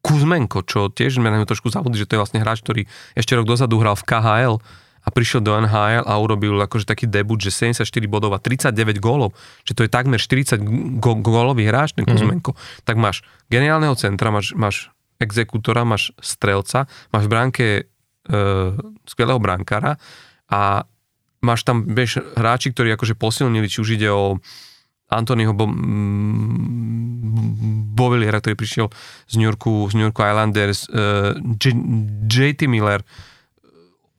Kuzmenko, 0.01 0.63
čo 0.63 0.87
tiež 0.87 1.19
sme 1.19 1.27
na 1.27 1.43
trošku 1.43 1.67
zabudli, 1.67 1.99
že 1.99 2.07
to 2.07 2.15
je 2.15 2.21
vlastne 2.23 2.39
hráč, 2.39 2.63
ktorý 2.63 2.87
ešte 3.17 3.35
rok 3.35 3.43
dozadu 3.43 3.81
hral 3.81 3.97
v 3.99 4.07
KHL 4.07 4.55
a 5.03 5.09
prišiel 5.11 5.39
do 5.39 5.55
NHL 5.55 6.03
a 6.03 6.13
urobil 6.19 6.59
akože 6.59 6.83
taký 6.83 7.07
debut, 7.07 7.39
že 7.39 7.51
74 7.51 7.87
bodov 8.11 8.35
a 8.35 8.39
39 8.43 8.99
gólov, 8.99 9.31
že 9.63 9.71
to 9.71 9.87
je 9.87 9.89
takmer 9.91 10.19
40 10.19 10.99
go- 10.99 11.19
gólový 11.19 11.67
hráč, 11.67 11.95
ten 11.95 12.03
mhm. 12.03 12.11
Kuzmenko. 12.11 12.51
Mm-hmm. 12.55 12.83
Tak 12.83 12.95
máš 12.99 13.23
geniálneho 13.47 13.95
centra, 13.95 14.31
máš, 14.31 14.51
máš 14.51 14.91
exekútora, 15.17 15.87
máš 15.87 16.11
strelca, 16.19 16.91
máš 17.09 17.23
v 17.25 17.31
bránke 17.31 17.65
e, 17.67 17.83
skvelého 19.07 19.39
brankára 19.39 19.95
a 20.51 20.85
máš 21.39 21.63
tam, 21.63 21.87
vieš, 21.87 22.19
hráči, 22.35 22.75
ktorí 22.75 22.93
akože 22.93 23.15
posilnili, 23.15 23.71
či 23.71 23.81
už 23.81 23.95
ide 23.97 24.11
o 24.11 24.37
Anthonyho 25.07 25.55
Bo- 25.55 25.71
Bovilliera, 27.97 28.43
ktorý 28.43 28.55
prišiel 28.59 28.87
z 29.25 29.33
New 29.39 29.47
Yorku, 29.47 29.87
z 29.89 29.93
New 29.95 30.05
Yorku 30.11 30.21
Islanders, 30.21 30.85
uh, 30.91 31.33
J- 31.57 31.79
JT 32.27 32.67
Miller 32.67 33.01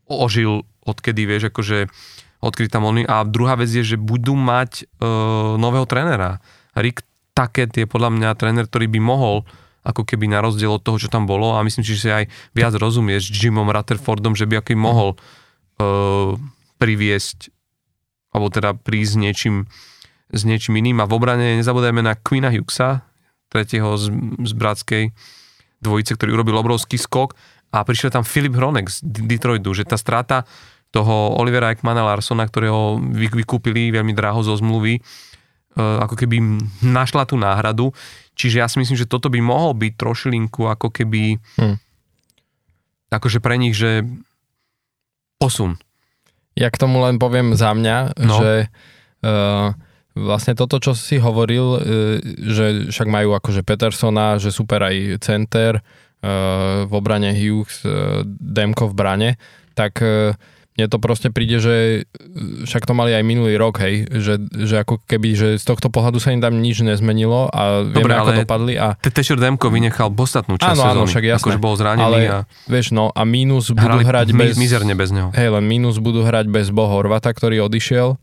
ožil 0.09 0.65
odkedy, 0.89 1.29
vieš, 1.29 1.53
akože 1.53 1.93
odkedy 2.41 2.73
tam 2.73 2.89
oni. 2.89 3.05
A 3.05 3.23
druhá 3.29 3.61
vec 3.61 3.69
je, 3.69 3.85
že 3.85 4.01
budú 4.01 4.33
mať 4.33 4.89
uh, 4.99 5.61
nového 5.61 5.85
trénera. 5.85 6.41
Rick 6.73 7.05
Taket 7.37 7.71
je 7.77 7.87
podľa 7.87 8.11
mňa 8.19 8.29
tréner, 8.35 8.67
ktorý 8.67 8.91
by 8.91 9.01
mohol 9.05 9.47
ako 9.87 10.03
keby 10.03 10.27
na 10.27 10.43
rozdiel 10.43 10.75
od 10.75 10.83
toho, 10.83 10.99
čo 10.99 11.09
tam 11.09 11.25
bolo 11.25 11.55
a 11.55 11.65
myslím 11.65 11.87
že 11.87 11.97
si 11.97 12.11
aj 12.11 12.27
viac 12.53 12.75
rozumie 12.77 13.17
s 13.17 13.31
Jimom 13.31 13.71
Rutherfordom, 13.71 14.35
že 14.35 14.45
by 14.45 14.61
aký 14.61 14.75
mohol 14.75 15.15
uh, 15.15 16.35
priviesť 16.83 17.55
alebo 18.35 18.53
teda 18.53 18.77
prísť 18.77 19.15
niečím 19.17 19.71
s 20.33 20.43
niečím 20.45 20.77
iným. 20.79 21.01
A 21.01 21.09
v 21.09 21.17
obrane 21.17 21.57
nezabudajme 21.57 22.05
na 22.05 22.17
Quina 22.17 22.53
Hughesa, 22.53 23.05
tretieho 23.49 23.97
z, 23.97 24.13
z 24.45 24.53
bratskej 24.53 25.05
dvojice, 25.81 26.13
ktorý 26.19 26.37
urobil 26.37 26.59
obrovský 26.61 27.01
skok 27.01 27.33
a 27.73 27.85
prišiel 27.85 28.13
tam 28.13 28.25
Filip 28.25 28.57
Hronek 28.57 28.89
z 28.89 29.05
Detroitu, 29.05 29.73
že 29.77 29.89
tá 29.89 29.97
strata 30.01 30.45
toho 30.89 31.37
Olivera 31.37 31.73
Ekmana 31.73 32.01
Larsona, 32.01 32.49
ktorého 32.49 32.97
vykúpili 33.13 33.93
veľmi 33.93 34.17
draho 34.17 34.41
zo 34.41 34.57
zmluvy, 34.57 34.97
e, 34.97 35.01
ako 35.77 36.17
keby 36.17 36.41
našla 36.81 37.29
tú 37.29 37.37
náhradu. 37.37 37.93
Čiže 38.33 38.65
ja 38.65 38.67
si 38.73 38.81
myslím, 38.81 38.97
že 38.97 39.09
toto 39.09 39.29
by 39.29 39.41
mohol 39.45 39.77
byť 39.77 39.93
trošilinku 40.01 40.65
ako 40.65 40.89
keby 40.89 41.37
hmm. 41.61 41.77
akože 43.13 43.39
pre 43.45 43.61
nich, 43.61 43.77
že 43.77 44.09
posun. 45.37 45.77
Ja 46.57 46.73
k 46.73 46.81
tomu 46.81 47.05
len 47.05 47.21
poviem 47.21 47.55
za 47.55 47.71
mňa, 47.77 48.19
no. 48.19 48.37
že 48.41 48.73
uh, 49.23 49.77
Vlastne 50.19 50.59
toto, 50.59 50.83
čo 50.83 50.99
si 50.99 51.23
hovoril, 51.23 51.67
e, 51.79 51.81
že 52.51 52.67
však 52.91 53.07
majú 53.07 53.39
akože 53.39 53.63
Petersona, 53.63 54.43
že 54.43 54.51
super 54.51 54.83
aj 54.83 55.23
center, 55.23 55.79
e, 55.79 55.83
v 56.85 56.93
obrane 56.93 57.31
Hughes, 57.31 57.87
e, 57.87 58.27
Demko 58.27 58.91
v 58.91 58.95
brane, 58.95 59.31
tak 59.79 60.03
mne 60.79 60.87
to 60.87 61.03
proste 61.03 61.35
príde, 61.35 61.59
že 61.59 62.07
však 62.67 62.87
to 62.87 62.95
mali 62.95 63.11
aj 63.11 63.27
minulý 63.27 63.59
rok, 63.59 63.83
hej, 63.83 64.07
že, 64.15 64.39
že 64.55 64.87
ako 64.87 65.03
keby, 65.11 65.35
že 65.35 65.49
z 65.59 65.65
tohto 65.67 65.91
pohľadu 65.91 66.23
sa 66.23 66.31
im 66.31 66.39
tam 66.39 66.63
nič 66.63 66.87
nezmenilo 66.87 67.51
a 67.51 67.83
vieme, 67.83 68.07
Dobre, 68.07 68.15
ako 68.15 68.33
dopadli. 68.47 68.75
A... 68.79 68.95
Tešer 68.95 69.43
Demko 69.43 69.75
vynechal 69.75 70.15
podstatnú 70.15 70.55
časť 70.55 70.79
áno, 70.79 71.03
áno, 71.03 71.03
však 71.11 71.35
jasné. 71.35 71.43
akože 71.43 71.59
bol 71.59 71.75
zranený. 71.75 72.07
Ale, 72.07 72.19
a... 72.31 72.39
vieš, 72.71 72.95
no 72.95 73.11
a 73.11 73.27
mínus 73.27 73.75
budú 73.75 74.07
hrať 74.07 74.31
bez... 74.31 74.55
mizerne 74.55 74.95
bez 74.95 75.11
neho. 75.11 75.35
Hej, 75.35 75.51
len 75.59 75.67
mínus 75.67 75.99
budú 75.99 76.23
hrať 76.23 76.47
bez 76.47 76.71
Bo 76.71 76.87
Horvata, 76.87 77.35
ktorý 77.35 77.67
odišiel 77.67 78.15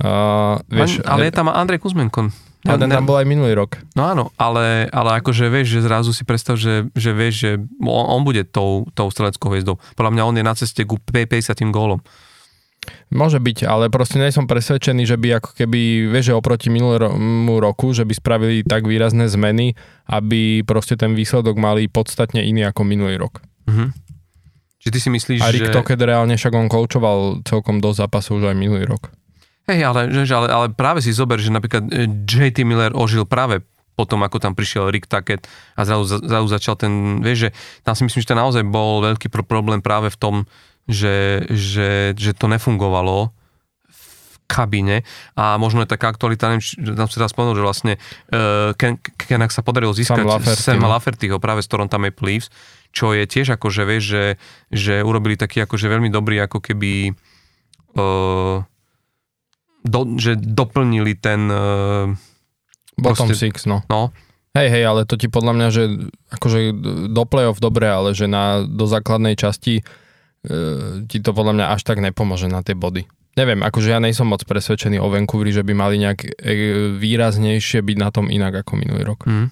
Uh, 0.00 0.56
vieš, 0.72 1.04
An, 1.04 1.18
ale 1.18 1.28
je 1.28 1.34
tam 1.36 1.52
Andrej 1.52 1.84
Kuzmenko. 1.84 2.32
Ja, 2.62 2.78
ten 2.78 2.94
tam 2.94 3.10
bol 3.10 3.18
aj 3.18 3.26
minulý 3.26 3.58
rok. 3.58 3.82
No 3.98 4.06
áno, 4.06 4.30
ale, 4.38 4.86
ale 4.94 5.18
akože 5.18 5.50
vieš, 5.50 5.78
že 5.78 5.80
zrazu 5.82 6.14
si 6.14 6.22
predstav, 6.22 6.54
že, 6.54 6.86
že 6.94 7.10
vieš, 7.10 7.34
že 7.42 7.50
on, 7.82 8.06
on 8.06 8.22
bude 8.22 8.46
tou, 8.46 8.86
tou 8.94 9.10
streleckou 9.10 9.50
hviezdou. 9.50 9.82
Podľa 9.98 10.12
mňa 10.14 10.22
on 10.22 10.38
je 10.38 10.44
na 10.46 10.54
ceste 10.54 10.86
ku 10.86 11.02
50 11.02 11.58
gólom. 11.74 11.98
Môže 13.10 13.38
byť, 13.38 13.66
ale 13.66 13.90
proste 13.90 14.18
nie 14.18 14.34
som 14.34 14.46
presvedčený, 14.46 15.06
že 15.06 15.18
by 15.18 15.42
ako 15.42 15.50
keby, 15.54 16.10
vieš, 16.10 16.32
že 16.32 16.38
oproti 16.38 16.66
minulému 16.70 17.58
roku, 17.62 17.94
že 17.94 18.06
by 18.06 18.14
spravili 18.14 18.66
tak 18.66 18.86
výrazné 18.86 19.30
zmeny, 19.30 19.74
aby 20.10 20.66
proste 20.66 20.98
ten 20.98 21.14
výsledok 21.14 21.58
mali 21.58 21.86
podstatne 21.86 22.42
iný 22.42 22.66
ako 22.66 22.82
minulý 22.86 23.18
rok. 23.18 23.42
Mhm. 23.66 23.90
Čiže 24.82 24.92
ty 24.98 24.98
si 24.98 25.10
myslíš, 25.14 25.40
A 25.46 25.54
Rick 25.54 25.70
že... 25.70 25.74
Toket 25.78 26.02
reálne 26.02 26.34
však 26.34 26.58
on 26.58 26.66
koučoval 26.66 27.46
celkom 27.46 27.78
dosť 27.78 28.02
zápasov 28.02 28.42
už 28.42 28.50
aj 28.50 28.56
minulý 28.58 28.82
rok. 28.82 29.14
Hej, 29.70 29.80
ale, 29.86 30.10
ale, 30.10 30.48
ale 30.50 30.66
práve 30.74 30.98
si 30.98 31.14
zober, 31.14 31.38
že 31.38 31.54
napríklad 31.54 31.86
e, 31.86 32.10
JT 32.26 32.66
Miller 32.66 32.90
ožil 32.98 33.22
práve 33.22 33.62
potom, 33.92 34.24
ako 34.24 34.40
tam 34.40 34.56
prišiel 34.56 34.88
Rick 34.88 35.06
Tackett 35.06 35.46
a 35.76 35.84
zrazu, 35.84 36.18
zrazu 36.18 36.48
začal 36.48 36.74
ten, 36.80 37.20
vieš, 37.20 37.48
že 37.48 37.50
tam 37.84 37.94
si 37.94 38.02
myslím, 38.08 38.20
že 38.24 38.30
to 38.32 38.40
naozaj 38.40 38.62
bol 38.66 39.04
veľký 39.04 39.28
problém 39.28 39.84
práve 39.84 40.08
v 40.08 40.18
tom, 40.18 40.34
že, 40.88 41.46
že, 41.52 42.16
že 42.16 42.32
to 42.34 42.50
nefungovalo 42.50 43.30
v 43.86 44.36
kabíne 44.50 45.06
a 45.38 45.60
možno 45.60 45.84
je 45.84 45.92
taká 45.92 46.10
aktualita, 46.10 46.50
neviem, 46.50 46.64
tam 46.96 47.06
si 47.06 47.16
teraz 47.20 47.30
spomenul, 47.30 47.54
že 47.54 47.64
vlastne 47.64 47.92
uh, 48.34 48.74
Ken, 48.74 48.98
Kenak 48.98 49.54
sa 49.54 49.62
podarilo 49.62 49.94
získať 49.94 50.24
Sam 50.58 50.82
Lafertyho 50.82 51.38
práve 51.38 51.62
z 51.62 51.70
Toronto 51.70 51.96
Maple 52.00 52.26
Leafs, 52.26 52.50
čo 52.90 53.14
je 53.14 53.24
tiež 53.28 53.54
ako, 53.54 53.70
že 53.70 53.82
vieš, 53.86 54.04
že, 54.04 54.24
že 54.72 54.94
urobili 55.04 55.38
taký 55.38 55.62
akože 55.62 55.86
veľmi 55.86 56.10
dobrý 56.10 56.42
ako 56.42 56.58
keby 56.58 57.14
uh, 57.96 58.60
do, 59.82 60.18
že 60.18 60.38
doplnili 60.38 61.18
ten... 61.18 61.50
Uh, 61.50 62.14
Bottom 62.96 63.28
proste, 63.28 63.48
six, 63.50 63.64
no. 63.64 63.82
no. 63.88 64.12
Hej, 64.52 64.68
hej, 64.68 64.84
ale 64.84 65.08
to 65.08 65.16
ti 65.16 65.32
podľa 65.32 65.52
mňa, 65.56 65.68
že 65.72 65.82
akože 66.28 66.58
do 67.08 67.24
play-off 67.24 67.56
dobre, 67.56 67.88
ale 67.88 68.12
že 68.12 68.28
na, 68.28 68.68
do 68.68 68.84
základnej 68.84 69.32
časti 69.32 69.80
ti 71.06 71.18
to 71.22 71.30
podľa 71.30 71.52
mňa 71.54 71.66
až 71.78 71.86
tak 71.86 72.02
nepomôže 72.02 72.50
na 72.50 72.66
tie 72.66 72.74
body. 72.74 73.06
Neviem, 73.38 73.64
akože 73.64 73.88
ja 73.94 74.02
nejsom 74.02 74.28
moc 74.28 74.44
presvedčený 74.44 75.00
o 75.00 75.08
Vancouveri, 75.08 75.54
že 75.54 75.64
by 75.64 75.72
mali 75.72 75.96
nejak 75.96 76.18
e, 76.20 76.28
výraznejšie 77.00 77.80
byť 77.80 77.96
na 77.96 78.12
tom 78.12 78.28
inak 78.28 78.60
ako 78.60 78.76
minulý 78.76 79.08
rok. 79.08 79.24
Mm. 79.24 79.48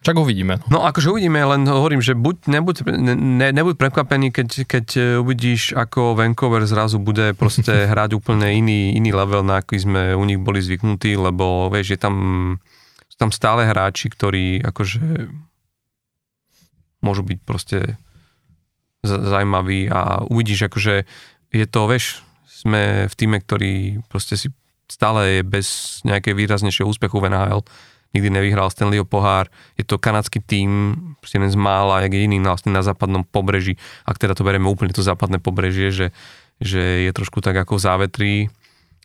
Čak 0.00 0.16
uvidíme. 0.16 0.64
No 0.72 0.80
akože 0.80 1.12
uvidíme, 1.12 1.44
len 1.44 1.68
hovorím, 1.68 2.00
že 2.00 2.16
buď, 2.16 2.48
nebuď, 2.48 2.76
ne, 3.20 3.52
nebuď 3.52 3.76
prekvapený, 3.76 4.32
keď, 4.32 4.64
keď 4.64 4.86
e, 4.96 5.00
uvidíš, 5.20 5.76
ako 5.76 6.16
Vancouver 6.16 6.64
zrazu 6.64 6.96
bude 6.96 7.36
proste 7.36 7.84
hrať 7.92 8.16
úplne 8.16 8.48
iný, 8.48 8.96
iný 8.96 9.12
level, 9.12 9.44
na 9.44 9.60
aký 9.60 9.76
sme 9.76 10.16
u 10.16 10.24
nich 10.24 10.40
boli 10.40 10.64
zvyknutí, 10.64 11.20
lebo 11.20 11.68
vieš, 11.68 11.94
je 11.94 12.00
tam, 12.00 12.14
sú 13.12 13.16
tam 13.20 13.28
stále 13.28 13.68
hráči, 13.68 14.08
ktorí 14.08 14.64
akože 14.64 15.28
môžu 17.04 17.20
byť 17.20 17.38
proste 17.44 18.00
zaujímaví 19.04 19.92
a 19.92 20.24
uvidíš, 20.24 20.72
akože 20.72 21.04
je 21.52 21.66
to, 21.68 21.80
vieš, 21.84 22.24
sme 22.48 23.04
v 23.04 23.14
týme, 23.20 23.36
ktorý 23.36 24.00
proste 24.08 24.40
si 24.40 24.48
stále 24.88 25.40
je 25.40 25.42
bez 25.44 26.00
nejakej 26.08 26.34
výraznejšieho 26.34 26.88
úspechu 26.88 27.20
v 27.20 27.30
NHL. 27.30 27.62
Nikdy 28.10 28.28
nevyhral 28.30 28.70
Stanleyho 28.70 29.06
pohár. 29.06 29.46
Je 29.78 29.86
to 29.86 29.98
kanadský 29.98 30.42
tím, 30.42 30.94
jeden 31.22 31.50
z 31.50 31.58
mála, 31.58 32.02
jak 32.02 32.12
je 32.12 32.26
iný 32.26 32.42
vlastne 32.42 32.74
na 32.74 32.82
západnom 32.82 33.22
pobreží. 33.22 33.78
Ak 34.02 34.18
teda 34.18 34.34
to 34.34 34.42
bereme 34.42 34.66
úplne 34.66 34.90
to 34.90 35.06
západné 35.06 35.38
pobrežie, 35.38 35.94
že, 35.94 36.06
že 36.58 37.06
je 37.06 37.10
trošku 37.14 37.38
tak 37.38 37.54
ako 37.54 37.78
v 37.78 37.84
závetrí 37.84 38.34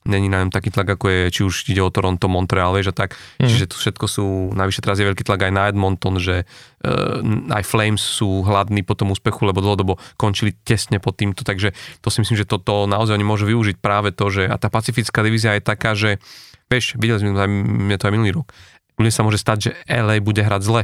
není 0.06 0.30
na 0.30 0.45
ňom 0.45 0.53
taký 0.53 0.70
tlak, 0.70 0.95
ako 0.95 1.06
je, 1.10 1.22
či 1.34 1.41
už 1.41 1.66
ide 1.66 1.82
o 1.82 1.89
Toronto, 1.89 2.30
Montreal, 2.30 2.78
vieš, 2.78 2.93
a 2.93 2.95
tak. 2.95 3.18
Mm. 3.41 3.49
Čiže 3.49 3.66
tu 3.74 3.76
všetko 3.82 4.06
sú, 4.06 4.26
navyše 4.53 4.86
teraz 4.86 5.01
je 5.01 5.10
veľký 5.10 5.26
tlak 5.26 5.49
aj 5.49 5.53
na 5.53 5.66
Edmonton, 5.66 6.22
že 6.22 6.45
uh, 6.45 7.26
aj 7.49 7.66
Flames 7.66 7.99
sú 7.99 8.45
hladní 8.45 8.86
po 8.86 8.93
tom 8.93 9.10
úspechu, 9.10 9.41
lebo 9.49 9.66
dlhodobo 9.66 9.97
končili 10.16 10.53
tesne 10.53 11.01
pod 11.01 11.18
týmto, 11.18 11.41
takže 11.41 11.74
to 12.06 12.14
si 12.14 12.22
myslím, 12.22 12.38
že 12.38 12.45
toto 12.45 12.86
naozaj 12.86 13.18
oni 13.18 13.26
môžu 13.26 13.49
využiť 13.49 13.82
práve 13.82 14.14
to, 14.14 14.30
že 14.30 14.45
a 14.45 14.56
tá 14.62 14.70
pacifická 14.70 15.26
divízia 15.26 15.58
je 15.58 15.66
taká, 15.66 15.97
že 15.97 16.22
vieš, 16.70 16.97
videli 17.01 17.22
sme 17.22 17.34
to 17.34 17.41
aj, 17.41 17.49
to 17.97 18.06
aj 18.06 18.14
minulý 18.14 18.32
rok. 18.41 18.47
Bude 18.96 19.12
sa 19.12 19.24
môže 19.28 19.39
stať, 19.39 19.58
že 19.60 19.72
LA 19.88 20.24
bude 20.24 20.39
hrať 20.39 20.62
zle 20.64 20.84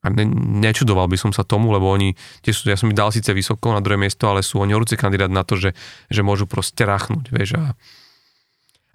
a 0.00 0.06
ne, 0.08 0.24
nečudoval 0.64 1.12
by 1.12 1.16
som 1.20 1.30
sa 1.30 1.44
tomu, 1.44 1.76
lebo 1.76 1.92
oni, 1.92 2.16
tie 2.40 2.56
sú, 2.56 2.72
ja 2.72 2.76
som 2.80 2.88
ich 2.88 2.96
dal 2.96 3.12
síce 3.12 3.28
vysoko 3.36 3.76
na 3.76 3.84
druhé 3.84 4.00
miesto, 4.00 4.24
ale 4.32 4.40
sú 4.40 4.60
oni 4.60 4.72
horúci 4.72 4.96
kandidát 4.96 5.28
na 5.28 5.44
to, 5.44 5.60
že, 5.60 5.76
že 6.08 6.24
môžu 6.24 6.48
proste 6.48 6.88
rachnúť, 6.88 7.28
vieš. 7.28 7.60
A... 7.60 7.76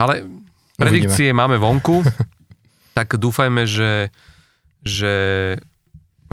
Ale 0.01 0.25
predikcie 0.81 1.29
Uvidíme. 1.29 1.45
máme 1.45 1.57
vonku, 1.61 2.01
tak 2.97 3.21
dúfajme, 3.21 3.69
že, 3.69 4.09
že 4.81 5.13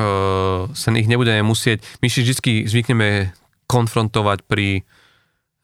uh, 0.00 0.72
sa 0.72 0.88
ich 0.96 1.08
nebudeme 1.08 1.44
musieť, 1.44 1.84
my 2.00 2.08
si 2.08 2.24
vždy 2.24 2.64
zvykneme 2.64 3.36
konfrontovať 3.68 4.48
pri 4.48 4.88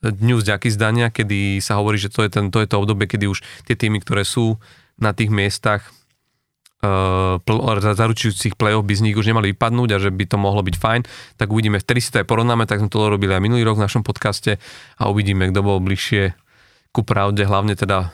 dňu 0.05 0.37
vďaky 0.45 0.69
zdania, 0.71 1.11
kedy 1.11 1.59
sa 1.59 1.81
hovorí, 1.81 1.99
že 1.99 2.13
to 2.13 2.23
je, 2.23 2.31
ten, 2.31 2.53
to 2.53 2.63
je 2.63 2.69
to 2.71 2.77
obdobie, 2.79 3.11
kedy 3.11 3.27
už 3.27 3.43
tie 3.67 3.75
týmy, 3.75 3.99
ktoré 4.05 4.23
sú 4.23 4.61
na 4.99 5.15
tých 5.15 5.31
miestach, 5.31 5.95
uh, 6.83 7.39
zaručujúcich 7.95 8.55
play-off 8.55 8.87
by 8.87 8.95
z 8.95 9.05
nich 9.11 9.17
už 9.19 9.27
nemali 9.27 9.55
vypadnúť 9.55 9.89
a 9.95 9.99
že 10.03 10.11
by 10.11 10.25
to 10.27 10.37
mohlo 10.39 10.63
byť 10.63 10.77
fajn, 10.79 11.01
tak 11.39 11.49
uvidíme. 11.51 11.79
Vtedy 11.83 11.99
si 12.03 12.11
to 12.11 12.23
aj 12.23 12.27
porovnáme, 12.27 12.67
tak 12.67 12.83
sme 12.83 12.91
to 12.91 13.11
robili 13.11 13.35
aj 13.35 13.43
minulý 13.43 13.67
rok 13.67 13.79
v 13.79 13.87
našom 13.87 14.03
podcaste 14.07 14.59
a 14.99 15.03
uvidíme, 15.11 15.51
kto 15.51 15.61
bol 15.63 15.79
bližšie 15.83 16.35
ku 16.95 17.03
pravde, 17.05 17.47
hlavne 17.47 17.79
teda 17.79 18.11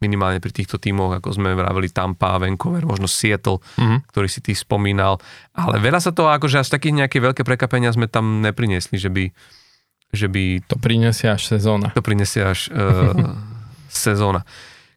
minimálne 0.00 0.40
pri 0.40 0.52
týchto 0.56 0.80
tímoch, 0.80 1.20
ako 1.20 1.36
sme 1.36 1.52
vraveli 1.52 1.92
Tampa, 1.92 2.40
Vancouver, 2.40 2.88
možno 2.88 3.04
Seattle, 3.04 3.60
mm-hmm. 3.60 4.08
ktorý 4.08 4.28
si 4.32 4.40
ty 4.40 4.56
spomínal. 4.56 5.20
Ale 5.52 5.76
veľa 5.76 6.00
sa 6.00 6.10
toho, 6.10 6.32
akože 6.32 6.64
až 6.64 6.72
takých 6.72 7.04
nejaké 7.04 7.20
veľké 7.20 7.44
prekapenia 7.44 7.92
sme 7.92 8.08
tam 8.08 8.40
nepriniesli, 8.40 8.96
že 8.96 9.12
by, 9.12 9.28
že 10.16 10.26
by... 10.32 10.64
To 10.72 10.80
prinesie 10.80 11.28
až 11.28 11.52
sezóna. 11.52 11.92
To 11.92 12.00
prinesie 12.00 12.40
až 12.40 12.72
uh, 12.72 13.36
sezóna. 13.92 14.48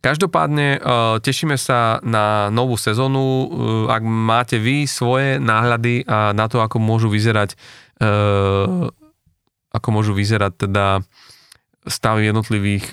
Každopádne 0.04 0.84
uh, 0.84 1.24
tešíme 1.24 1.56
sa 1.56 2.04
na 2.04 2.52
novú 2.52 2.76
sezónu. 2.76 3.24
Uh, 3.24 3.48
ak 3.88 4.04
máte 4.04 4.60
vy 4.60 4.84
svoje 4.84 5.40
náhľady 5.40 6.04
a 6.04 6.36
na 6.36 6.52
to, 6.52 6.60
ako 6.60 6.76
môžu 6.84 7.08
vyzerať 7.08 7.56
ako 9.72 9.88
môžu 9.96 10.12
vyzerať 10.12 10.68
teda 10.68 11.00
stavy 11.88 12.28
v 12.28 12.30
jednotlivých 12.36 12.86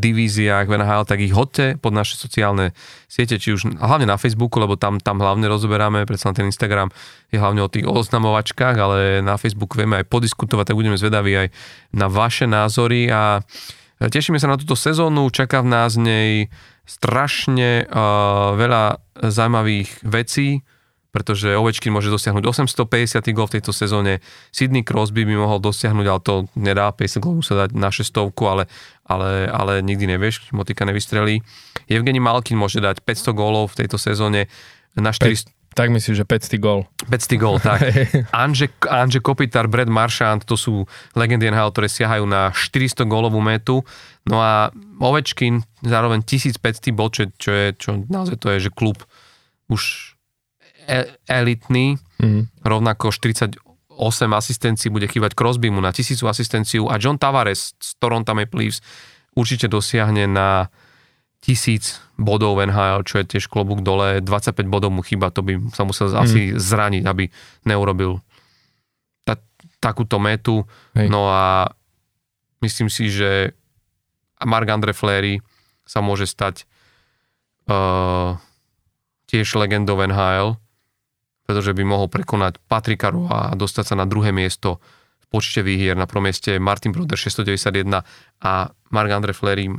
divíziách 0.00 0.64
v 0.68 0.76
NHL, 0.80 1.04
tak 1.04 1.20
ich 1.20 1.36
hodte 1.36 1.76
pod 1.76 1.92
naše 1.92 2.16
sociálne 2.16 2.72
siete, 3.12 3.36
či 3.36 3.52
už 3.52 3.76
hlavne 3.76 4.08
na 4.08 4.16
Facebooku, 4.16 4.56
lebo 4.56 4.80
tam, 4.80 5.00
tam 5.04 5.20
hlavne 5.20 5.44
rozoberáme, 5.52 6.08
predsa 6.08 6.32
ten 6.32 6.48
Instagram 6.48 6.88
je 7.28 7.36
hlavne 7.36 7.60
o 7.60 7.68
tých 7.68 7.84
oznamovačkách, 7.84 8.76
ale 8.76 9.20
na 9.20 9.36
Facebooku 9.36 9.76
vieme 9.76 10.00
aj 10.00 10.08
podiskutovať, 10.08 10.72
tak 10.72 10.80
budeme 10.80 10.96
zvedaví 10.96 11.32
aj 11.44 11.48
na 11.92 12.06
vaše 12.08 12.48
názory 12.48 13.12
a 13.12 13.40
uh, 13.40 13.77
Tešíme 13.98 14.38
sa 14.38 14.46
na 14.46 14.54
túto 14.54 14.78
sezónu, 14.78 15.26
čaká 15.34 15.58
v 15.58 15.74
nás 15.74 15.98
nej 15.98 16.54
strašne 16.86 17.84
uh, 17.90 18.54
veľa 18.54 19.02
zaujímavých 19.26 20.06
vecí, 20.06 20.62
pretože 21.10 21.50
Ovečkin 21.58 21.90
môže 21.90 22.06
dosiahnuť 22.06 22.46
850 22.46 23.34
gól 23.34 23.50
v 23.50 23.54
tejto 23.58 23.74
sezóne, 23.74 24.22
Sidney 24.54 24.86
Crosby 24.86 25.26
by 25.26 25.34
mohol 25.34 25.58
dosiahnuť, 25.58 26.06
ale 26.06 26.20
to 26.22 26.34
nedá, 26.54 26.94
50 26.94 27.18
gól 27.18 27.42
sa 27.42 27.66
dať 27.66 27.74
na 27.74 27.90
šestovku, 27.90 28.46
ale, 28.46 28.70
ale, 29.02 29.50
ale 29.50 29.82
nikdy 29.82 30.14
nevieš, 30.14 30.54
motika 30.54 30.86
nevystrelí. 30.86 31.42
Evgeni 31.90 32.22
Malkin 32.22 32.54
môže 32.54 32.78
dať 32.78 33.02
500 33.02 33.34
gólov 33.34 33.74
v 33.74 33.82
tejto 33.82 33.98
sezóne 33.98 34.46
na 34.94 35.10
400, 35.10 35.50
tak 35.78 35.94
myslím, 35.94 36.18
že 36.18 36.26
500 36.26 36.58
gól. 36.58 36.90
500 37.06 37.38
gól, 37.38 37.62
tak. 37.62 37.78
Anže, 38.34 38.66
Anže 38.90 39.22
Kopitar, 39.22 39.70
Brad 39.70 39.86
Marchand, 39.86 40.42
to 40.42 40.58
sú 40.58 40.82
legendy 41.14 41.46
NHL, 41.46 41.70
ktoré 41.70 41.86
siahajú 41.86 42.26
na 42.26 42.50
400 42.50 43.06
gólovú 43.06 43.38
metu. 43.38 43.86
No 44.26 44.42
a 44.42 44.74
Ovečkin 44.98 45.62
zároveň 45.86 46.26
1500 46.26 46.90
bod, 46.90 47.14
čo, 47.14 47.30
čo 47.38 47.50
je, 47.54 47.66
čo 47.78 48.02
naozaj 48.10 48.42
to 48.42 48.50
je, 48.58 48.66
že 48.66 48.70
klub 48.74 48.98
už 49.70 50.14
e- 50.90 51.14
elitný, 51.30 51.94
mm-hmm. 52.18 52.66
rovnako 52.66 53.14
48 53.14 53.62
asistencií 54.34 54.90
bude 54.90 55.06
chýbať 55.06 55.38
Crosbymu 55.38 55.78
na 55.78 55.94
1000 55.94 56.18
asistenciu 56.26 56.90
a 56.90 56.98
John 56.98 57.22
Tavares 57.22 57.78
z 57.78 57.94
Toronto 58.02 58.34
Maple 58.34 58.66
Leafs 58.66 58.82
určite 59.38 59.70
dosiahne 59.70 60.26
na 60.26 60.66
tisíc 61.38 62.02
bodov 62.18 62.58
NHL, 62.58 63.06
čo 63.06 63.22
je 63.22 63.38
tiež 63.38 63.46
klobúk 63.46 63.86
dole, 63.86 64.18
25 64.18 64.66
bodov 64.66 64.90
mu 64.90 65.06
chyba, 65.06 65.30
to 65.30 65.46
by 65.46 65.58
sa 65.70 65.86
musel 65.86 66.10
mm. 66.10 66.18
asi 66.18 66.40
zraniť, 66.58 67.02
aby 67.06 67.30
neurobil 67.62 68.18
ta, 69.22 69.38
takúto 69.78 70.18
metu. 70.18 70.66
Hej. 70.98 71.06
No 71.08 71.30
a 71.30 71.70
myslím 72.58 72.90
si, 72.90 73.06
že 73.06 73.54
Mark 74.42 74.66
Andre 74.66 74.90
Fleury 74.94 75.38
sa 75.86 76.02
môže 76.02 76.26
stať 76.26 76.66
uh, 77.70 78.34
tiež 79.30 79.46
legendou 79.56 79.98
NHL, 79.98 80.58
pretože 81.46 81.72
by 81.72 81.82
mohol 81.86 82.12
prekonať 82.12 82.60
Patrika 82.68 83.08
Roa 83.08 83.54
a 83.54 83.56
dostať 83.56 83.94
sa 83.94 83.96
na 83.96 84.04
druhé 84.04 84.34
miesto 84.34 84.82
v 85.24 85.26
počte 85.32 85.64
výhier. 85.64 85.96
Na 85.96 86.04
prvom 86.04 86.28
mieste 86.28 86.60
Martin 86.60 86.92
Broder 86.92 87.16
691 87.16 88.04
a 88.44 88.52
Mark 88.92 89.10
Andre 89.10 89.32
Fleury 89.32 89.70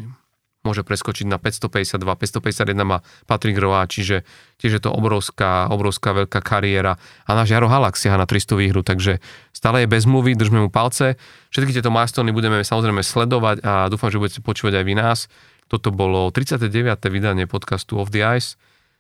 môže 0.70 0.86
preskočiť 0.86 1.26
na 1.26 1.42
552, 1.42 1.98
551 2.06 2.78
má 2.86 3.02
Patrick 3.26 3.58
Roa, 3.58 3.90
čiže 3.90 4.22
tiež 4.62 4.78
je 4.78 4.82
to 4.86 4.94
obrovská, 4.94 5.66
obrovská 5.74 6.14
veľká 6.14 6.46
kariéra 6.46 7.02
a 7.26 7.32
náš 7.34 7.50
Jaro 7.50 7.66
Halak 7.66 7.98
siaha 7.98 8.22
na 8.22 8.30
300 8.30 8.54
výhru, 8.62 8.86
takže 8.86 9.18
stále 9.50 9.84
je 9.84 9.88
bez 9.90 10.06
mluvy, 10.06 10.38
držme 10.38 10.62
mu 10.62 10.70
palce. 10.70 11.18
Všetky 11.50 11.74
tieto 11.74 11.90
milestone 11.90 12.30
budeme 12.30 12.62
samozrejme 12.62 13.02
sledovať 13.02 13.66
a 13.66 13.90
dúfam, 13.90 14.14
že 14.14 14.22
budete 14.22 14.46
počúvať 14.46 14.78
aj 14.78 14.86
vy 14.86 14.94
nás. 14.94 15.20
Toto 15.66 15.90
bolo 15.90 16.30
39. 16.30 16.70
vydanie 17.10 17.50
podcastu 17.50 17.98
Off 17.98 18.14
the 18.14 18.22
Ice. 18.38 18.58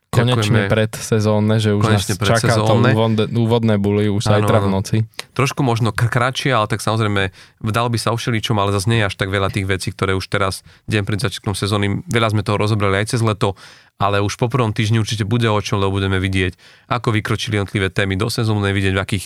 Konečne 0.09 0.65
pred 0.65 0.89
sezónne, 0.97 1.61
že 1.61 1.69
už 1.77 1.85
Konečne 1.85 2.17
nás 2.17 2.25
čaká 2.25 2.57
to 2.57 2.65
úvodné, 2.65 3.29
úvodné 3.29 3.75
buly 3.77 4.09
už 4.09 4.25
ano, 4.25 4.41
zajtra 4.41 4.57
v 4.57 4.67
noci. 4.67 4.97
Trošku 5.37 5.61
možno 5.61 5.93
kratšie, 5.93 6.49
ale 6.49 6.65
tak 6.65 6.81
samozrejme 6.81 7.29
dalo 7.61 7.93
by 7.93 7.97
sa 8.01 8.09
všeličom, 8.17 8.57
ale 8.57 8.73
zase 8.73 8.89
nie 8.89 9.05
je 9.05 9.07
až 9.07 9.15
tak 9.15 9.29
veľa 9.29 9.53
tých 9.53 9.69
vecí, 9.69 9.93
ktoré 9.93 10.17
už 10.17 10.25
teraz, 10.25 10.65
deň 10.89 11.05
pred 11.05 11.21
začiatkom 11.21 11.53
sezóny, 11.53 12.01
veľa 12.09 12.33
sme 12.33 12.41
toho 12.41 12.57
rozobrali 12.57 13.05
aj 13.05 13.13
cez 13.13 13.21
leto, 13.21 13.53
ale 14.01 14.17
už 14.17 14.33
po 14.41 14.49
prvom 14.49 14.73
týždni 14.73 14.97
určite 14.97 15.29
bude 15.29 15.45
o 15.45 15.61
čom, 15.61 15.77
lebo 15.77 16.01
budeme 16.01 16.17
vidieť, 16.17 16.57
ako 16.89 17.13
vykročili 17.13 17.61
jednotlivé 17.61 17.93
témy 17.93 18.17
do 18.17 18.33
sezóny, 18.33 18.73
vidieť 18.73 18.97
v, 18.97 19.01
akých, 19.05 19.25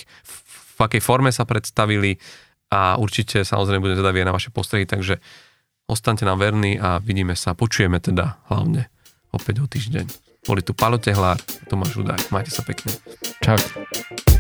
v 0.76 0.80
akej 0.84 1.00
forme 1.00 1.32
sa 1.32 1.48
predstavili 1.48 2.20
a 2.68 3.00
určite 3.00 3.48
samozrejme 3.48 3.80
budeme 3.80 4.04
teda 4.04 4.12
na 4.28 4.36
vaše 4.36 4.52
postrehy, 4.52 4.84
takže 4.84 5.24
ostaňte 5.88 6.28
nám 6.28 6.44
verní 6.44 6.76
a 6.76 7.00
vidíme 7.00 7.40
sa, 7.40 7.56
počujeme 7.56 8.04
teda 8.04 8.44
hlavne 8.52 8.92
opäť 9.32 9.64
o 9.64 9.68
týždeň. 9.70 10.33
Boli 10.44 10.62
tu 10.62 10.76
Palo 10.76 11.00
Tehlár, 11.00 11.40
Tomáš 11.72 11.96
Udák. 11.96 12.28
Majte 12.30 12.52
sa 12.52 12.64
pekne. 12.68 12.92
Čau. 13.40 14.33